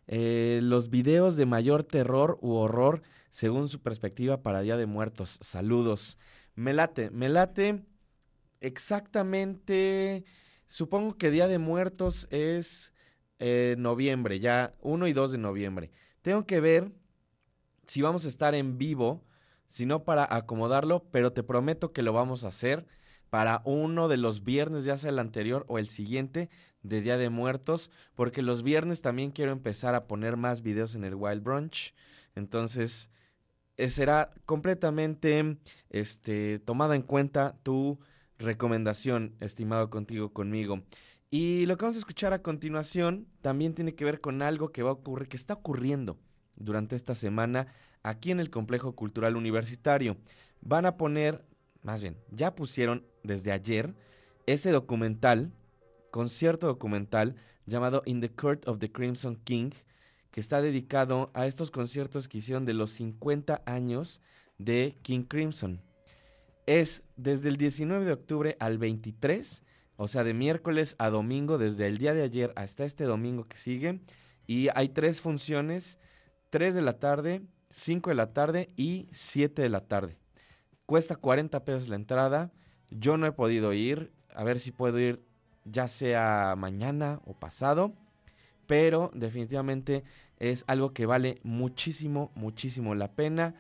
eh, 0.08 0.62
los 0.64 0.90
videos 0.90 1.36
de 1.36 1.46
mayor 1.46 1.84
terror 1.84 2.38
u 2.42 2.54
horror 2.54 3.02
según 3.30 3.68
su 3.68 3.82
perspectiva 3.82 4.42
para 4.42 4.62
Día 4.62 4.78
de 4.78 4.86
Muertos. 4.86 5.38
Saludos. 5.42 6.18
Me 6.56 6.74
late, 6.74 7.12
me 7.12 7.30
late 7.30 7.84
exactamente, 8.62 10.24
supongo 10.68 11.18
que 11.18 11.32
Día 11.32 11.48
de 11.48 11.60
Muertos 11.60 12.28
es 12.32 12.94
eh, 13.40 13.76
noviembre, 13.78 14.40
ya 14.40 14.74
1 14.82 15.08
y 15.08 15.14
2 15.14 15.34
de 15.34 15.38
noviembre. 15.38 15.92
Tengo 16.22 16.46
que 16.46 16.60
ver 16.60 16.92
si 17.88 18.02
vamos 18.02 18.26
a 18.26 18.28
estar 18.28 18.56
en 18.56 18.78
vivo, 18.78 19.24
si 19.68 19.86
no 19.86 20.04
para 20.04 20.28
acomodarlo, 20.30 21.08
pero 21.12 21.34
te 21.34 21.44
prometo 21.44 21.94
que 21.94 22.02
lo 22.02 22.14
vamos 22.14 22.44
a 22.44 22.50
hacer 22.50 22.86
para 23.30 23.62
uno 23.66 24.08
de 24.08 24.18
los 24.18 24.44
viernes, 24.44 24.86
ya 24.86 24.98
sea 24.98 25.10
el 25.10 25.20
anterior 25.20 25.66
o 25.68 25.80
el 25.80 25.88
siguiente 25.88 26.50
de 26.82 27.02
Día 27.02 27.18
de 27.18 27.30
Muertos, 27.30 27.92
porque 28.16 28.42
los 28.42 28.64
viernes 28.64 29.02
también 29.02 29.32
quiero 29.32 29.52
empezar 29.52 29.96
a 29.96 30.08
poner 30.08 30.38
más 30.38 30.62
videos 30.62 30.96
en 30.96 31.04
el 31.04 31.16
Wild 31.16 31.44
Brunch. 31.44 31.94
Entonces, 32.36 33.10
eh, 33.78 33.90
será 33.90 34.34
completamente 34.46 35.58
este, 35.90 36.60
tomada 36.60 36.96
en 36.96 37.02
cuenta 37.04 37.58
tu 37.64 38.00
recomendación, 38.40 39.36
estimado 39.40 39.90
contigo, 39.90 40.34
conmigo. 40.34 40.82
Y 41.30 41.66
lo 41.66 41.78
que 41.78 41.84
vamos 41.84 41.98
a 41.98 42.00
escuchar 42.00 42.34
a 42.34 42.42
continuación 42.42 43.28
también 43.42 43.74
tiene 43.74 43.96
que 43.96 44.06
ver 44.06 44.22
con 44.22 44.42
algo 44.42 44.72
que 44.72 44.84
va 44.84 44.92
a 44.92 44.94
ocurrir, 44.94 45.28
que 45.28 45.38
está 45.38 45.56
ocurriendo 45.56 46.18
durante 46.56 46.96
esta 46.96 47.16
semana 47.16 47.68
aquí 48.04 48.32
en 48.32 48.40
el 48.40 48.50
Complejo 48.50 48.94
Cultural 48.96 49.36
Universitario. 49.36 50.18
Van 50.62 50.86
a 50.86 50.96
poner, 50.98 51.46
más 51.84 52.02
bien, 52.02 52.18
ya 52.32 52.56
pusieron 52.56 53.06
desde 53.24 53.52
ayer 53.52 53.94
este 54.46 54.72
documental, 54.72 55.52
concierto 56.12 56.68
documental 56.68 57.36
llamado 57.66 58.02
In 58.06 58.22
the 58.22 58.32
Court 58.32 58.66
of 58.68 58.80
the 58.80 58.92
Crimson 58.92 59.36
King, 59.44 59.72
que 60.32 60.40
está 60.40 60.62
dedicado 60.62 61.30
a 61.34 61.46
estos 61.46 61.72
conciertos 61.72 62.28
que 62.28 62.38
hicieron 62.38 62.66
de 62.66 62.74
los 62.74 62.92
50 62.92 63.62
años 63.66 64.22
de 64.58 64.98
King 65.02 65.24
Crimson. 65.24 65.82
Es 66.68 67.02
desde 67.16 67.50
el 67.50 67.58
19 67.58 68.06
de 68.06 68.12
octubre 68.12 68.58
al 68.60 68.78
23, 68.78 69.64
o 69.96 70.08
sea, 70.08 70.24
de 70.24 70.36
miércoles 70.36 70.96
a 71.00 71.10
domingo, 71.10 71.58
desde 71.58 71.88
el 71.88 71.98
día 71.98 72.14
de 72.14 72.22
ayer 72.22 72.54
hasta 72.56 72.84
este 72.86 73.06
domingo 73.06 73.48
que 73.48 73.58
sigue. 73.58 74.02
Y 74.46 74.68
hay 74.76 74.90
tres 74.90 75.22
funciones, 75.22 75.98
3 76.52 76.76
de 76.76 76.82
la 76.82 77.00
tarde, 77.00 77.42
5 77.72 78.12
de 78.12 78.16
la 78.16 78.34
tarde 78.34 78.70
y 78.78 79.08
7 79.12 79.62
de 79.62 79.70
la 79.70 79.82
tarde. 79.82 80.18
Cuesta 80.86 81.16
40 81.16 81.66
pesos 81.66 81.90
la 81.90 81.96
entrada. 81.96 82.52
Yo 82.90 83.18
no 83.18 83.26
he 83.26 83.32
podido 83.32 83.74
ir, 83.74 84.12
a 84.36 84.44
ver 84.44 84.60
si 84.60 84.72
puedo 84.72 85.00
ir 85.00 85.26
ya 85.66 85.88
sea 85.88 86.56
mañana 86.58 87.22
o 87.26 87.34
pasado, 87.34 87.94
pero 88.68 89.12
definitivamente 89.14 90.04
es 90.40 90.64
algo 90.68 90.94
que 90.94 91.06
vale 91.06 91.40
muchísimo, 91.44 92.32
muchísimo 92.36 92.96
la 92.96 93.12
pena, 93.12 93.56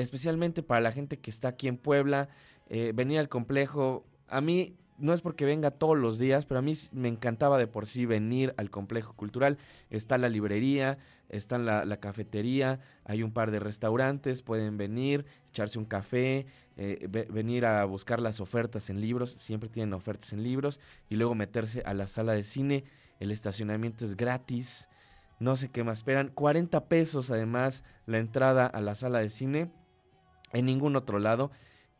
especialmente 0.00 0.62
para 0.62 0.80
la 0.80 0.92
gente 0.92 1.18
que 1.18 1.30
está 1.30 1.48
aquí 1.48 1.68
en 1.68 1.76
Puebla, 1.76 2.28
eh, 2.68 2.92
venir 2.94 3.18
al 3.18 3.28
complejo, 3.28 4.04
a 4.28 4.40
mí 4.40 4.76
no 4.98 5.14
es 5.14 5.22
porque 5.22 5.44
venga 5.44 5.70
todos 5.70 5.96
los 5.96 6.18
días, 6.18 6.44
pero 6.46 6.58
a 6.58 6.62
mí 6.62 6.74
me 6.92 7.08
encantaba 7.08 7.58
de 7.58 7.66
por 7.66 7.86
sí 7.86 8.04
venir 8.06 8.54
al 8.58 8.70
complejo 8.70 9.14
cultural. 9.14 9.58
Está 9.88 10.18
la 10.18 10.28
librería, 10.28 10.98
está 11.30 11.58
la, 11.58 11.84
la 11.84 11.98
cafetería, 11.98 12.80
hay 13.04 13.22
un 13.22 13.32
par 13.32 13.50
de 13.50 13.60
restaurantes, 13.60 14.42
pueden 14.42 14.76
venir, 14.76 15.24
echarse 15.48 15.78
un 15.78 15.86
café, 15.86 16.46
eh, 16.76 17.08
venir 17.30 17.66
a 17.66 17.84
buscar 17.84 18.20
las 18.20 18.40
ofertas 18.40 18.90
en 18.90 19.00
libros, 19.00 19.32
siempre 19.32 19.68
tienen 19.68 19.92
ofertas 19.94 20.32
en 20.32 20.42
libros, 20.42 20.80
y 21.08 21.16
luego 21.16 21.34
meterse 21.34 21.82
a 21.84 21.94
la 21.94 22.06
sala 22.06 22.32
de 22.32 22.42
cine. 22.42 22.84
El 23.18 23.30
estacionamiento 23.30 24.04
es 24.06 24.16
gratis, 24.16 24.88
no 25.40 25.56
sé 25.56 25.70
qué 25.70 25.84
más 25.84 25.98
esperan. 25.98 26.28
40 26.28 26.88
pesos 26.88 27.30
además 27.30 27.84
la 28.06 28.18
entrada 28.18 28.66
a 28.66 28.80
la 28.80 28.94
sala 28.94 29.20
de 29.20 29.30
cine, 29.30 29.70
en 30.52 30.66
ningún 30.66 30.96
otro 30.96 31.18
lado. 31.18 31.50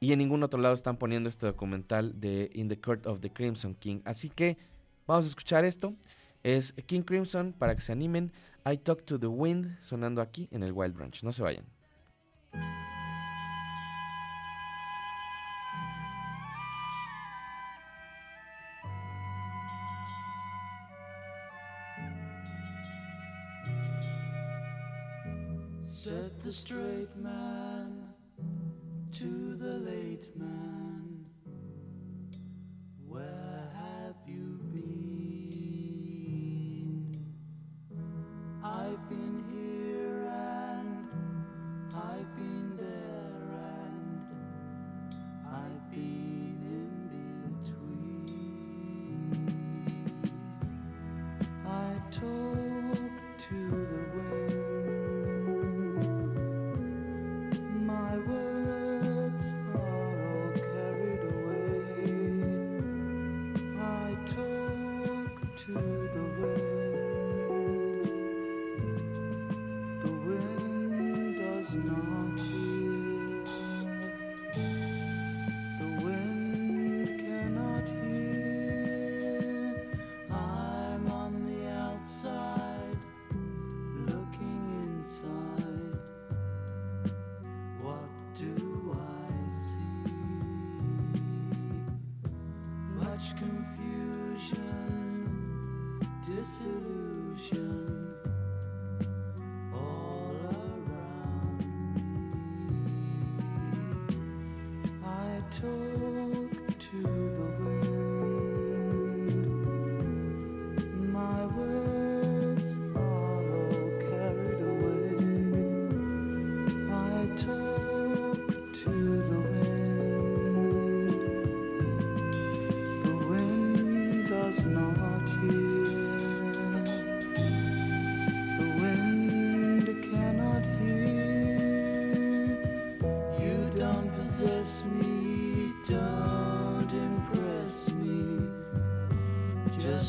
Y 0.00 0.12
en 0.12 0.18
ningún 0.18 0.42
otro 0.42 0.58
lado 0.60 0.74
están 0.74 0.96
poniendo 0.96 1.28
este 1.28 1.46
documental 1.46 2.18
de 2.20 2.50
In 2.54 2.68
the 2.68 2.80
Court 2.80 3.06
of 3.06 3.20
the 3.20 3.30
Crimson 3.30 3.74
King. 3.74 4.00
Así 4.04 4.30
que 4.30 4.56
vamos 5.06 5.26
a 5.26 5.28
escuchar 5.28 5.64
esto. 5.64 5.94
Es 6.42 6.72
King 6.86 7.02
Crimson 7.02 7.52
para 7.52 7.74
que 7.74 7.82
se 7.82 7.92
animen. 7.92 8.32
I 8.64 8.78
Talk 8.78 9.04
to 9.04 9.18
the 9.18 9.26
Wind 9.26 9.78
sonando 9.82 10.22
aquí 10.22 10.48
en 10.50 10.62
el 10.62 10.72
Wild 10.72 10.94
Branch. 10.94 11.22
No 11.22 11.32
se 11.32 11.42
vayan. 11.42 11.64
Said 25.82 26.32
the 26.42 26.50
straight 26.50 27.14
man 27.16 27.99
to 29.20 29.54
the 29.54 29.74
late 29.90 30.34
man, 30.34 30.69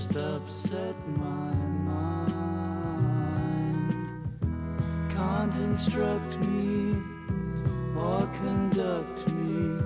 Just 0.01 0.15
upset 0.15 0.95
my 1.09 1.53
mind. 1.85 2.33
Can't 5.11 5.53
instruct 5.57 6.39
me 6.39 6.95
or 7.95 8.25
conduct 8.41 9.27
me. 9.27 9.79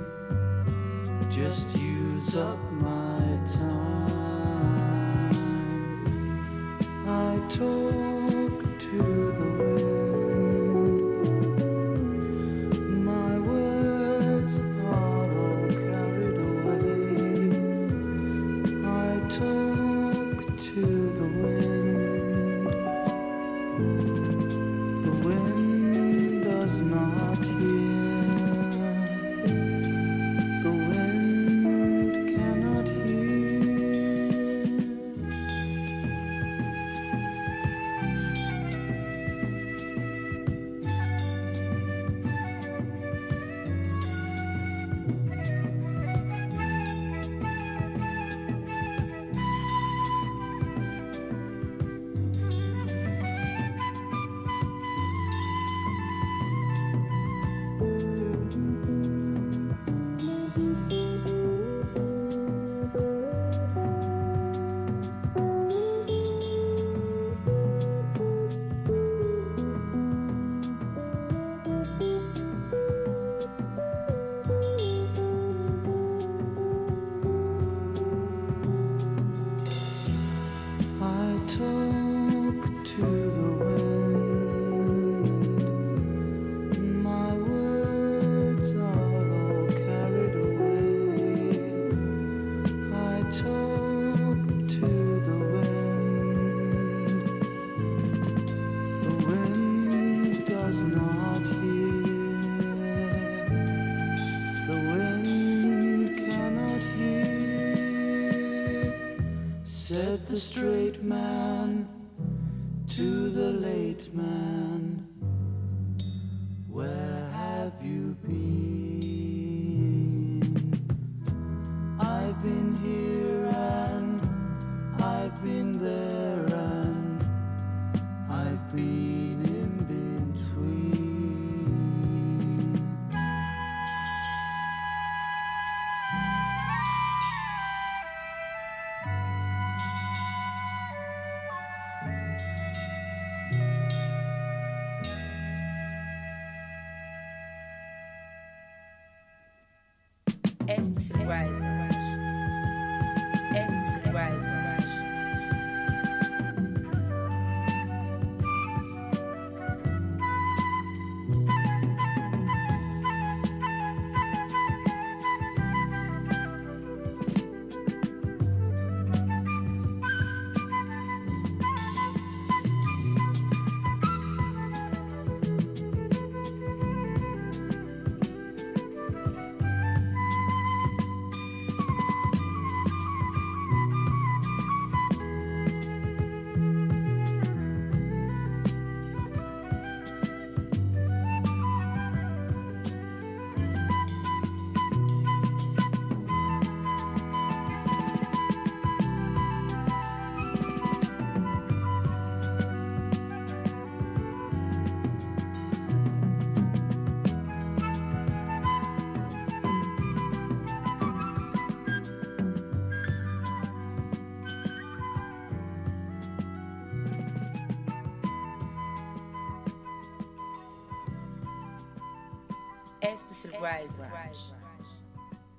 Just 1.29 1.75
use 1.75 2.33
up 2.33 2.57
my 2.71 3.39
time. 3.59 5.31
I 7.09 7.37
talk 7.49 8.04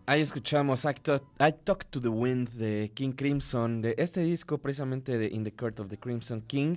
Ahí 0.09 0.20
escuchamos 0.20 0.84
I 0.84 0.94
Talk, 1.02 1.24
I 1.40 1.52
Talk 1.64 1.86
to 1.86 2.00
the 2.00 2.07
Wind 2.07 2.50
de 2.50 2.92
King 2.94 3.11
Crimson, 3.11 3.82
de 3.82 3.96
este 3.98 4.20
disco 4.20 4.59
precisamente 4.59 5.18
de 5.18 5.26
In 5.26 5.42
the 5.42 5.50
Court 5.50 5.80
of 5.80 5.88
the 5.88 5.98
Crimson 5.98 6.42
King. 6.42 6.76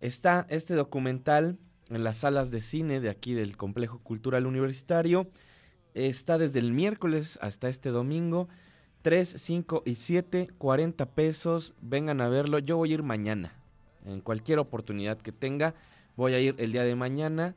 Está 0.00 0.46
este 0.50 0.74
documental 0.74 1.56
en 1.88 2.04
las 2.04 2.18
salas 2.18 2.50
de 2.50 2.60
cine 2.60 3.00
de 3.00 3.08
aquí 3.08 3.32
del 3.32 3.56
Complejo 3.56 4.00
Cultural 4.00 4.44
Universitario. 4.44 5.30
Está 5.94 6.36
desde 6.36 6.58
el 6.58 6.72
miércoles 6.72 7.38
hasta 7.40 7.70
este 7.70 7.88
domingo. 7.88 8.50
3, 9.00 9.36
5 9.38 9.84
y 9.86 9.94
7, 9.94 10.50
40 10.58 11.06
pesos. 11.12 11.72
Vengan 11.80 12.20
a 12.20 12.28
verlo. 12.28 12.58
Yo 12.58 12.76
voy 12.76 12.90
a 12.90 12.94
ir 12.94 13.02
mañana. 13.02 13.54
En 14.04 14.20
cualquier 14.20 14.58
oportunidad 14.58 15.16
que 15.16 15.32
tenga, 15.32 15.74
voy 16.16 16.34
a 16.34 16.40
ir 16.40 16.54
el 16.58 16.72
día 16.72 16.84
de 16.84 16.96
mañana 16.96 17.54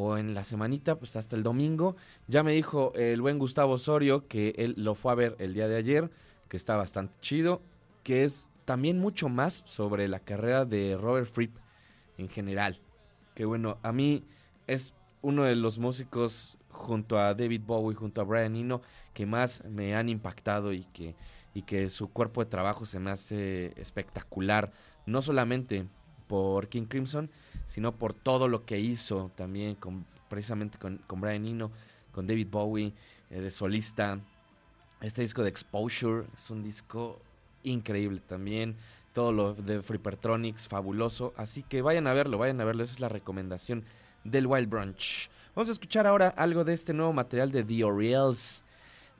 o 0.00 0.16
en 0.16 0.32
la 0.34 0.44
semanita, 0.44 0.98
pues 0.98 1.14
hasta 1.16 1.36
el 1.36 1.42
domingo. 1.42 1.94
Ya 2.26 2.42
me 2.42 2.52
dijo 2.52 2.92
el 2.94 3.20
buen 3.20 3.38
Gustavo 3.38 3.74
Osorio 3.74 4.26
que 4.28 4.54
él 4.56 4.74
lo 4.78 4.94
fue 4.94 5.12
a 5.12 5.14
ver 5.14 5.36
el 5.38 5.52
día 5.52 5.68
de 5.68 5.76
ayer, 5.76 6.10
que 6.48 6.56
está 6.56 6.76
bastante 6.76 7.14
chido, 7.20 7.60
que 8.02 8.24
es 8.24 8.46
también 8.64 8.98
mucho 8.98 9.28
más 9.28 9.62
sobre 9.66 10.08
la 10.08 10.20
carrera 10.20 10.64
de 10.64 10.96
Robert 10.98 11.26
Fripp 11.30 11.54
en 12.16 12.28
general. 12.28 12.80
Que 13.34 13.44
bueno, 13.44 13.78
a 13.82 13.92
mí 13.92 14.24
es 14.66 14.94
uno 15.20 15.44
de 15.44 15.54
los 15.54 15.78
músicos 15.78 16.56
junto 16.70 17.18
a 17.18 17.34
David 17.34 17.62
Bowie, 17.66 17.96
junto 17.96 18.22
a 18.22 18.24
Brian 18.24 18.56
Eno, 18.56 18.80
que 19.12 19.26
más 19.26 19.62
me 19.64 19.94
han 19.94 20.08
impactado 20.08 20.72
y 20.72 20.84
que, 20.94 21.14
y 21.52 21.62
que 21.62 21.90
su 21.90 22.08
cuerpo 22.10 22.42
de 22.42 22.50
trabajo 22.50 22.86
se 22.86 23.00
me 23.00 23.10
hace 23.10 23.74
espectacular. 23.76 24.72
No 25.04 25.20
solamente 25.20 25.86
por 26.26 26.68
King 26.68 26.86
Crimson, 26.86 27.30
sino 27.70 27.92
por 27.92 28.14
todo 28.14 28.48
lo 28.48 28.64
que 28.64 28.80
hizo 28.80 29.30
también 29.36 29.76
con, 29.76 30.04
precisamente 30.28 30.76
con, 30.76 31.00
Brian 31.20 31.46
Eno, 31.46 31.70
con 32.10 32.26
David 32.26 32.48
Bowie, 32.50 32.92
eh, 33.30 33.40
de 33.40 33.50
solista. 33.52 34.18
Este 35.00 35.22
disco 35.22 35.44
de 35.44 35.50
Exposure 35.50 36.26
es 36.34 36.50
un 36.50 36.64
disco 36.64 37.20
increíble 37.62 38.20
también. 38.26 38.74
Todo 39.12 39.30
lo 39.30 39.54
de 39.54 39.82
Freepertronics, 39.82 40.66
fabuloso. 40.66 41.32
Así 41.36 41.62
que 41.62 41.80
vayan 41.80 42.08
a 42.08 42.12
verlo, 42.12 42.38
vayan 42.38 42.60
a 42.60 42.64
verlo. 42.64 42.82
Esa 42.82 42.94
es 42.94 43.00
la 43.00 43.08
recomendación 43.08 43.84
del 44.24 44.48
Wild 44.48 44.68
Brunch. 44.68 45.30
Vamos 45.54 45.68
a 45.68 45.72
escuchar 45.72 46.08
ahora 46.08 46.34
algo 46.36 46.64
de 46.64 46.74
este 46.74 46.92
nuevo 46.92 47.12
material 47.12 47.52
de 47.52 47.62
The 47.62 47.84
Orioles. 47.84 48.64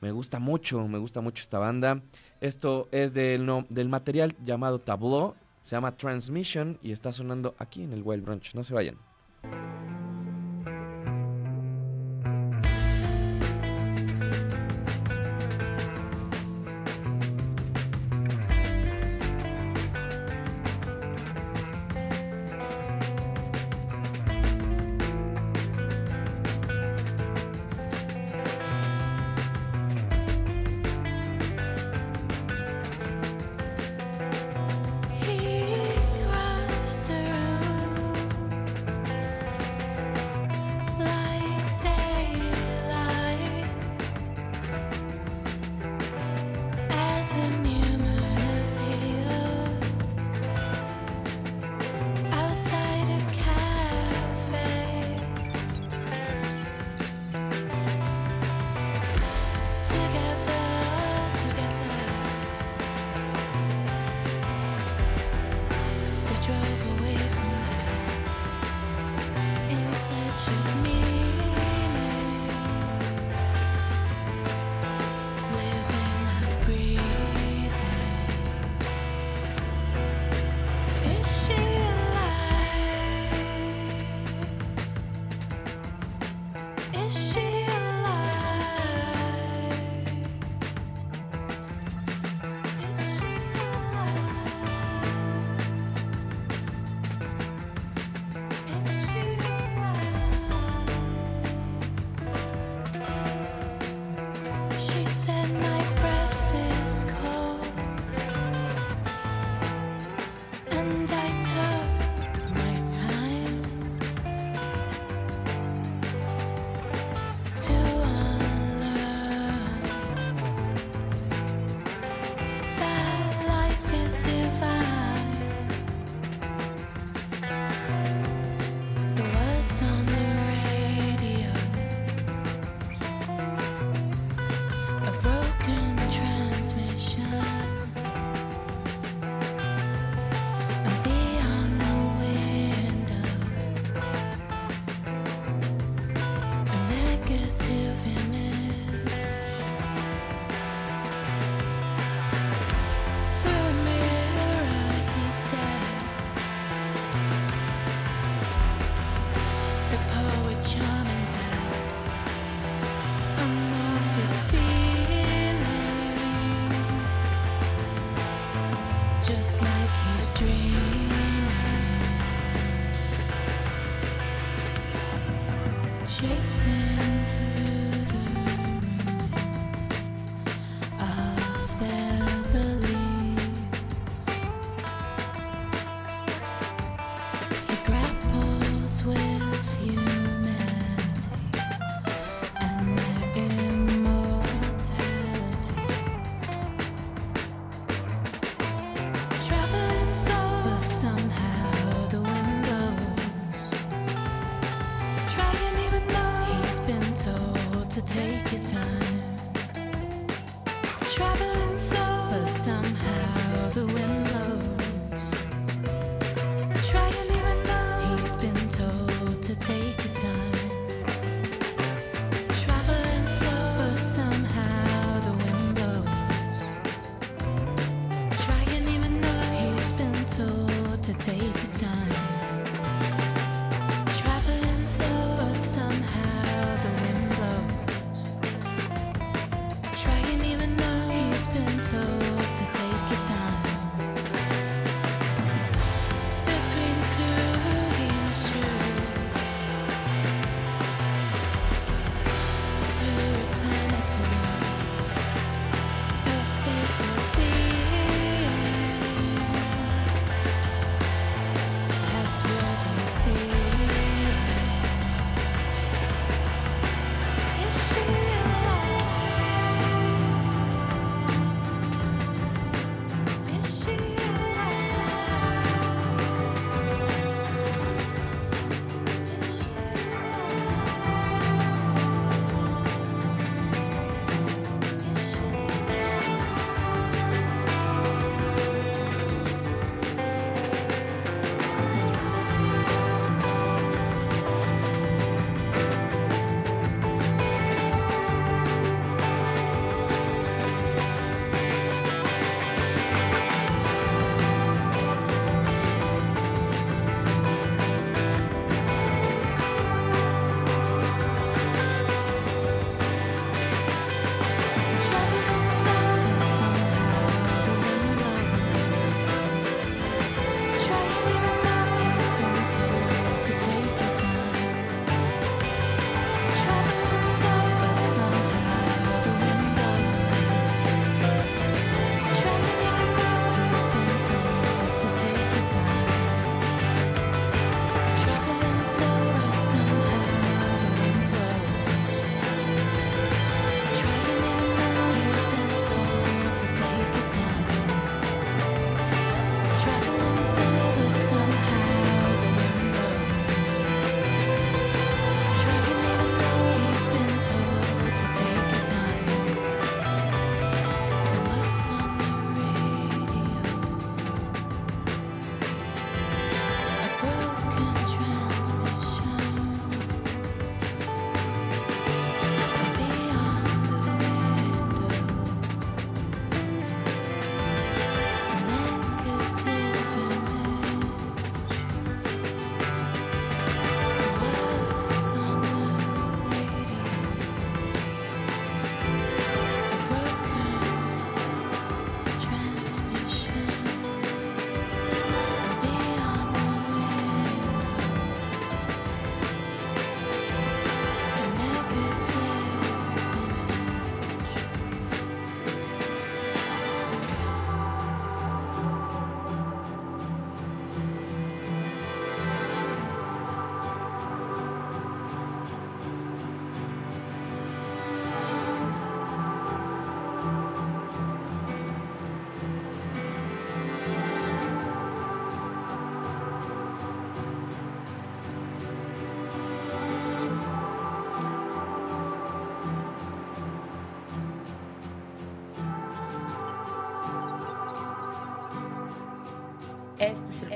Me 0.01 0.11
gusta 0.11 0.41
mucho, 0.41 0.89
me 0.89 0.99
gusta 0.99 1.21
mucho 1.21 1.45
esta 1.45 1.61
banda. 1.61 2.03
Esto 2.41 2.89
es 2.91 3.15
del, 3.15 3.65
del 3.69 3.89
material 3.89 4.35
llamado 4.45 4.81
Tableau. 4.81 5.37
Se 5.63 5.77
llama 5.77 5.97
Transmission 5.97 6.79
y 6.83 6.93
está 6.93 7.13
sonando 7.13 7.55
aquí 7.59 7.83
en 7.83 7.93
el 7.93 8.03
Wild 8.03 8.25
Brunch. 8.25 8.55
No 8.55 8.65
se 8.65 8.75
vayan. 8.75 8.97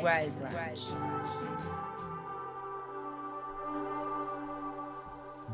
Wild 0.04 0.34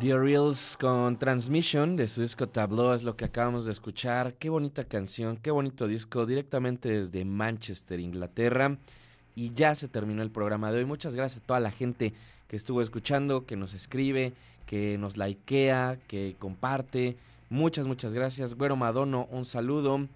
The 0.01 0.19
Reels 0.19 0.77
con 0.81 1.17
Transmission 1.17 1.95
de 1.95 2.09
su 2.09 2.23
disco 2.23 2.49
Tableau 2.49 2.93
es 2.95 3.05
lo 3.05 3.15
que 3.15 3.27
acabamos 3.27 3.65
de 3.67 3.71
escuchar. 3.71 4.35
Qué 4.35 4.51
bonita 4.51 4.83
canción, 4.83 5.37
qué 5.37 5.53
bonito 5.53 5.87
disco, 5.87 6.27
directamente 6.27 6.89
desde 6.89 7.25
Manchester, 7.25 8.01
Inglaterra. 8.01 8.77
Y 9.37 9.53
ya 9.53 9.77
se 9.77 9.87
terminó 9.87 10.23
el 10.23 10.33
programa 10.33 10.73
de 10.73 10.79
hoy. 10.79 10.85
Muchas 10.85 11.15
gracias 11.15 11.45
a 11.45 11.47
toda 11.47 11.61
la 11.61 11.71
gente 11.71 12.13
que 12.49 12.57
estuvo 12.57 12.83
escuchando, 12.83 13.47
que 13.47 13.55
nos 13.55 13.73
escribe, 13.75 14.33
que 14.67 14.99
nos 14.99 15.17
likea, 15.17 15.99
que 16.09 16.35
comparte. 16.41 17.17
Muchas, 17.51 17.87
muchas 17.87 18.13
gracias. 18.13 18.55
Güero 18.55 18.75
Madono, 18.75 19.29
un 19.31 19.45
saludo. 19.45 20.09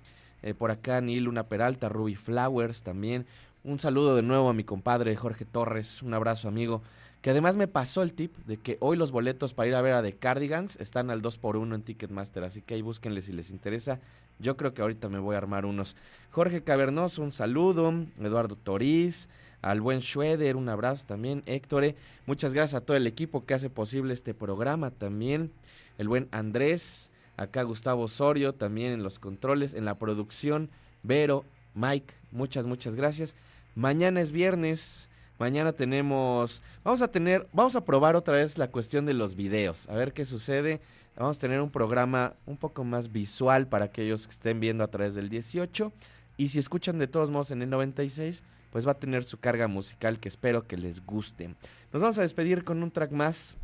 Eh, 0.43 0.55
por 0.55 0.73
acá 0.73 1.01
Nil, 1.01 1.29
una 1.29 1.45
Peralta, 1.45 1.89
Ruby 1.89 2.17
Flowers 2.17 2.83
también. 2.83 3.27
Un 3.67 3.79
saludo 3.79 4.15
de 4.15 4.21
nuevo 4.21 4.51
a 4.51 4.53
mi 4.53 4.63
compadre 4.63 5.17
Jorge 5.17 5.47
Torres. 5.47 6.03
Un 6.03 6.13
abrazo, 6.13 6.49
amigo. 6.49 6.83
Que 7.23 7.31
además 7.31 7.57
me 7.57 7.67
pasó 7.67 8.03
el 8.03 8.13
tip 8.13 8.37
de 8.45 8.59
que 8.59 8.77
hoy 8.81 8.99
los 8.99 9.11
boletos 9.11 9.55
para 9.55 9.67
ir 9.67 9.75
a 9.75 9.81
ver 9.81 9.95
a 9.95 10.03
The 10.03 10.13
Cardigans 10.13 10.77
están 10.77 11.09
al 11.09 11.23
2x1 11.23 11.75
en 11.75 11.83
Ticketmaster. 11.83 12.45
Así 12.45 12.61
que 12.61 12.75
ahí 12.75 12.83
búsquenle 12.83 13.23
si 13.23 13.33
les 13.33 13.49
interesa. 13.51 14.01
Yo 14.39 14.59
creo 14.59 14.75
que 14.75 14.83
ahorita 14.83 15.09
me 15.09 15.19
voy 15.19 15.35
a 15.35 15.39
armar 15.39 15.65
unos. 15.65 15.97
Jorge 16.31 16.63
Cavernoso, 16.63 17.23
un 17.23 17.33
saludo. 17.33 17.91
Eduardo 18.21 18.55
Toriz. 18.55 19.31
Al 19.63 19.81
buen 19.81 20.03
Schroeder, 20.03 20.57
un 20.57 20.69
abrazo 20.69 21.07
también. 21.07 21.43
Héctor, 21.47 21.95
muchas 22.27 22.53
gracias 22.53 22.83
a 22.83 22.85
todo 22.85 22.99
el 22.99 23.07
equipo 23.07 23.47
que 23.47 23.55
hace 23.55 23.71
posible 23.71 24.13
este 24.13 24.35
programa 24.35 24.91
también. 24.91 25.51
El 25.97 26.09
buen 26.09 26.29
Andrés. 26.33 27.11
Acá 27.39 27.63
Gustavo 27.63 28.03
Osorio 28.03 28.53
también 28.53 28.93
en 28.93 29.03
los 29.03 29.19
controles, 29.19 29.73
en 29.73 29.87
la 29.87 29.95
producción. 29.95 30.69
Vero, 31.03 31.47
Mike, 31.73 32.13
muchas, 32.31 32.67
muchas 32.67 32.95
gracias. 32.95 33.35
Mañana 33.75 34.21
es 34.21 34.31
viernes. 34.31 35.09
Mañana 35.39 35.73
tenemos, 35.73 36.63
vamos 36.85 37.03
a 37.03 37.09
tener, 37.09 37.49
vamos 37.53 37.75
a 37.75 37.85
probar 37.85 38.15
otra 38.15 38.37
vez 38.37 38.57
la 38.57 38.69
cuestión 38.69 39.05
de 39.05 39.15
los 39.15 39.35
videos, 39.35 39.89
a 39.89 39.95
ver 39.95 40.13
qué 40.13 40.25
sucede. 40.25 40.81
Vamos 41.17 41.37
a 41.37 41.41
tener 41.41 41.61
un 41.61 41.71
programa 41.71 42.35
un 42.47 42.57
poco 42.57 42.85
más 42.85 43.11
visual 43.11 43.67
para 43.67 43.87
aquellos 43.87 44.27
que 44.27 44.33
estén 44.33 44.61
viendo 44.61 44.85
a 44.85 44.89
través 44.89 45.15
del 45.15 45.29
18. 45.29 45.93
Y 46.37 46.49
si 46.49 46.59
escuchan 46.59 46.99
de 46.99 47.09
todos 47.09 47.31
modos 47.31 47.51
en 47.51 47.63
el 47.63 47.71
96, 47.71 48.43
pues 48.71 48.87
va 48.87 48.93
a 48.93 48.99
tener 48.99 49.23
su 49.23 49.39
carga 49.39 49.69
musical 49.69 50.19
que 50.19 50.29
espero 50.29 50.67
que 50.67 50.77
les 50.77 51.05
guste. 51.05 51.55
Nos 51.93 52.03
vamos 52.03 52.19
a 52.19 52.23
despedir 52.23 52.65
con 52.65 52.83
un 52.83 52.91
track 52.91 53.13
más, 53.13 53.57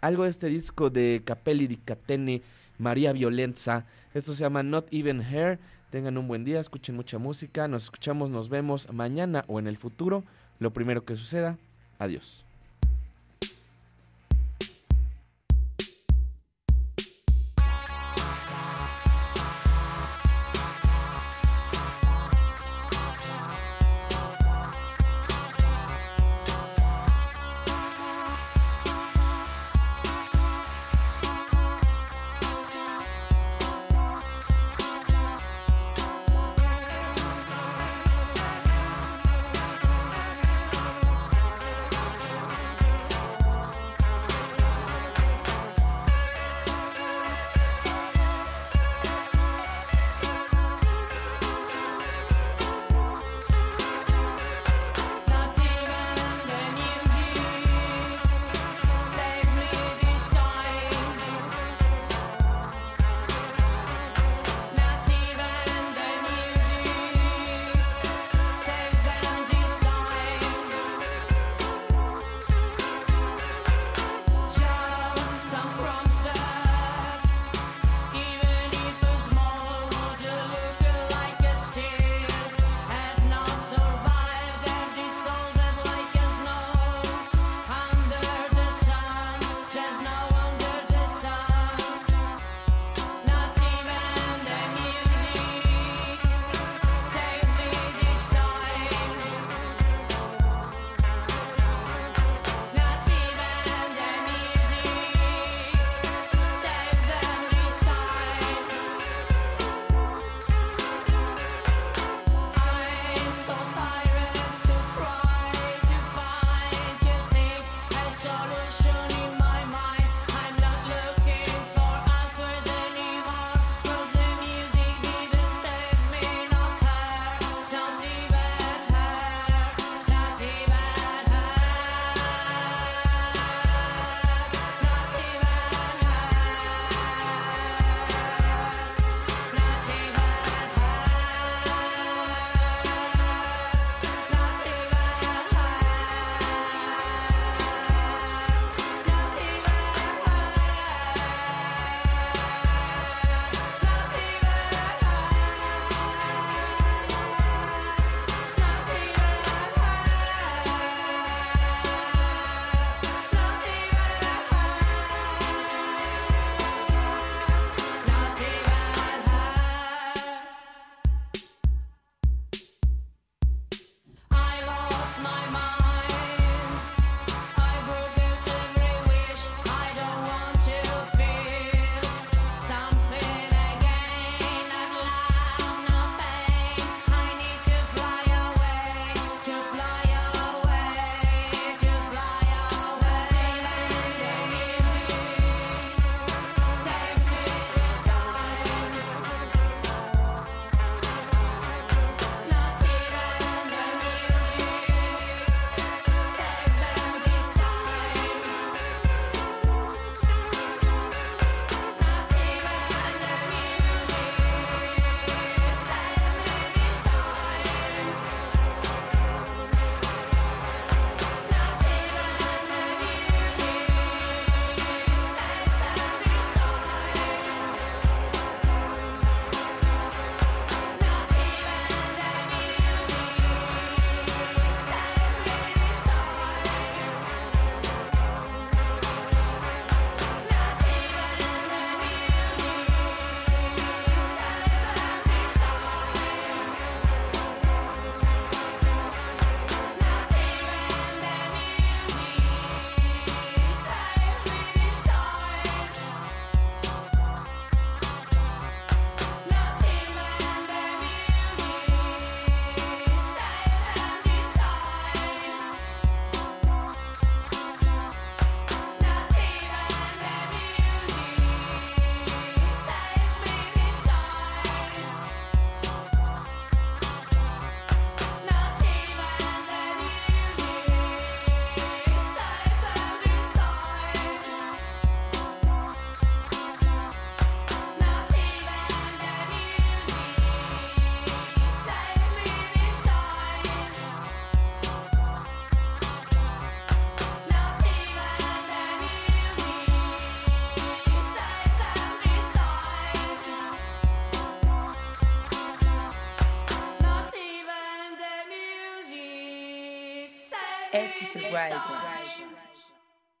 algo 0.00 0.24
de 0.24 0.30
este 0.30 0.48
disco 0.48 0.90
de 0.90 1.22
Capelli 1.24 1.66
di 1.66 1.76
Catene, 1.76 2.42
María 2.78 3.12
Violenza. 3.12 3.86
Esto 4.14 4.34
se 4.34 4.42
llama 4.42 4.62
Not 4.62 4.92
Even 4.92 5.20
Hair. 5.20 5.58
Tengan 5.90 6.18
un 6.18 6.28
buen 6.28 6.44
día, 6.44 6.60
escuchen 6.60 6.96
mucha 6.96 7.18
música. 7.18 7.68
Nos 7.68 7.84
escuchamos, 7.84 8.30
nos 8.30 8.48
vemos 8.48 8.92
mañana 8.92 9.44
o 9.46 9.58
en 9.58 9.66
el 9.66 9.76
futuro. 9.76 10.24
Lo 10.58 10.72
primero 10.72 11.04
que 11.04 11.16
suceda, 11.16 11.58
adiós. 11.98 12.45